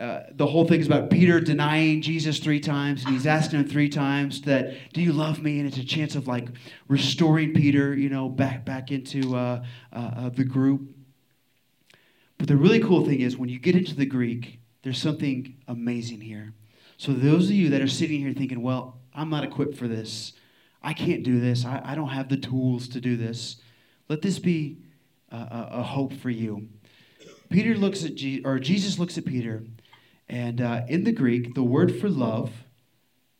uh, 0.00 0.24
the 0.32 0.46
whole 0.46 0.66
thing 0.66 0.80
is 0.80 0.86
about 0.86 1.10
Peter 1.10 1.40
denying 1.40 2.00
Jesus 2.00 2.38
three 2.38 2.58
times, 2.58 3.04
and 3.04 3.12
he's 3.12 3.26
asking 3.26 3.60
him 3.60 3.68
three 3.68 3.90
times 3.90 4.40
that, 4.42 4.74
"Do 4.94 5.02
you 5.02 5.12
love 5.12 5.42
me?" 5.42 5.58
And 5.58 5.68
it's 5.68 5.76
a 5.76 5.84
chance 5.84 6.16
of 6.16 6.26
like 6.26 6.48
restoring 6.88 7.52
Peter, 7.52 7.94
you 7.94 8.08
know, 8.08 8.28
back 8.28 8.64
back 8.64 8.90
into 8.90 9.36
uh, 9.36 9.62
uh, 9.92 9.96
uh 9.96 10.28
the 10.30 10.44
group. 10.44 10.88
But 12.38 12.48
the 12.48 12.56
really 12.56 12.80
cool 12.80 13.04
thing 13.04 13.20
is 13.20 13.36
when 13.36 13.50
you 13.50 13.58
get 13.58 13.76
into 13.76 13.94
the 13.94 14.06
Greek, 14.06 14.60
there's 14.82 15.00
something 15.00 15.58
amazing 15.68 16.22
here. 16.22 16.54
So 16.96 17.12
those 17.12 17.46
of 17.46 17.52
you 17.52 17.68
that 17.68 17.82
are 17.82 17.88
sitting 17.88 18.20
here 18.20 18.32
thinking, 18.32 18.62
"Well, 18.62 18.98
I'm 19.14 19.28
not 19.28 19.44
equipped 19.44 19.76
for 19.76 19.86
this," 19.86 20.32
I 20.82 20.94
can't 20.94 21.22
do 21.22 21.40
this. 21.40 21.66
I, 21.66 21.82
I 21.84 21.94
don't 21.94 22.08
have 22.08 22.30
the 22.30 22.38
tools 22.38 22.88
to 22.88 23.00
do 23.02 23.16
this. 23.18 23.56
Let 24.08 24.22
this 24.22 24.38
be 24.38 24.78
a, 25.30 25.68
a, 25.72 25.82
hope 25.82 26.14
for 26.14 26.30
you. 26.30 26.68
Peter 27.50 27.76
looks 27.76 28.04
at, 28.04 28.14
Je- 28.14 28.42
or 28.44 28.58
Jesus 28.58 28.98
looks 28.98 29.18
at 29.18 29.24
Peter, 29.24 29.62
and 30.30 30.60
uh, 30.60 30.82
in 30.86 31.02
the 31.02 31.10
Greek, 31.10 31.54
the 31.54 31.62
word 31.64 32.00
for 32.00 32.08
love 32.08 32.52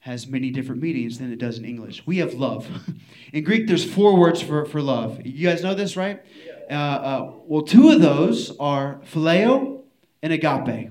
has 0.01 0.27
many 0.27 0.51
different 0.51 0.83
meanings 0.83 1.19
than 1.19 1.33
it 1.33 1.39
does 1.39 1.57
in 1.57 1.65
English. 1.65 2.05
We 2.05 2.19
have 2.19 2.35
love. 2.35 2.69
in 3.33 3.45
Greek, 3.45 3.69
there's 3.69 3.89
four 3.89 4.19
words 4.19 4.43
for, 4.43 4.67
for 4.67 4.83
love. 4.83 5.25
You 5.25 5.49
guys 5.49 5.63
know 5.63 5.75
this, 5.75 5.97
right? 5.97 6.21
Uh, 6.69 6.75
uh, 6.75 7.33
well, 7.47 7.63
two 7.63 7.91
of 7.91 8.01
those 8.01 8.57
are 8.59 9.01
phileo 9.13 9.83
and 10.21 10.33
agape. 10.33 10.91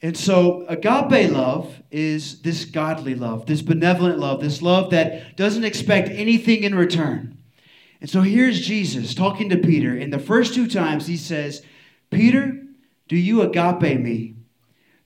And 0.00 0.16
so, 0.16 0.64
agape 0.68 1.30
love 1.30 1.82
is 1.90 2.40
this 2.40 2.64
godly 2.64 3.14
love, 3.14 3.44
this 3.44 3.60
benevolent 3.60 4.18
love, 4.18 4.40
this 4.40 4.62
love 4.62 4.90
that 4.90 5.36
doesn't 5.36 5.64
expect 5.64 6.08
anything 6.08 6.62
in 6.62 6.74
return. 6.74 7.36
And 8.00 8.08
so, 8.08 8.22
here's 8.22 8.66
Jesus 8.66 9.14
talking 9.14 9.50
to 9.50 9.58
Peter. 9.58 9.94
And 9.94 10.10
the 10.10 10.18
first 10.18 10.54
two 10.54 10.66
times, 10.66 11.06
he 11.06 11.16
says, 11.18 11.62
Peter, 12.10 12.62
do 13.08 13.16
you 13.16 13.42
agape 13.42 14.00
me? 14.00 14.33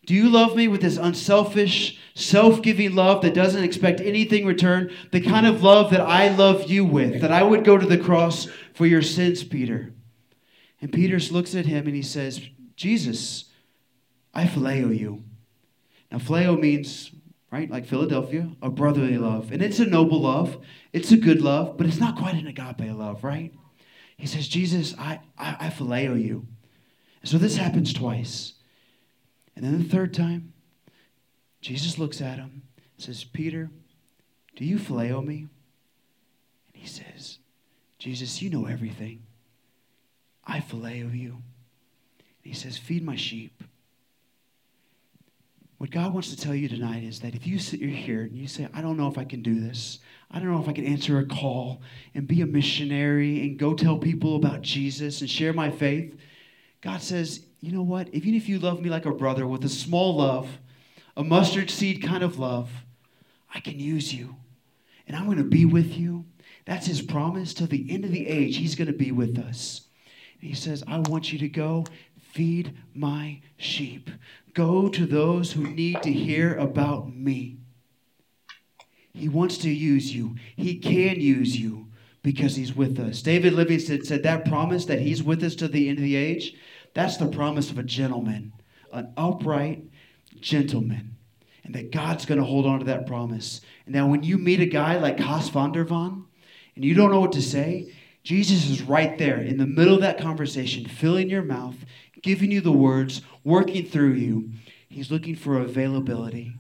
Do 0.09 0.14
you 0.14 0.31
love 0.31 0.57
me 0.57 0.68
with 0.68 0.81
this 0.81 0.97
unselfish, 0.97 1.99
self 2.14 2.62
giving 2.62 2.94
love 2.94 3.21
that 3.21 3.35
doesn't 3.35 3.62
expect 3.62 4.01
anything 4.01 4.47
return? 4.47 4.90
The 5.12 5.21
kind 5.21 5.47
of 5.47 5.62
love 5.62 5.90
that 5.90 6.01
I 6.01 6.31
love 6.31 6.71
you 6.71 6.87
with, 6.87 7.21
that 7.21 7.31
I 7.31 7.42
would 7.42 7.62
go 7.62 7.77
to 7.77 7.85
the 7.85 7.99
cross 7.99 8.49
for 8.73 8.87
your 8.87 9.03
sins, 9.03 9.44
Peter. 9.44 9.92
And 10.81 10.90
Peter 10.90 11.18
looks 11.31 11.55
at 11.55 11.66
him 11.66 11.85
and 11.85 11.94
he 11.94 12.01
says, 12.01 12.40
Jesus, 12.75 13.51
I 14.33 14.47
phileo 14.47 14.99
you. 14.99 15.25
Now, 16.11 16.16
phileo 16.16 16.59
means, 16.59 17.11
right, 17.53 17.71
like 17.71 17.85
Philadelphia, 17.85 18.49
a 18.62 18.71
brotherly 18.71 19.18
love. 19.18 19.53
And 19.53 19.61
it's 19.61 19.79
a 19.79 19.85
noble 19.85 20.23
love, 20.23 20.57
it's 20.94 21.12
a 21.12 21.18
good 21.18 21.42
love, 21.42 21.77
but 21.77 21.87
it's 21.87 22.01
not 22.01 22.16
quite 22.16 22.35
an 22.35 22.47
agape 22.47 22.97
love, 22.97 23.25
right? 23.25 23.53
He 24.16 24.27
says, 24.27 24.49
Jesus, 24.49 24.94
I, 24.99 25.21
I, 25.37 25.57
I 25.61 25.68
phileo 25.68 26.18
you. 26.18 26.47
And 27.21 27.31
so 27.31 27.37
this 27.37 27.59
happens 27.59 27.92
twice. 27.92 28.55
And 29.59 29.66
then 29.66 29.83
the 29.83 29.88
third 29.88 30.14
time, 30.14 30.53
Jesus 31.61 31.99
looks 31.99 32.20
at 32.20 32.39
him 32.39 32.62
says, 32.97 33.24
Peter, 33.24 33.70
do 34.55 34.64
you 34.64 34.78
phileo 34.78 35.24
me? 35.24 35.49
And 36.72 36.74
he 36.74 36.87
says, 36.87 37.39
Jesus, 37.99 38.41
you 38.41 38.51
know 38.51 38.66
everything. 38.66 39.24
I 40.45 40.61
phileo 40.61 41.12
you. 41.12 41.43
And 42.18 42.45
he 42.45 42.55
says, 42.55 42.78
Feed 42.78 43.05
my 43.05 43.16
sheep. 43.16 43.64
What 45.78 45.91
God 45.91 46.12
wants 46.12 46.30
to 46.30 46.37
tell 46.37 46.55
you 46.55 46.68
tonight 46.68 47.03
is 47.03 47.18
that 47.20 47.35
if 47.35 47.45
you 47.45 47.59
sit 47.59 47.80
here 47.80 48.22
and 48.22 48.37
you 48.37 48.47
say, 48.47 48.68
I 48.72 48.80
don't 48.80 48.97
know 48.97 49.09
if 49.09 49.18
I 49.18 49.24
can 49.24 49.43
do 49.43 49.59
this, 49.59 49.99
I 50.30 50.39
don't 50.39 50.53
know 50.53 50.62
if 50.62 50.68
I 50.68 50.72
can 50.72 50.87
answer 50.87 51.18
a 51.18 51.26
call 51.26 51.83
and 52.14 52.28
be 52.28 52.43
a 52.43 52.47
missionary 52.47 53.43
and 53.43 53.59
go 53.59 53.74
tell 53.74 53.99
people 53.99 54.37
about 54.37 54.62
Jesus 54.62 55.20
and 55.20 55.28
share 55.28 55.53
my 55.53 55.70
faith, 55.72 56.16
God 56.80 57.03
says, 57.03 57.47
you 57.61 57.73
know 57.73 57.83
what? 57.83 58.09
Even 58.15 58.35
if 58.35 58.49
you 58.49 58.59
love 58.59 58.81
me 58.81 58.89
like 58.89 59.07
a 59.07 59.13
brother 59.13 59.47
with 59.47 59.65
a 59.65 59.69
small 59.69 60.17
love, 60.17 60.59
a 61.17 61.25
mustard 61.25 61.71
seed 61.71 62.03
kind 62.03 62.23
of 62.23 62.39
love, 62.39 62.71
I 63.55 63.61
can 63.61 63.79
use 63.79 64.15
you. 64.15 64.37
And 65.07 65.17
I'm 65.17 65.27
going 65.27 65.39
to 65.39 65.45
be 65.45 65.65
with 65.65 65.97
you. 65.97 66.27
That's 66.67 66.87
his 66.87 67.03
promise. 67.03 67.55
Till 67.55 67.67
the 67.67 67.91
end 67.91 68.05
of 68.05 68.13
the 68.13 68.29
age, 68.29 68.57
he's 68.57 68.75
going 68.75 68.87
to 68.87 68.97
be 68.97 69.11
with 69.11 69.39
us. 69.39 69.83
And 70.41 70.51
he 70.51 70.55
says, 70.55 70.85
I 70.87 70.99
want 70.99 71.33
you 71.33 71.39
to 71.41 71.49
go 71.49 71.85
Feed 72.33 72.77
my 72.95 73.41
sheep. 73.57 74.11
Go 74.53 74.89
to 74.91 75.07
those 75.07 75.53
who 75.53 75.63
need 75.63 76.03
to 76.03 76.13
hear 76.13 76.55
about 76.55 77.13
me. 77.13 77.57
He 79.15 79.29
wants 79.29 79.59
to 79.59 79.71
use 79.71 80.15
you. 80.15 80.37
He 80.55 80.77
can 80.77 81.21
use 81.21 81.59
you 81.59 81.89
because 82.23 82.55
he's 82.55 82.77
with 82.77 83.01
us. 83.01 83.23
David 83.23 83.55
Livingstone 83.55 84.05
said 84.05 84.23
that 84.25 84.45
promise 84.45 84.85
that 84.85 85.01
he's 85.01 85.23
with 85.23 85.43
us 85.43 85.55
to 85.57 85.69
the 85.69 85.89
end 85.89 85.99
of 85.99 86.05
the 86.05 86.17
age, 86.17 86.55
that's 86.99 87.16
the 87.16 87.28
promise 87.28 87.70
of 87.70 87.78
a 87.78 87.82
gentleman, 87.82 88.53
an 88.92 89.12
upright 89.16 89.84
gentleman. 90.40 91.16
And 91.62 91.74
that 91.74 91.92
God's 91.92 92.26
going 92.26 92.40
to 92.40 92.46
hold 92.46 92.66
on 92.66 92.80
to 92.80 92.86
that 92.86 93.07
promise. 93.07 93.61
And 93.86 93.94
that 93.94 94.07
when 94.07 94.22
you 94.22 94.38
meet 94.38 94.61
a 94.61 94.66
guy 94.66 94.99
like 94.99 95.18
Cas 95.18 95.49
van 95.51 95.70
der 95.70 95.84
Van 95.84 96.24
and 96.74 96.84
you 96.84 96.94
don't 96.94 97.11
know 97.11 97.20
what 97.20 97.32
to 97.32 97.42
say, 97.42 97.94
Jesus 98.24 98.68
is 98.68 98.82
right 98.82 99.16
there 99.16 99.38
in 99.38 99.59
the 99.59 99.66
middle 99.66 99.94
of 99.94 100.01
that 100.01 100.18
conversation, 100.18 100.86
filling 100.86 101.30
your 101.30 101.42
mouth, 101.42 101.76
giving 102.22 102.51
you 102.51 102.61
the 102.61 102.72
words, 102.72 103.22
working 103.44 103.84
through 103.84 104.14
you. 104.14 104.51
He's 104.88 105.11
looking 105.11 105.36
for 105.36 105.59
availability 105.59 106.55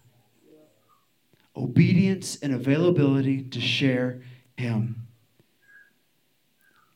obedience 1.56 2.38
and 2.40 2.54
availability 2.54 3.42
to 3.42 3.60
share 3.60 4.22
Him. 4.56 5.08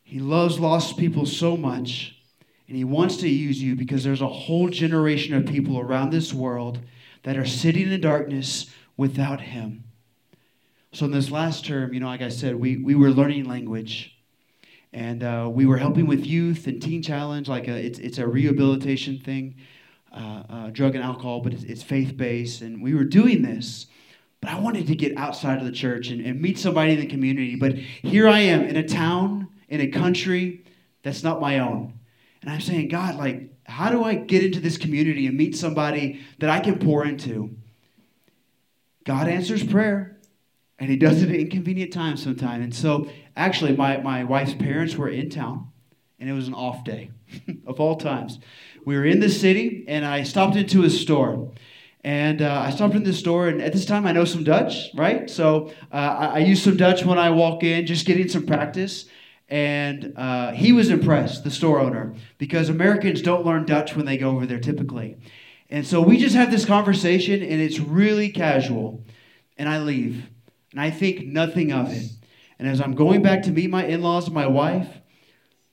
He 0.04 0.20
loves 0.20 0.60
lost 0.60 0.96
people 0.96 1.26
so 1.26 1.56
much, 1.56 2.21
and 2.68 2.76
He 2.76 2.84
wants 2.84 3.16
to 3.18 3.28
use 3.28 3.62
you 3.62 3.74
because 3.74 4.04
there's 4.04 4.22
a 4.22 4.28
whole 4.28 4.68
generation 4.68 5.34
of 5.34 5.46
people 5.46 5.78
around 5.78 6.10
this 6.10 6.32
world 6.32 6.80
that 7.22 7.36
are 7.36 7.46
sitting 7.46 7.90
in 7.90 8.00
darkness 8.00 8.70
without 8.96 9.40
Him. 9.40 9.84
So, 10.92 11.06
in 11.06 11.12
this 11.12 11.30
last 11.30 11.64
term, 11.64 11.94
you 11.94 12.00
know, 12.00 12.06
like 12.06 12.22
I 12.22 12.28
said, 12.28 12.56
we, 12.56 12.76
we 12.76 12.94
were 12.94 13.10
learning 13.10 13.44
language. 13.44 14.16
And 14.92 15.22
uh, 15.22 15.48
we 15.50 15.64
were 15.64 15.78
helping 15.78 16.06
with 16.06 16.26
youth 16.26 16.66
and 16.66 16.82
teen 16.82 17.02
challenge, 17.02 17.48
like 17.48 17.66
a, 17.66 17.74
it's, 17.74 17.98
it's 17.98 18.18
a 18.18 18.26
rehabilitation 18.26 19.18
thing, 19.18 19.56
uh, 20.12 20.42
uh, 20.48 20.66
drug 20.70 20.94
and 20.94 21.02
alcohol, 21.02 21.40
but 21.40 21.54
it's, 21.54 21.64
it's 21.64 21.82
faith 21.82 22.14
based. 22.16 22.60
And 22.60 22.82
we 22.82 22.94
were 22.94 23.04
doing 23.04 23.40
this. 23.40 23.86
But 24.42 24.50
I 24.50 24.58
wanted 24.58 24.86
to 24.88 24.94
get 24.94 25.16
outside 25.16 25.58
of 25.58 25.64
the 25.64 25.72
church 25.72 26.08
and, 26.08 26.20
and 26.20 26.42
meet 26.42 26.58
somebody 26.58 26.92
in 26.92 27.00
the 27.00 27.06
community. 27.06 27.56
But 27.56 27.76
here 27.76 28.28
I 28.28 28.40
am 28.40 28.64
in 28.64 28.76
a 28.76 28.86
town, 28.86 29.48
in 29.68 29.80
a 29.80 29.86
country 29.86 30.64
that's 31.02 31.22
not 31.22 31.40
my 31.40 31.60
own. 31.60 31.94
And 32.42 32.50
I'm 32.50 32.60
saying, 32.60 32.88
God, 32.88 33.16
like, 33.16 33.50
how 33.64 33.90
do 33.90 34.04
I 34.04 34.14
get 34.14 34.44
into 34.44 34.60
this 34.60 34.76
community 34.76 35.26
and 35.26 35.36
meet 35.36 35.56
somebody 35.56 36.20
that 36.40 36.50
I 36.50 36.60
can 36.60 36.78
pour 36.78 37.06
into? 37.06 37.56
God 39.04 39.28
answers 39.28 39.64
prayer, 39.64 40.18
and 40.78 40.90
He 40.90 40.96
does 40.96 41.22
it 41.22 41.28
at 41.28 41.36
inconvenient 41.36 41.92
times 41.92 42.22
sometimes. 42.22 42.64
And 42.64 42.74
so, 42.74 43.10
actually, 43.36 43.76
my, 43.76 43.98
my 43.98 44.24
wife's 44.24 44.54
parents 44.54 44.96
were 44.96 45.08
in 45.08 45.30
town, 45.30 45.68
and 46.18 46.28
it 46.28 46.32
was 46.32 46.48
an 46.48 46.54
off 46.54 46.84
day 46.84 47.10
of 47.66 47.80
all 47.80 47.96
times. 47.96 48.40
We 48.84 48.96
were 48.96 49.04
in 49.04 49.20
the 49.20 49.30
city, 49.30 49.84
and 49.86 50.04
I 50.04 50.24
stopped 50.24 50.56
into 50.56 50.82
a 50.82 50.90
store. 50.90 51.52
And 52.04 52.42
uh, 52.42 52.64
I 52.66 52.70
stopped 52.70 52.96
in 52.96 53.04
the 53.04 53.12
store, 53.12 53.46
and 53.46 53.62
at 53.62 53.72
this 53.72 53.86
time 53.86 54.06
I 54.06 54.12
know 54.12 54.24
some 54.24 54.42
Dutch, 54.42 54.90
right? 54.94 55.30
So 55.30 55.72
uh, 55.92 55.94
I, 55.94 56.26
I, 56.26 56.38
use 56.38 56.60
some 56.60 56.76
Dutch 56.76 57.04
when 57.04 57.16
I 57.16 57.30
walk 57.30 57.62
in, 57.62 57.86
just 57.86 58.06
getting 58.06 58.26
some 58.26 58.44
practice. 58.44 59.04
And 59.52 60.14
uh, 60.16 60.52
he 60.52 60.72
was 60.72 60.88
impressed, 60.88 61.44
the 61.44 61.50
store 61.50 61.78
owner, 61.78 62.14
because 62.38 62.70
Americans 62.70 63.20
don't 63.20 63.44
learn 63.44 63.66
Dutch 63.66 63.94
when 63.94 64.06
they 64.06 64.16
go 64.16 64.30
over 64.30 64.46
there 64.46 64.58
typically. 64.58 65.18
And 65.68 65.86
so 65.86 66.00
we 66.00 66.16
just 66.16 66.34
have 66.34 66.50
this 66.50 66.64
conversation, 66.64 67.42
and 67.42 67.60
it's 67.60 67.78
really 67.78 68.30
casual. 68.30 69.04
And 69.58 69.68
I 69.68 69.80
leave, 69.80 70.24
and 70.70 70.80
I 70.80 70.90
think 70.90 71.26
nothing 71.26 71.70
of 71.70 71.92
it. 71.92 72.08
And 72.58 72.66
as 72.66 72.80
I'm 72.80 72.94
going 72.94 73.20
back 73.20 73.42
to 73.42 73.50
meet 73.50 73.68
my 73.68 73.84
in 73.84 74.00
laws 74.00 74.24
and 74.24 74.34
my 74.34 74.46
wife, 74.46 74.88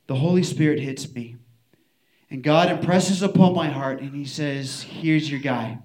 the 0.07 0.15
Holy 0.15 0.43
Spirit 0.43 0.81
hits 0.81 1.09
me. 1.13 1.37
And 2.29 2.43
God 2.43 2.69
impresses 2.69 3.21
upon 3.21 3.55
my 3.55 3.69
heart, 3.69 4.01
and 4.01 4.13
He 4.13 4.25
says, 4.25 4.81
Here's 4.81 5.31
your 5.31 5.39
guy. 5.39 5.79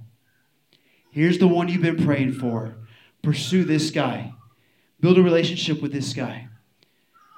Here's 1.12 1.38
the 1.38 1.46
one 1.46 1.68
you've 1.68 1.80
been 1.80 2.04
praying 2.04 2.32
for. 2.32 2.74
Pursue 3.22 3.62
this 3.62 3.92
guy. 3.92 4.32
Build 4.98 5.16
a 5.16 5.22
relationship 5.22 5.80
with 5.80 5.92
this 5.92 6.12
guy. 6.12 6.48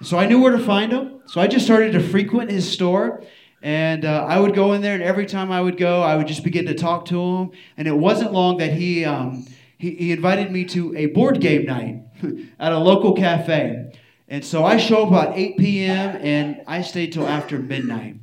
So 0.02 0.18
I 0.18 0.26
knew 0.26 0.40
where 0.40 0.52
to 0.52 0.58
find 0.58 0.92
him. 0.92 1.20
So 1.26 1.40
I 1.40 1.46
just 1.46 1.64
started 1.64 1.92
to 1.92 2.00
frequent 2.00 2.50
his 2.50 2.70
store. 2.70 3.22
And 3.62 4.04
uh, 4.04 4.26
I 4.28 4.38
would 4.38 4.54
go 4.54 4.74
in 4.74 4.82
there, 4.82 4.94
and 4.94 5.02
every 5.02 5.26
time 5.26 5.50
I 5.50 5.60
would 5.60 5.76
go, 5.76 6.02
I 6.02 6.14
would 6.16 6.26
just 6.26 6.44
begin 6.44 6.66
to 6.66 6.74
talk 6.74 7.06
to 7.06 7.20
him. 7.20 7.50
And 7.76 7.88
it 7.88 7.96
wasn't 7.96 8.32
long 8.32 8.58
that 8.58 8.72
he, 8.72 9.04
um, 9.04 9.46
he, 9.78 9.90
he 9.96 10.12
invited 10.12 10.52
me 10.52 10.66
to 10.66 10.94
a 10.96 11.06
board 11.06 11.40
game 11.40 11.64
night 11.64 12.02
at 12.60 12.72
a 12.72 12.78
local 12.78 13.14
cafe. 13.14 13.98
And 14.28 14.44
so 14.44 14.64
I 14.64 14.76
show 14.76 15.02
up 15.02 15.08
about 15.08 15.36
8 15.36 15.56
p.m., 15.56 16.16
and 16.20 16.62
I 16.66 16.82
stayed 16.82 17.12
till 17.12 17.26
after 17.26 17.58
midnight 17.58 18.16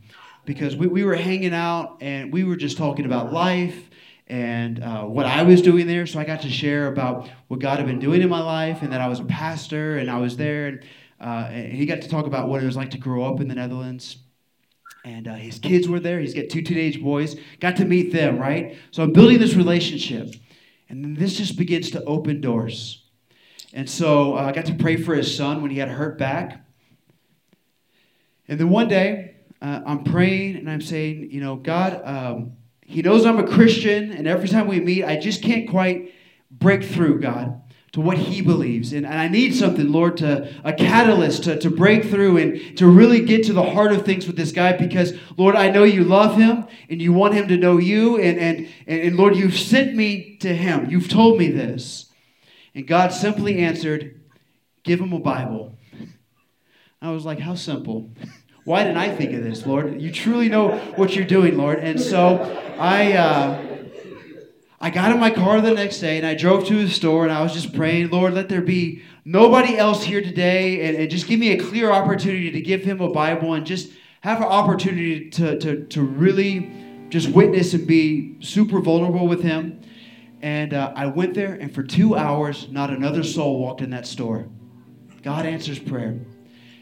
because 0.45 0.75
we, 0.75 0.87
we 0.87 1.03
were 1.03 1.15
hanging 1.15 1.53
out 1.53 1.97
and 2.01 2.31
we 2.31 2.43
were 2.43 2.57
just 2.57 2.77
talking 2.77 3.05
about 3.05 3.33
life 3.33 3.89
and 4.27 4.83
uh, 4.83 5.03
what 5.03 5.25
I 5.25 5.43
was 5.43 5.61
doing 5.61 5.87
there. 5.87 6.05
So 6.05 6.19
I 6.19 6.25
got 6.25 6.41
to 6.41 6.49
share 6.49 6.87
about 6.87 7.29
what 7.47 7.59
God 7.59 7.79
had 7.79 7.87
been 7.87 7.99
doing 7.99 8.21
in 8.21 8.29
my 8.29 8.41
life 8.41 8.81
and 8.81 8.91
that 8.93 9.01
I 9.01 9.07
was 9.07 9.19
a 9.19 9.25
pastor 9.25 9.97
and 9.97 10.11
I 10.11 10.19
was 10.19 10.37
there. 10.37 10.67
And, 10.67 10.83
uh, 11.23 11.49
he 11.49 11.85
got 11.85 12.01
to 12.01 12.09
talk 12.09 12.27
about 12.27 12.49
what 12.49 12.61
it 12.61 12.65
was 12.65 12.75
like 12.75 12.91
to 12.91 12.97
grow 12.97 13.23
up 13.23 13.39
in 13.39 13.47
the 13.47 13.55
Netherlands. 13.55 14.17
And 15.05 15.27
uh, 15.27 15.35
his 15.35 15.57
kids 15.59 15.87
were 15.87 15.99
there. 15.99 16.19
He's 16.19 16.33
got 16.33 16.49
two 16.49 16.61
teenage 16.61 17.01
boys. 17.01 17.35
Got 17.59 17.77
to 17.77 17.85
meet 17.85 18.11
them, 18.13 18.37
right? 18.37 18.77
So 18.91 19.03
I'm 19.03 19.13
building 19.13 19.39
this 19.39 19.55
relationship. 19.55 20.35
And 20.89 21.03
then 21.03 21.13
this 21.13 21.37
just 21.37 21.57
begins 21.57 21.91
to 21.91 22.03
open 22.03 22.41
doors. 22.41 23.05
And 23.73 23.89
so 23.89 24.37
uh, 24.37 24.41
I 24.41 24.51
got 24.51 24.65
to 24.65 24.75
pray 24.75 24.97
for 24.97 25.15
his 25.15 25.35
son 25.35 25.61
when 25.61 25.71
he 25.71 25.79
had 25.79 25.89
hurt 25.89 26.17
back. 26.17 26.65
And 28.47 28.59
then 28.59 28.69
one 28.69 28.87
day, 28.87 29.35
uh, 29.61 29.81
I'm 29.85 30.03
praying 30.03 30.57
and 30.57 30.69
I'm 30.69 30.81
saying, 30.81 31.31
you 31.31 31.41
know, 31.41 31.55
God, 31.55 32.01
um, 32.03 32.57
he 32.81 33.01
knows 33.01 33.25
I'm 33.25 33.39
a 33.39 33.47
Christian, 33.47 34.11
and 34.11 34.27
every 34.27 34.49
time 34.49 34.67
we 34.67 34.79
meet, 34.81 35.05
I 35.05 35.17
just 35.17 35.41
can't 35.41 35.69
quite 35.69 36.13
break 36.51 36.83
through, 36.83 37.21
God, 37.21 37.62
to 37.93 38.01
what 38.01 38.17
He 38.17 38.41
believes. 38.41 38.91
And, 38.91 39.05
and 39.05 39.15
I 39.19 39.27
need 39.27 39.55
something, 39.55 39.91
Lord, 39.91 40.17
to 40.17 40.51
a 40.63 40.73
catalyst 40.73 41.43
to, 41.45 41.59
to 41.59 41.69
break 41.69 42.05
through 42.05 42.37
and 42.37 42.77
to 42.77 42.87
really 42.87 43.23
get 43.23 43.45
to 43.45 43.53
the 43.53 43.63
heart 43.63 43.91
of 43.91 44.03
things 44.03 44.27
with 44.27 44.35
this 44.35 44.51
guy 44.51 44.73
because, 44.73 45.13
Lord, 45.37 45.55
I 45.55 45.69
know 45.69 45.83
you 45.83 46.03
love 46.03 46.35
him 46.35 46.65
and 46.89 47.01
you 47.01 47.13
want 47.13 47.35
him 47.35 47.47
to 47.47 47.57
know 47.57 47.77
you. 47.77 48.19
And, 48.19 48.39
and, 48.39 48.67
and, 48.87 49.01
and 49.01 49.15
Lord, 49.15 49.35
you've 49.35 49.57
sent 49.57 49.95
me 49.95 50.37
to 50.37 50.53
him. 50.53 50.89
You've 50.89 51.07
told 51.07 51.37
me 51.37 51.49
this. 51.49 52.11
And 52.75 52.87
God 52.87 53.13
simply 53.13 53.59
answered, 53.59 54.19
Give 54.83 54.99
him 54.99 55.13
a 55.13 55.19
Bible. 55.19 55.77
I 57.01 57.11
was 57.11 57.25
like, 57.25 57.39
How 57.39 57.53
simple. 57.53 58.09
Why 58.65 58.83
didn't 58.83 58.97
I 58.97 59.13
think 59.13 59.33
of 59.33 59.43
this, 59.43 59.67
Lord? 59.67 60.01
You 60.01 60.11
truly 60.11 60.49
know 60.49 60.77
what 60.95 61.15
you're 61.15 61.25
doing, 61.25 61.57
Lord. 61.57 61.79
And 61.79 61.99
so 61.99 62.37
I, 62.79 63.13
uh, 63.13 63.72
I 64.83 64.89
got 64.89 65.11
in 65.13 65.19
my 65.21 65.29
car 65.29 65.61
the 65.61 65.73
next 65.73 65.99
day 65.99 66.17
and 66.17 66.27
I 66.27 66.33
drove 66.33 66.67
to 66.67 66.75
the 66.75 66.89
store 66.89 67.23
and 67.23 67.31
I 67.31 67.41
was 67.41 67.53
just 67.53 67.73
praying, 67.73 68.09
Lord, 68.09 68.33
let 68.33 68.49
there 68.49 68.61
be 68.61 69.01
nobody 69.23 69.77
else 69.77 70.03
here 70.03 70.21
today 70.21 70.85
and, 70.85 70.97
and 70.97 71.09
just 71.09 71.25
give 71.25 71.39
me 71.39 71.53
a 71.53 71.57
clear 71.57 71.89
opportunity 71.89 72.51
to 72.51 72.59
give 72.59 72.83
him 72.83 72.99
a 72.99 73.09
Bible 73.09 73.53
and 73.53 73.65
just 73.65 73.93
have 74.19 74.39
an 74.39 74.43
opportunity 74.43 75.29
to, 75.29 75.57
to, 75.57 75.85
to 75.85 76.01
really 76.01 76.69
just 77.07 77.29
witness 77.29 77.73
and 77.73 77.87
be 77.87 78.35
super 78.41 78.81
vulnerable 78.81 79.25
with 79.25 79.41
him. 79.41 79.79
And 80.41 80.73
uh, 80.73 80.91
I 80.93 81.05
went 81.05 81.33
there, 81.33 81.53
and 81.53 81.73
for 81.73 81.81
two 81.81 82.17
hours, 82.17 82.67
not 82.69 82.89
another 82.89 83.23
soul 83.23 83.59
walked 83.59 83.79
in 83.79 83.91
that 83.91 84.05
store. 84.05 84.49
God 85.21 85.45
answers 85.45 85.79
prayer. 85.79 86.19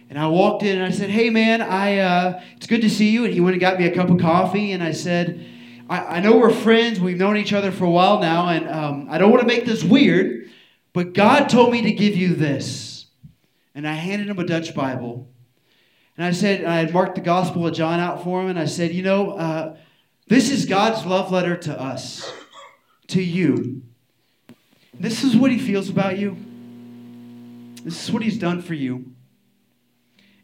And 0.09 0.17
I 0.17 0.25
walked 0.25 0.63
in 0.63 0.75
and 0.75 0.83
I 0.83 0.89
said, 0.89 1.11
Hey, 1.11 1.29
man, 1.29 1.61
I, 1.61 1.99
uh, 1.99 2.41
it's 2.57 2.65
good 2.65 2.81
to 2.81 2.89
see 2.89 3.11
you. 3.11 3.25
And 3.25 3.33
he 3.33 3.41
went 3.41 3.53
and 3.53 3.61
got 3.61 3.77
me 3.77 3.85
a 3.85 3.93
cup 3.93 4.09
of 4.09 4.19
coffee. 4.19 4.71
And 4.71 4.81
I 4.81 4.91
said, 4.91 5.45
I, 5.91 6.17
I 6.17 6.19
know 6.21 6.37
we're 6.37 6.49
friends. 6.49 6.99
We've 6.99 7.17
known 7.17 7.37
each 7.37 7.53
other 7.53 7.71
for 7.71 7.85
a 7.85 7.89
while 7.89 8.19
now. 8.19 8.47
And 8.47 8.69
um, 8.69 9.07
I 9.09 9.17
don't 9.17 9.29
want 9.29 9.41
to 9.41 9.47
make 9.47 9.65
this 9.65 9.83
weird, 9.83 10.49
but 10.93 11.13
God 11.13 11.49
told 11.49 11.71
me 11.71 11.81
to 11.83 11.91
give 11.91 12.15
you 12.15 12.33
this. 12.33 13.05
And 13.75 13.87
I 13.87 13.93
handed 13.93 14.29
him 14.29 14.39
a 14.39 14.45
Dutch 14.45 14.73
Bible. 14.73 15.29
And 16.17 16.25
I 16.25 16.31
said, 16.31 16.65
I 16.65 16.77
had 16.77 16.93
marked 16.93 17.15
the 17.15 17.21
Gospel 17.21 17.67
of 17.67 17.73
John 17.73 17.99
out 17.99 18.23
for 18.23 18.41
him. 18.41 18.47
And 18.47 18.57
I 18.57 18.65
said, 18.65 18.91
You 18.91 19.03
know, 19.03 19.31
uh, 19.31 19.77
this 20.27 20.49
is 20.49 20.65
God's 20.65 21.05
love 21.05 21.31
letter 21.31 21.55
to 21.57 21.79
us, 21.79 22.31
to 23.07 23.21
you. 23.21 23.83
This 24.93 25.23
is 25.23 25.35
what 25.35 25.51
he 25.51 25.59
feels 25.59 25.89
about 25.89 26.17
you. 26.17 26.37
This 27.83 28.03
is 28.03 28.11
what 28.11 28.23
he's 28.23 28.37
done 28.37 28.61
for 28.61 28.73
you 28.73 29.11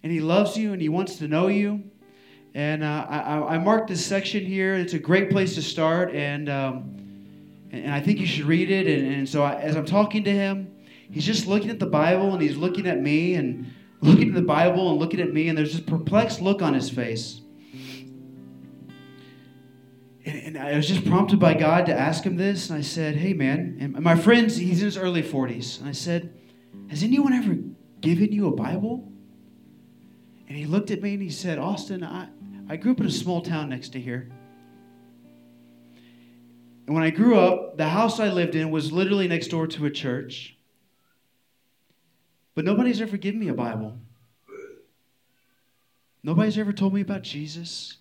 and 0.03 0.11
He 0.13 0.21
loves 0.21 0.57
you 0.57 0.71
and 0.71 0.81
He 0.81 0.87
wants 0.87 1.17
to 1.17 1.27
know 1.27 1.47
you. 1.47 1.83
And 2.58 2.84
uh, 2.84 3.05
I, 3.08 3.53
I 3.53 3.58
marked 3.60 3.88
this 3.88 4.03
section 4.03 4.43
here. 4.43 4.74
It's 4.74 4.93
a 4.93 4.99
great 4.99 5.30
place 5.30 5.53
to 5.53 5.62
start, 5.62 6.16
and 6.16 6.49
um, 6.49 6.95
and 7.70 7.93
I 7.93 8.01
think 8.01 8.20
you 8.20 8.26
should 8.26 8.45
read 8.45 8.72
it. 8.72 8.88
And, 8.88 9.14
and 9.14 9.30
so 9.30 9.43
I, 9.43 9.58
as 9.58 9.76
I'm 9.76 9.86
talking 9.86 10.24
to 10.24 10.32
him, 10.32 10.76
he's 11.12 11.24
just 11.24 11.45
looking 11.45 11.70
at 11.70 11.78
the 11.78 11.86
Bible 11.86 12.34
and 12.34 12.41
he's 12.41 12.58
looking 12.58 12.88
at 12.88 12.99
me 12.99 13.36
and 13.36 13.72
looking 14.01 14.30
at 14.30 14.34
the 14.34 14.41
Bible 14.41 14.89
and 14.89 14.97
looking 14.97 15.20
at 15.20 15.32
me, 15.32 15.49
and 15.49 15.55
there's 15.55 15.74
this 15.74 15.82
perplexed 15.82 16.41
look 16.41 16.64
on 16.64 16.74
his 16.74 16.89
face. 16.89 17.41
And, 20.26 20.36
and 20.39 20.58
I 20.58 20.76
was 20.78 20.88
just 20.88 21.05
prompted 21.05 21.39
by 21.39 21.53
God 21.53 21.86
to 21.86 21.93
ask 21.93 22.24
him 22.24 22.38
this, 22.38 22.72
and 22.72 22.80
I 22.80 22.82
said, 22.82 23.18
"Hey, 23.18 23.34
man," 23.34 23.78
and 23.80 23.99
my 23.99 24.16
friend's 24.16 24.58
he's 24.58 24.80
in 24.80 24.86
his 24.86 24.97
early 24.97 25.22
40s, 25.22 25.80
and 25.80 25.88
I 25.88 25.91
said, 25.91 26.34
"Has 26.89 27.03
anyone 27.03 27.34
ever 27.34 27.55
given 28.01 28.32
you 28.32 28.47
a 28.47 28.51
Bible?" 28.51 29.12
And 30.47 30.58
he 30.58 30.66
looked 30.66 30.91
at 30.91 31.01
me 31.01 31.14
and 31.14 31.22
he 31.22 31.30
said, 31.30 31.60
Austin, 31.60 32.03
I, 32.03 32.30
I 32.70 32.76
grew 32.76 32.91
up 32.91 32.99
in 32.99 33.05
a 33.05 33.11
small 33.11 33.41
town 33.41 33.70
next 33.70 33.89
to 33.93 33.99
here. 33.99 34.30
And 36.86 36.95
when 36.95 37.03
I 37.03 37.09
grew 37.09 37.38
up, 37.38 37.78
the 37.78 37.88
house 37.88 38.20
I 38.20 38.30
lived 38.30 38.55
in 38.55 38.72
was 38.72 38.91
literally 38.91 39.28
next 39.28 39.47
door 39.47 39.68
to 39.68 39.86
a 39.86 39.91
church. 39.91 40.57
But 42.55 42.65
nobody's 42.65 43.01
ever 43.01 43.18
given 43.18 43.39
me 43.39 43.49
a 43.49 43.53
Bible. 43.53 43.97
Nobody's 46.24 46.57
ever 46.57 46.74
told 46.74 46.93
me 46.93 47.01
about 47.01 47.22
Jesus. 47.22 47.97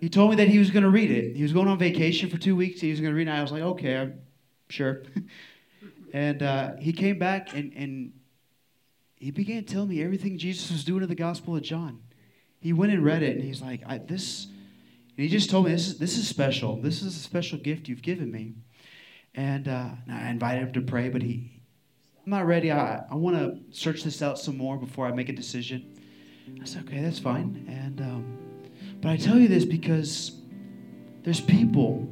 He 0.00 0.08
told 0.08 0.30
me 0.30 0.36
that 0.36 0.48
he 0.48 0.58
was 0.58 0.70
going 0.70 0.82
to 0.82 0.90
read 0.90 1.10
it. 1.10 1.36
He 1.36 1.42
was 1.42 1.52
going 1.52 1.68
on 1.68 1.78
vacation 1.78 2.28
for 2.28 2.38
two 2.38 2.56
weeks. 2.56 2.80
He 2.80 2.90
was 2.90 3.00
going 3.00 3.12
to 3.12 3.16
read 3.16 3.28
it. 3.28 3.30
I 3.30 3.42
was 3.42 3.52
like, 3.52 3.62
okay, 3.62 3.96
I'm 3.96 4.20
sure. 4.68 5.02
and 6.12 6.42
uh, 6.42 6.76
he 6.76 6.92
came 6.92 7.18
back 7.18 7.54
and, 7.54 7.72
and 7.74 8.12
he 9.16 9.30
began 9.30 9.64
telling 9.64 9.88
me 9.88 10.02
everything 10.02 10.38
Jesus 10.38 10.70
was 10.70 10.84
doing 10.84 11.02
in 11.02 11.08
the 11.08 11.14
Gospel 11.14 11.56
of 11.56 11.62
John. 11.62 12.02
He 12.60 12.72
went 12.72 12.92
and 12.92 13.04
read 13.04 13.22
it, 13.22 13.36
and 13.36 13.44
he's 13.44 13.62
like, 13.62 13.82
I, 13.86 13.98
this, 13.98 14.46
and 14.46 15.24
he 15.24 15.28
just 15.28 15.50
told 15.50 15.66
me, 15.66 15.72
this 15.72 15.86
is, 15.86 15.98
this 15.98 16.18
is 16.18 16.28
special. 16.28 16.80
This 16.80 17.02
is 17.02 17.16
a 17.16 17.20
special 17.20 17.58
gift 17.58 17.88
you've 17.88 18.02
given 18.02 18.30
me. 18.30 18.54
And, 19.34 19.68
uh, 19.68 19.90
and 20.06 20.14
I 20.14 20.30
invited 20.30 20.62
him 20.62 20.72
to 20.74 20.80
pray, 20.80 21.08
but 21.08 21.22
he, 21.22 21.62
I'm 22.24 22.30
not 22.30 22.46
ready. 22.46 22.72
I, 22.72 23.04
I 23.10 23.14
want 23.14 23.36
to 23.36 23.58
search 23.78 24.02
this 24.02 24.20
out 24.20 24.38
some 24.38 24.56
more 24.56 24.76
before 24.76 25.06
I 25.06 25.12
make 25.12 25.28
a 25.28 25.32
decision. 25.32 25.96
I 26.60 26.64
said, 26.64 26.84
okay, 26.86 27.00
that's 27.00 27.18
fine. 27.18 27.66
And, 27.68 28.00
um, 28.00 28.38
but 29.00 29.10
I 29.10 29.16
tell 29.16 29.38
you 29.38 29.48
this 29.48 29.64
because 29.64 30.40
there's 31.22 31.40
people, 31.40 32.08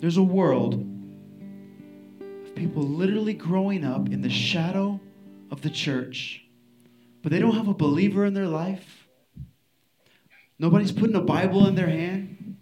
there's 0.00 0.16
a 0.16 0.22
world 0.22 0.74
of 0.74 2.54
people 2.54 2.82
literally 2.82 3.34
growing 3.34 3.84
up 3.84 4.08
in 4.08 4.22
the 4.22 4.30
shadow 4.30 5.00
of 5.50 5.62
the 5.62 5.70
church, 5.70 6.44
but 7.22 7.32
they 7.32 7.38
don't 7.38 7.54
have 7.54 7.68
a 7.68 7.74
believer 7.74 8.24
in 8.24 8.34
their 8.34 8.48
life. 8.48 9.03
Nobody's 10.64 10.92
putting 10.92 11.14
a 11.14 11.20
Bible 11.20 11.66
in 11.66 11.74
their 11.74 11.90
hand. 11.90 12.56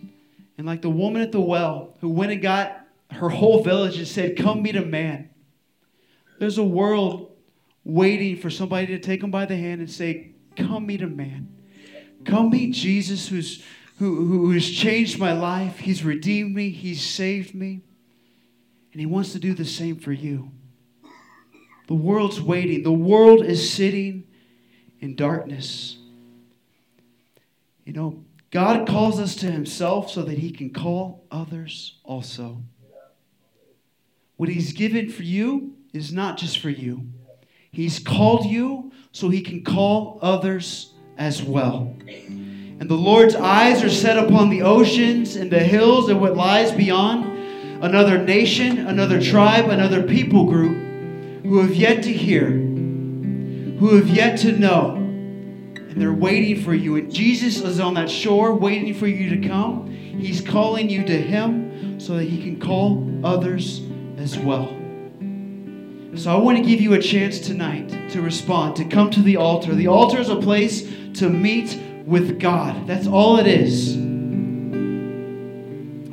And 0.59 0.67
like 0.67 0.83
the 0.83 0.91
woman 0.91 1.23
at 1.23 1.31
the 1.31 1.41
well 1.41 1.95
who 2.01 2.09
went 2.09 2.33
and 2.33 2.43
got 2.43 2.85
her 3.13 3.29
whole 3.29 3.63
village 3.63 3.97
and 3.97 4.09
said, 4.09 4.37
Come 4.37 4.61
meet 4.61 4.75
a 4.75 4.85
man. 4.85 5.31
There's 6.41 6.59
a 6.59 6.65
world 6.65 7.31
waiting 7.85 8.39
for 8.39 8.51
somebody 8.51 8.89
to 8.89 8.99
take 8.99 9.21
them 9.21 9.31
by 9.31 9.47
the 9.47 9.57
hand 9.57 9.81
and 9.81 9.89
say, 9.89 10.33
Come 10.57 10.87
meet 10.87 11.01
a 11.01 11.07
man. 11.07 11.57
Come 12.25 12.51
meet 12.51 12.75
Jesus 12.75 13.29
who's, 13.29 13.63
who, 14.01 14.27
who 14.27 14.51
has 14.51 14.69
changed 14.69 15.21
my 15.21 15.33
life. 15.33 15.79
He's 15.79 16.03
redeemed 16.03 16.57
me, 16.57 16.71
He's 16.71 17.09
saved 17.09 17.55
me. 17.55 17.83
And 18.91 18.99
He 18.99 19.07
wants 19.07 19.31
to 19.35 19.39
do 19.39 19.55
the 19.55 19.65
same 19.65 19.95
for 19.95 20.11
you. 20.11 20.51
The 21.87 21.95
world's 21.95 22.41
waiting, 22.41 22.83
the 22.83 22.91
world 22.91 23.45
is 23.45 23.73
sitting 23.73 24.25
in 24.99 25.15
darkness. 25.15 25.99
You 27.85 27.93
know, 27.93 28.25
God 28.51 28.87
calls 28.87 29.19
us 29.19 29.35
to 29.37 29.51
Himself 29.51 30.11
so 30.11 30.23
that 30.23 30.39
He 30.39 30.51
can 30.51 30.71
call 30.71 31.25
others 31.31 31.99
also. 32.05 32.63
What 34.37 34.49
He's 34.49 34.73
given 34.73 35.11
for 35.11 35.23
you 35.23 35.75
is 35.93 36.13
not 36.13 36.39
just 36.39 36.59
for 36.59 36.71
you, 36.71 37.09
He's 37.71 37.99
called 37.99 38.47
you 38.47 38.93
so 39.13 39.29
He 39.29 39.41
can 39.41 39.65
call 39.65 40.19
others 40.23 40.93
as 41.17 41.43
well. 41.43 41.97
And 42.09 42.91
the 42.91 42.95
Lord's 42.95 43.35
eyes 43.35 43.83
are 43.85 43.91
set 43.91 44.19
upon 44.19 44.51
the 44.51 44.63
oceans 44.63 45.37
and 45.37 45.51
the 45.51 45.61
hills 45.61 46.09
and 46.09 46.21
what 46.21 46.37
lies 46.37 46.73
beyond. 46.73 47.31
Another 47.83 48.19
nation, 48.19 48.79
another 48.87 49.21
tribe, 49.21 49.69
another 49.69 50.03
people 50.03 50.47
group 50.47 50.77
who 51.45 51.59
have 51.61 51.75
yet 51.75 52.03
to 52.05 52.13
hear, 52.13 52.47
who 52.47 53.97
have 53.97 54.09
yet 54.09 54.39
to 54.41 54.53
know. 54.53 55.02
And 55.93 56.01
they're 56.01 56.11
waiting 56.11 56.65
for 56.65 56.73
you. 56.73 56.97
And 56.97 57.13
Jesus 57.13 57.61
is 57.61 57.79
on 57.79 57.93
that 57.95 58.09
shore 58.09 58.55
waiting 58.55 58.95
for 58.95 59.07
you 59.07 59.39
to 59.39 59.47
come. 59.47 59.89
He's 59.89 60.41
calling 60.41 60.89
you 60.89 61.05
to 61.05 61.21
Him 61.21 62.01
so 62.01 62.17
that 62.17 62.25
He 62.25 62.43
can 62.43 62.59
call 62.59 63.07
others 63.23 63.83
as 64.17 64.39
well. 64.39 64.69
So 66.15 66.33
I 66.33 66.39
want 66.39 66.57
to 66.57 66.65
give 66.65 66.81
you 66.81 66.95
a 66.95 66.99
chance 66.99 67.41
tonight 67.41 67.91
to 68.13 68.23
respond, 68.23 68.77
to 68.77 68.87
come 68.87 69.11
to 69.11 69.21
the 69.21 69.37
altar. 69.37 69.75
The 69.75 69.89
altar 69.89 70.19
is 70.19 70.31
a 70.31 70.37
place 70.37 70.91
to 71.19 71.29
meet 71.29 71.79
with 72.07 72.41
God. 72.41 72.87
That's 72.87 73.07
all 73.07 73.39
it 73.39 73.47
is. 73.47 73.95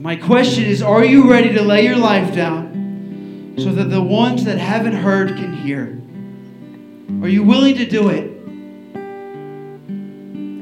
My 0.02 0.18
question 0.18 0.66
is 0.66 0.82
Are 0.82 1.06
you 1.06 1.32
ready 1.32 1.54
to 1.54 1.62
lay 1.62 1.86
your 1.86 1.96
life 1.96 2.36
down 2.36 3.56
so 3.58 3.72
that 3.72 3.86
the 3.86 4.04
ones 4.04 4.44
that 4.44 4.58
haven't 4.58 4.96
heard 4.96 5.38
can 5.38 5.54
hear? 5.54 5.98
Are 7.24 7.30
you 7.30 7.44
willing 7.44 7.78
to 7.78 7.86
do 7.86 8.10
it? 8.10 8.39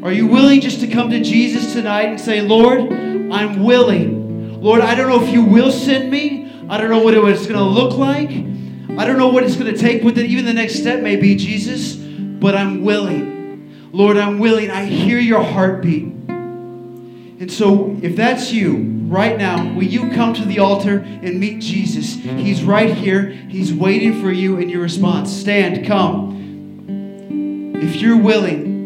Are 0.07 0.13
you 0.13 0.25
willing 0.25 0.61
just 0.61 0.79
to 0.79 0.87
come 0.87 1.09
to 1.09 1.21
Jesus 1.21 1.73
tonight 1.73 2.05
and 2.05 2.17
say, 2.17 2.39
Lord, 2.39 2.79
I'm 2.79 3.61
willing. 3.65 4.61
Lord, 4.61 4.79
I 4.79 4.95
don't 4.95 5.09
know 5.09 5.21
if 5.21 5.33
you 5.33 5.43
will 5.43 5.69
send 5.69 6.09
me. 6.09 6.49
I 6.69 6.77
don't 6.77 6.89
know 6.89 7.03
what 7.03 7.13
it's 7.13 7.45
going 7.45 7.59
to 7.59 7.65
look 7.65 7.97
like. 7.97 8.29
I 8.29 9.05
don't 9.05 9.17
know 9.17 9.27
what 9.27 9.43
it's 9.43 9.57
going 9.57 9.69
to 9.69 9.77
take, 9.77 10.03
what 10.03 10.17
even 10.17 10.45
the 10.45 10.53
next 10.53 10.75
step 10.75 11.01
may 11.01 11.17
be, 11.17 11.35
Jesus, 11.35 11.95
but 11.95 12.55
I'm 12.55 12.85
willing. 12.85 13.89
Lord, 13.91 14.15
I'm 14.15 14.39
willing. 14.39 14.71
I 14.71 14.85
hear 14.85 15.19
your 15.19 15.43
heartbeat. 15.43 16.03
And 16.03 17.51
so, 17.51 17.99
if 18.01 18.15
that's 18.15 18.53
you 18.53 18.77
right 19.09 19.37
now, 19.37 19.73
will 19.73 19.83
you 19.83 20.11
come 20.11 20.33
to 20.35 20.45
the 20.45 20.59
altar 20.59 20.99
and 20.99 21.37
meet 21.37 21.59
Jesus? 21.61 22.13
He's 22.13 22.63
right 22.63 22.95
here. 22.95 23.25
He's 23.29 23.73
waiting 23.73 24.21
for 24.21 24.31
you 24.31 24.57
in 24.57 24.69
your 24.69 24.83
response. 24.83 25.33
Stand, 25.33 25.85
come. 25.85 27.75
If 27.75 27.97
you're 27.97 28.15
willing, 28.15 28.76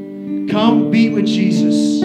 come 0.52 0.92
meet 0.92 1.14
with 1.14 1.26
Jesus. 1.26 2.02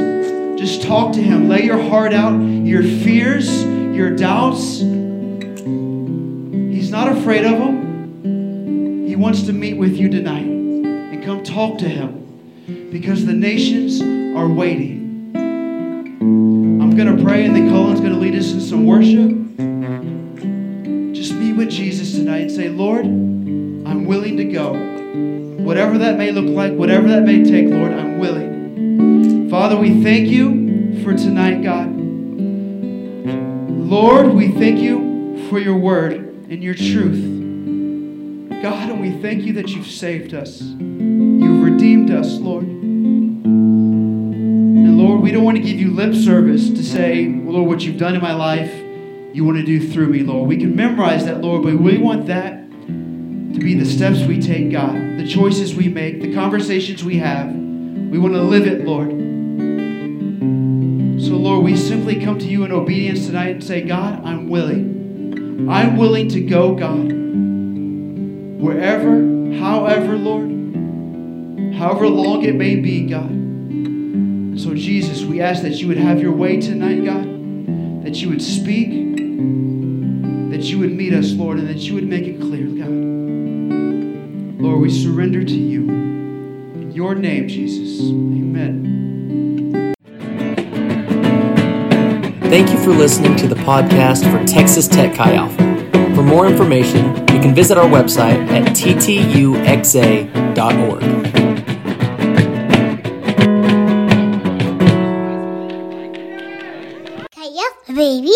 Just 0.57 0.83
talk 0.83 1.13
to 1.15 1.21
him. 1.21 1.49
Lay 1.49 1.65
your 1.65 1.83
heart 1.83 2.15
out, 2.15 2.39
your 2.39 2.85
fears, 2.85 3.65
your 3.65 4.15
doubts. 4.15 4.79
He's 4.79 6.91
not 6.91 7.09
afraid 7.09 7.45
of 7.45 7.59
them. 7.59 9.09
He 9.09 9.17
wants 9.17 9.43
to 9.43 9.53
meet 9.53 9.77
with 9.77 9.97
you 9.97 10.09
tonight. 10.09 10.47
And 10.47 11.25
come 11.25 11.43
talk 11.43 11.79
to 11.79 11.89
him 11.89 12.89
because 12.93 13.27
the 13.27 13.33
nations 13.33 14.01
are 14.01 14.49
waiting. 14.49 15.33
I'm 15.35 16.97
going 16.97 17.17
to 17.17 17.23
pray, 17.23 17.45
and 17.45 17.57
then 17.57 17.69
Colin's 17.69 18.01
going 18.01 18.13
to 18.13 18.19
lead 18.19 18.37
us 18.37 18.53
in 18.53 18.61
some 18.61 18.87
worship. 18.87 19.31
Just 21.15 21.35
meet 21.35 21.55
with 21.55 21.69
Jesus 21.69 22.13
tonight 22.13 22.43
and 22.43 22.53
say, 22.53 22.69
Lord, 22.69 23.05
I'm 23.05 24.07
willing 24.07 24.37
to 24.37 24.45
go. 24.45 24.75
Whatever 25.67 25.99
that 25.99 26.17
may 26.17 26.31
look 26.31 26.47
like, 26.47 26.73
whatever 26.75 27.09
that 27.09 27.25
may 27.25 27.43
take, 27.43 27.67
Lord, 27.67 27.93
I'm 27.93 28.21
willing. 28.21 29.51
Father, 29.51 29.77
we 29.77 30.01
thank 30.01 30.29
you 30.29 31.03
for 31.03 31.12
tonight, 31.12 31.64
God. 31.64 31.89
Lord, 33.69 34.33
we 34.33 34.53
thank 34.53 34.79
you 34.79 35.45
for 35.51 35.59
your 35.59 35.77
word 35.77 36.14
and 36.49 36.62
your 36.62 36.75
truth. 36.75 37.21
God, 38.62 38.91
and 38.91 39.01
we 39.01 39.21
thank 39.21 39.43
you 39.43 39.55
that 39.55 39.71
you've 39.71 39.89
saved 39.89 40.35
us. 40.35 40.61
You've 40.61 41.64
redeemed 41.64 42.12
us, 42.12 42.35
Lord. 42.35 42.62
And 42.62 43.47
Lord, 44.97 45.21
we 45.21 45.33
don't 45.33 45.43
want 45.43 45.57
to 45.57 45.64
give 45.64 45.81
you 45.81 45.91
lip 45.91 46.14
service 46.14 46.71
to 46.71 46.85
say, 46.85 47.27
Lord, 47.27 47.67
what 47.67 47.81
you've 47.81 47.99
done 47.99 48.14
in 48.14 48.23
my 48.23 48.35
life, 48.35 48.73
you 49.35 49.45
want 49.45 49.57
to 49.57 49.64
do 49.64 49.91
through 49.91 50.11
me, 50.11 50.23
Lord. 50.23 50.49
We 50.49 50.59
can 50.59 50.77
memorize 50.77 51.25
that, 51.25 51.41
Lord, 51.41 51.64
but 51.64 51.75
we 51.75 51.99
want 51.99 52.29
that 52.29 52.66
to 53.57 53.65
be 53.65 53.75
the 53.75 53.87
steps 53.87 54.21
we 54.21 54.39
take, 54.39 54.71
God, 54.71 54.93
the 55.17 55.27
choices 55.27 55.75
we 55.75 55.89
make, 55.89 56.21
the 56.21 56.35
conversations 56.35 57.03
we 57.03 57.17
have. 57.17 57.49
We 57.51 58.19
want 58.19 58.35
to 58.35 58.43
live 58.43 58.67
it, 58.67 58.85
Lord. 58.85 59.09
So, 61.23 61.39
Lord, 61.39 61.65
we 61.65 61.75
simply 61.75 62.21
come 62.23 62.39
to 62.39 62.47
you 62.47 62.65
in 62.65 62.73
obedience 62.73 63.25
tonight 63.25 63.53
and 63.53 63.65
say, 63.65 63.81
God, 63.81 64.23
I'm 64.27 64.51
willing. 64.51 65.71
I'm 65.71 65.97
willing 65.97 66.29
to 66.29 66.43
go, 66.43 66.75
God. 66.75 67.11
Wherever, 68.61 69.25
however, 69.55 70.19
Lord, 70.19 70.51
however 71.77 72.09
long 72.09 72.45
it 72.45 72.57
may 72.57 72.77
be, 72.77 73.07
God. 73.07 73.31
So, 74.61 74.75
Jesus, 74.75 75.23
we 75.23 75.41
ask 75.41 75.63
that 75.63 75.81
you 75.81 75.89
would 75.89 75.97
have 75.97 76.21
your 76.21 76.33
way 76.33 76.61
tonight, 76.61 77.03
God, 77.07 78.05
that 78.05 78.17
you 78.17 78.29
would 78.29 78.43
speak, 78.43 78.91
that 80.51 80.63
you 80.65 80.79
would 80.79 80.93
meet 80.93 81.15
us, 81.15 81.33
Lord, 81.33 81.57
and 81.59 81.69
that 81.71 81.79
you 81.79 81.95
would 81.95 82.07
make 82.07 82.27
it 82.27 82.39
clear, 82.39 82.67
God. 82.67 83.06
Lord, 84.59 84.81
we 84.81 84.91
surrender 84.91 85.45
to 85.45 85.53
you. 85.55 85.83
In 85.83 86.91
your 86.93 87.15
name, 87.15 87.47
Jesus. 87.47 88.01
Amen. 88.01 89.95
Thank 92.49 92.71
you 92.71 92.79
for 92.79 92.91
listening 92.91 93.37
to 93.37 93.49
the 93.49 93.55
podcast 93.57 94.31
for 94.31 94.43
Texas 94.47 94.89
Tech 94.89 95.15
Chi 95.15 95.35
Alpha. 95.35 95.77
For 96.15 96.23
more 96.23 96.47
information, 96.47 97.15
you 97.29 97.41
can 97.41 97.55
visit 97.55 97.77
our 97.77 97.87
website 97.87 98.49
at 98.49 98.65
ttuxa.org. 98.69 100.23
Kaya, 107.35 107.67
baby. 107.95 108.33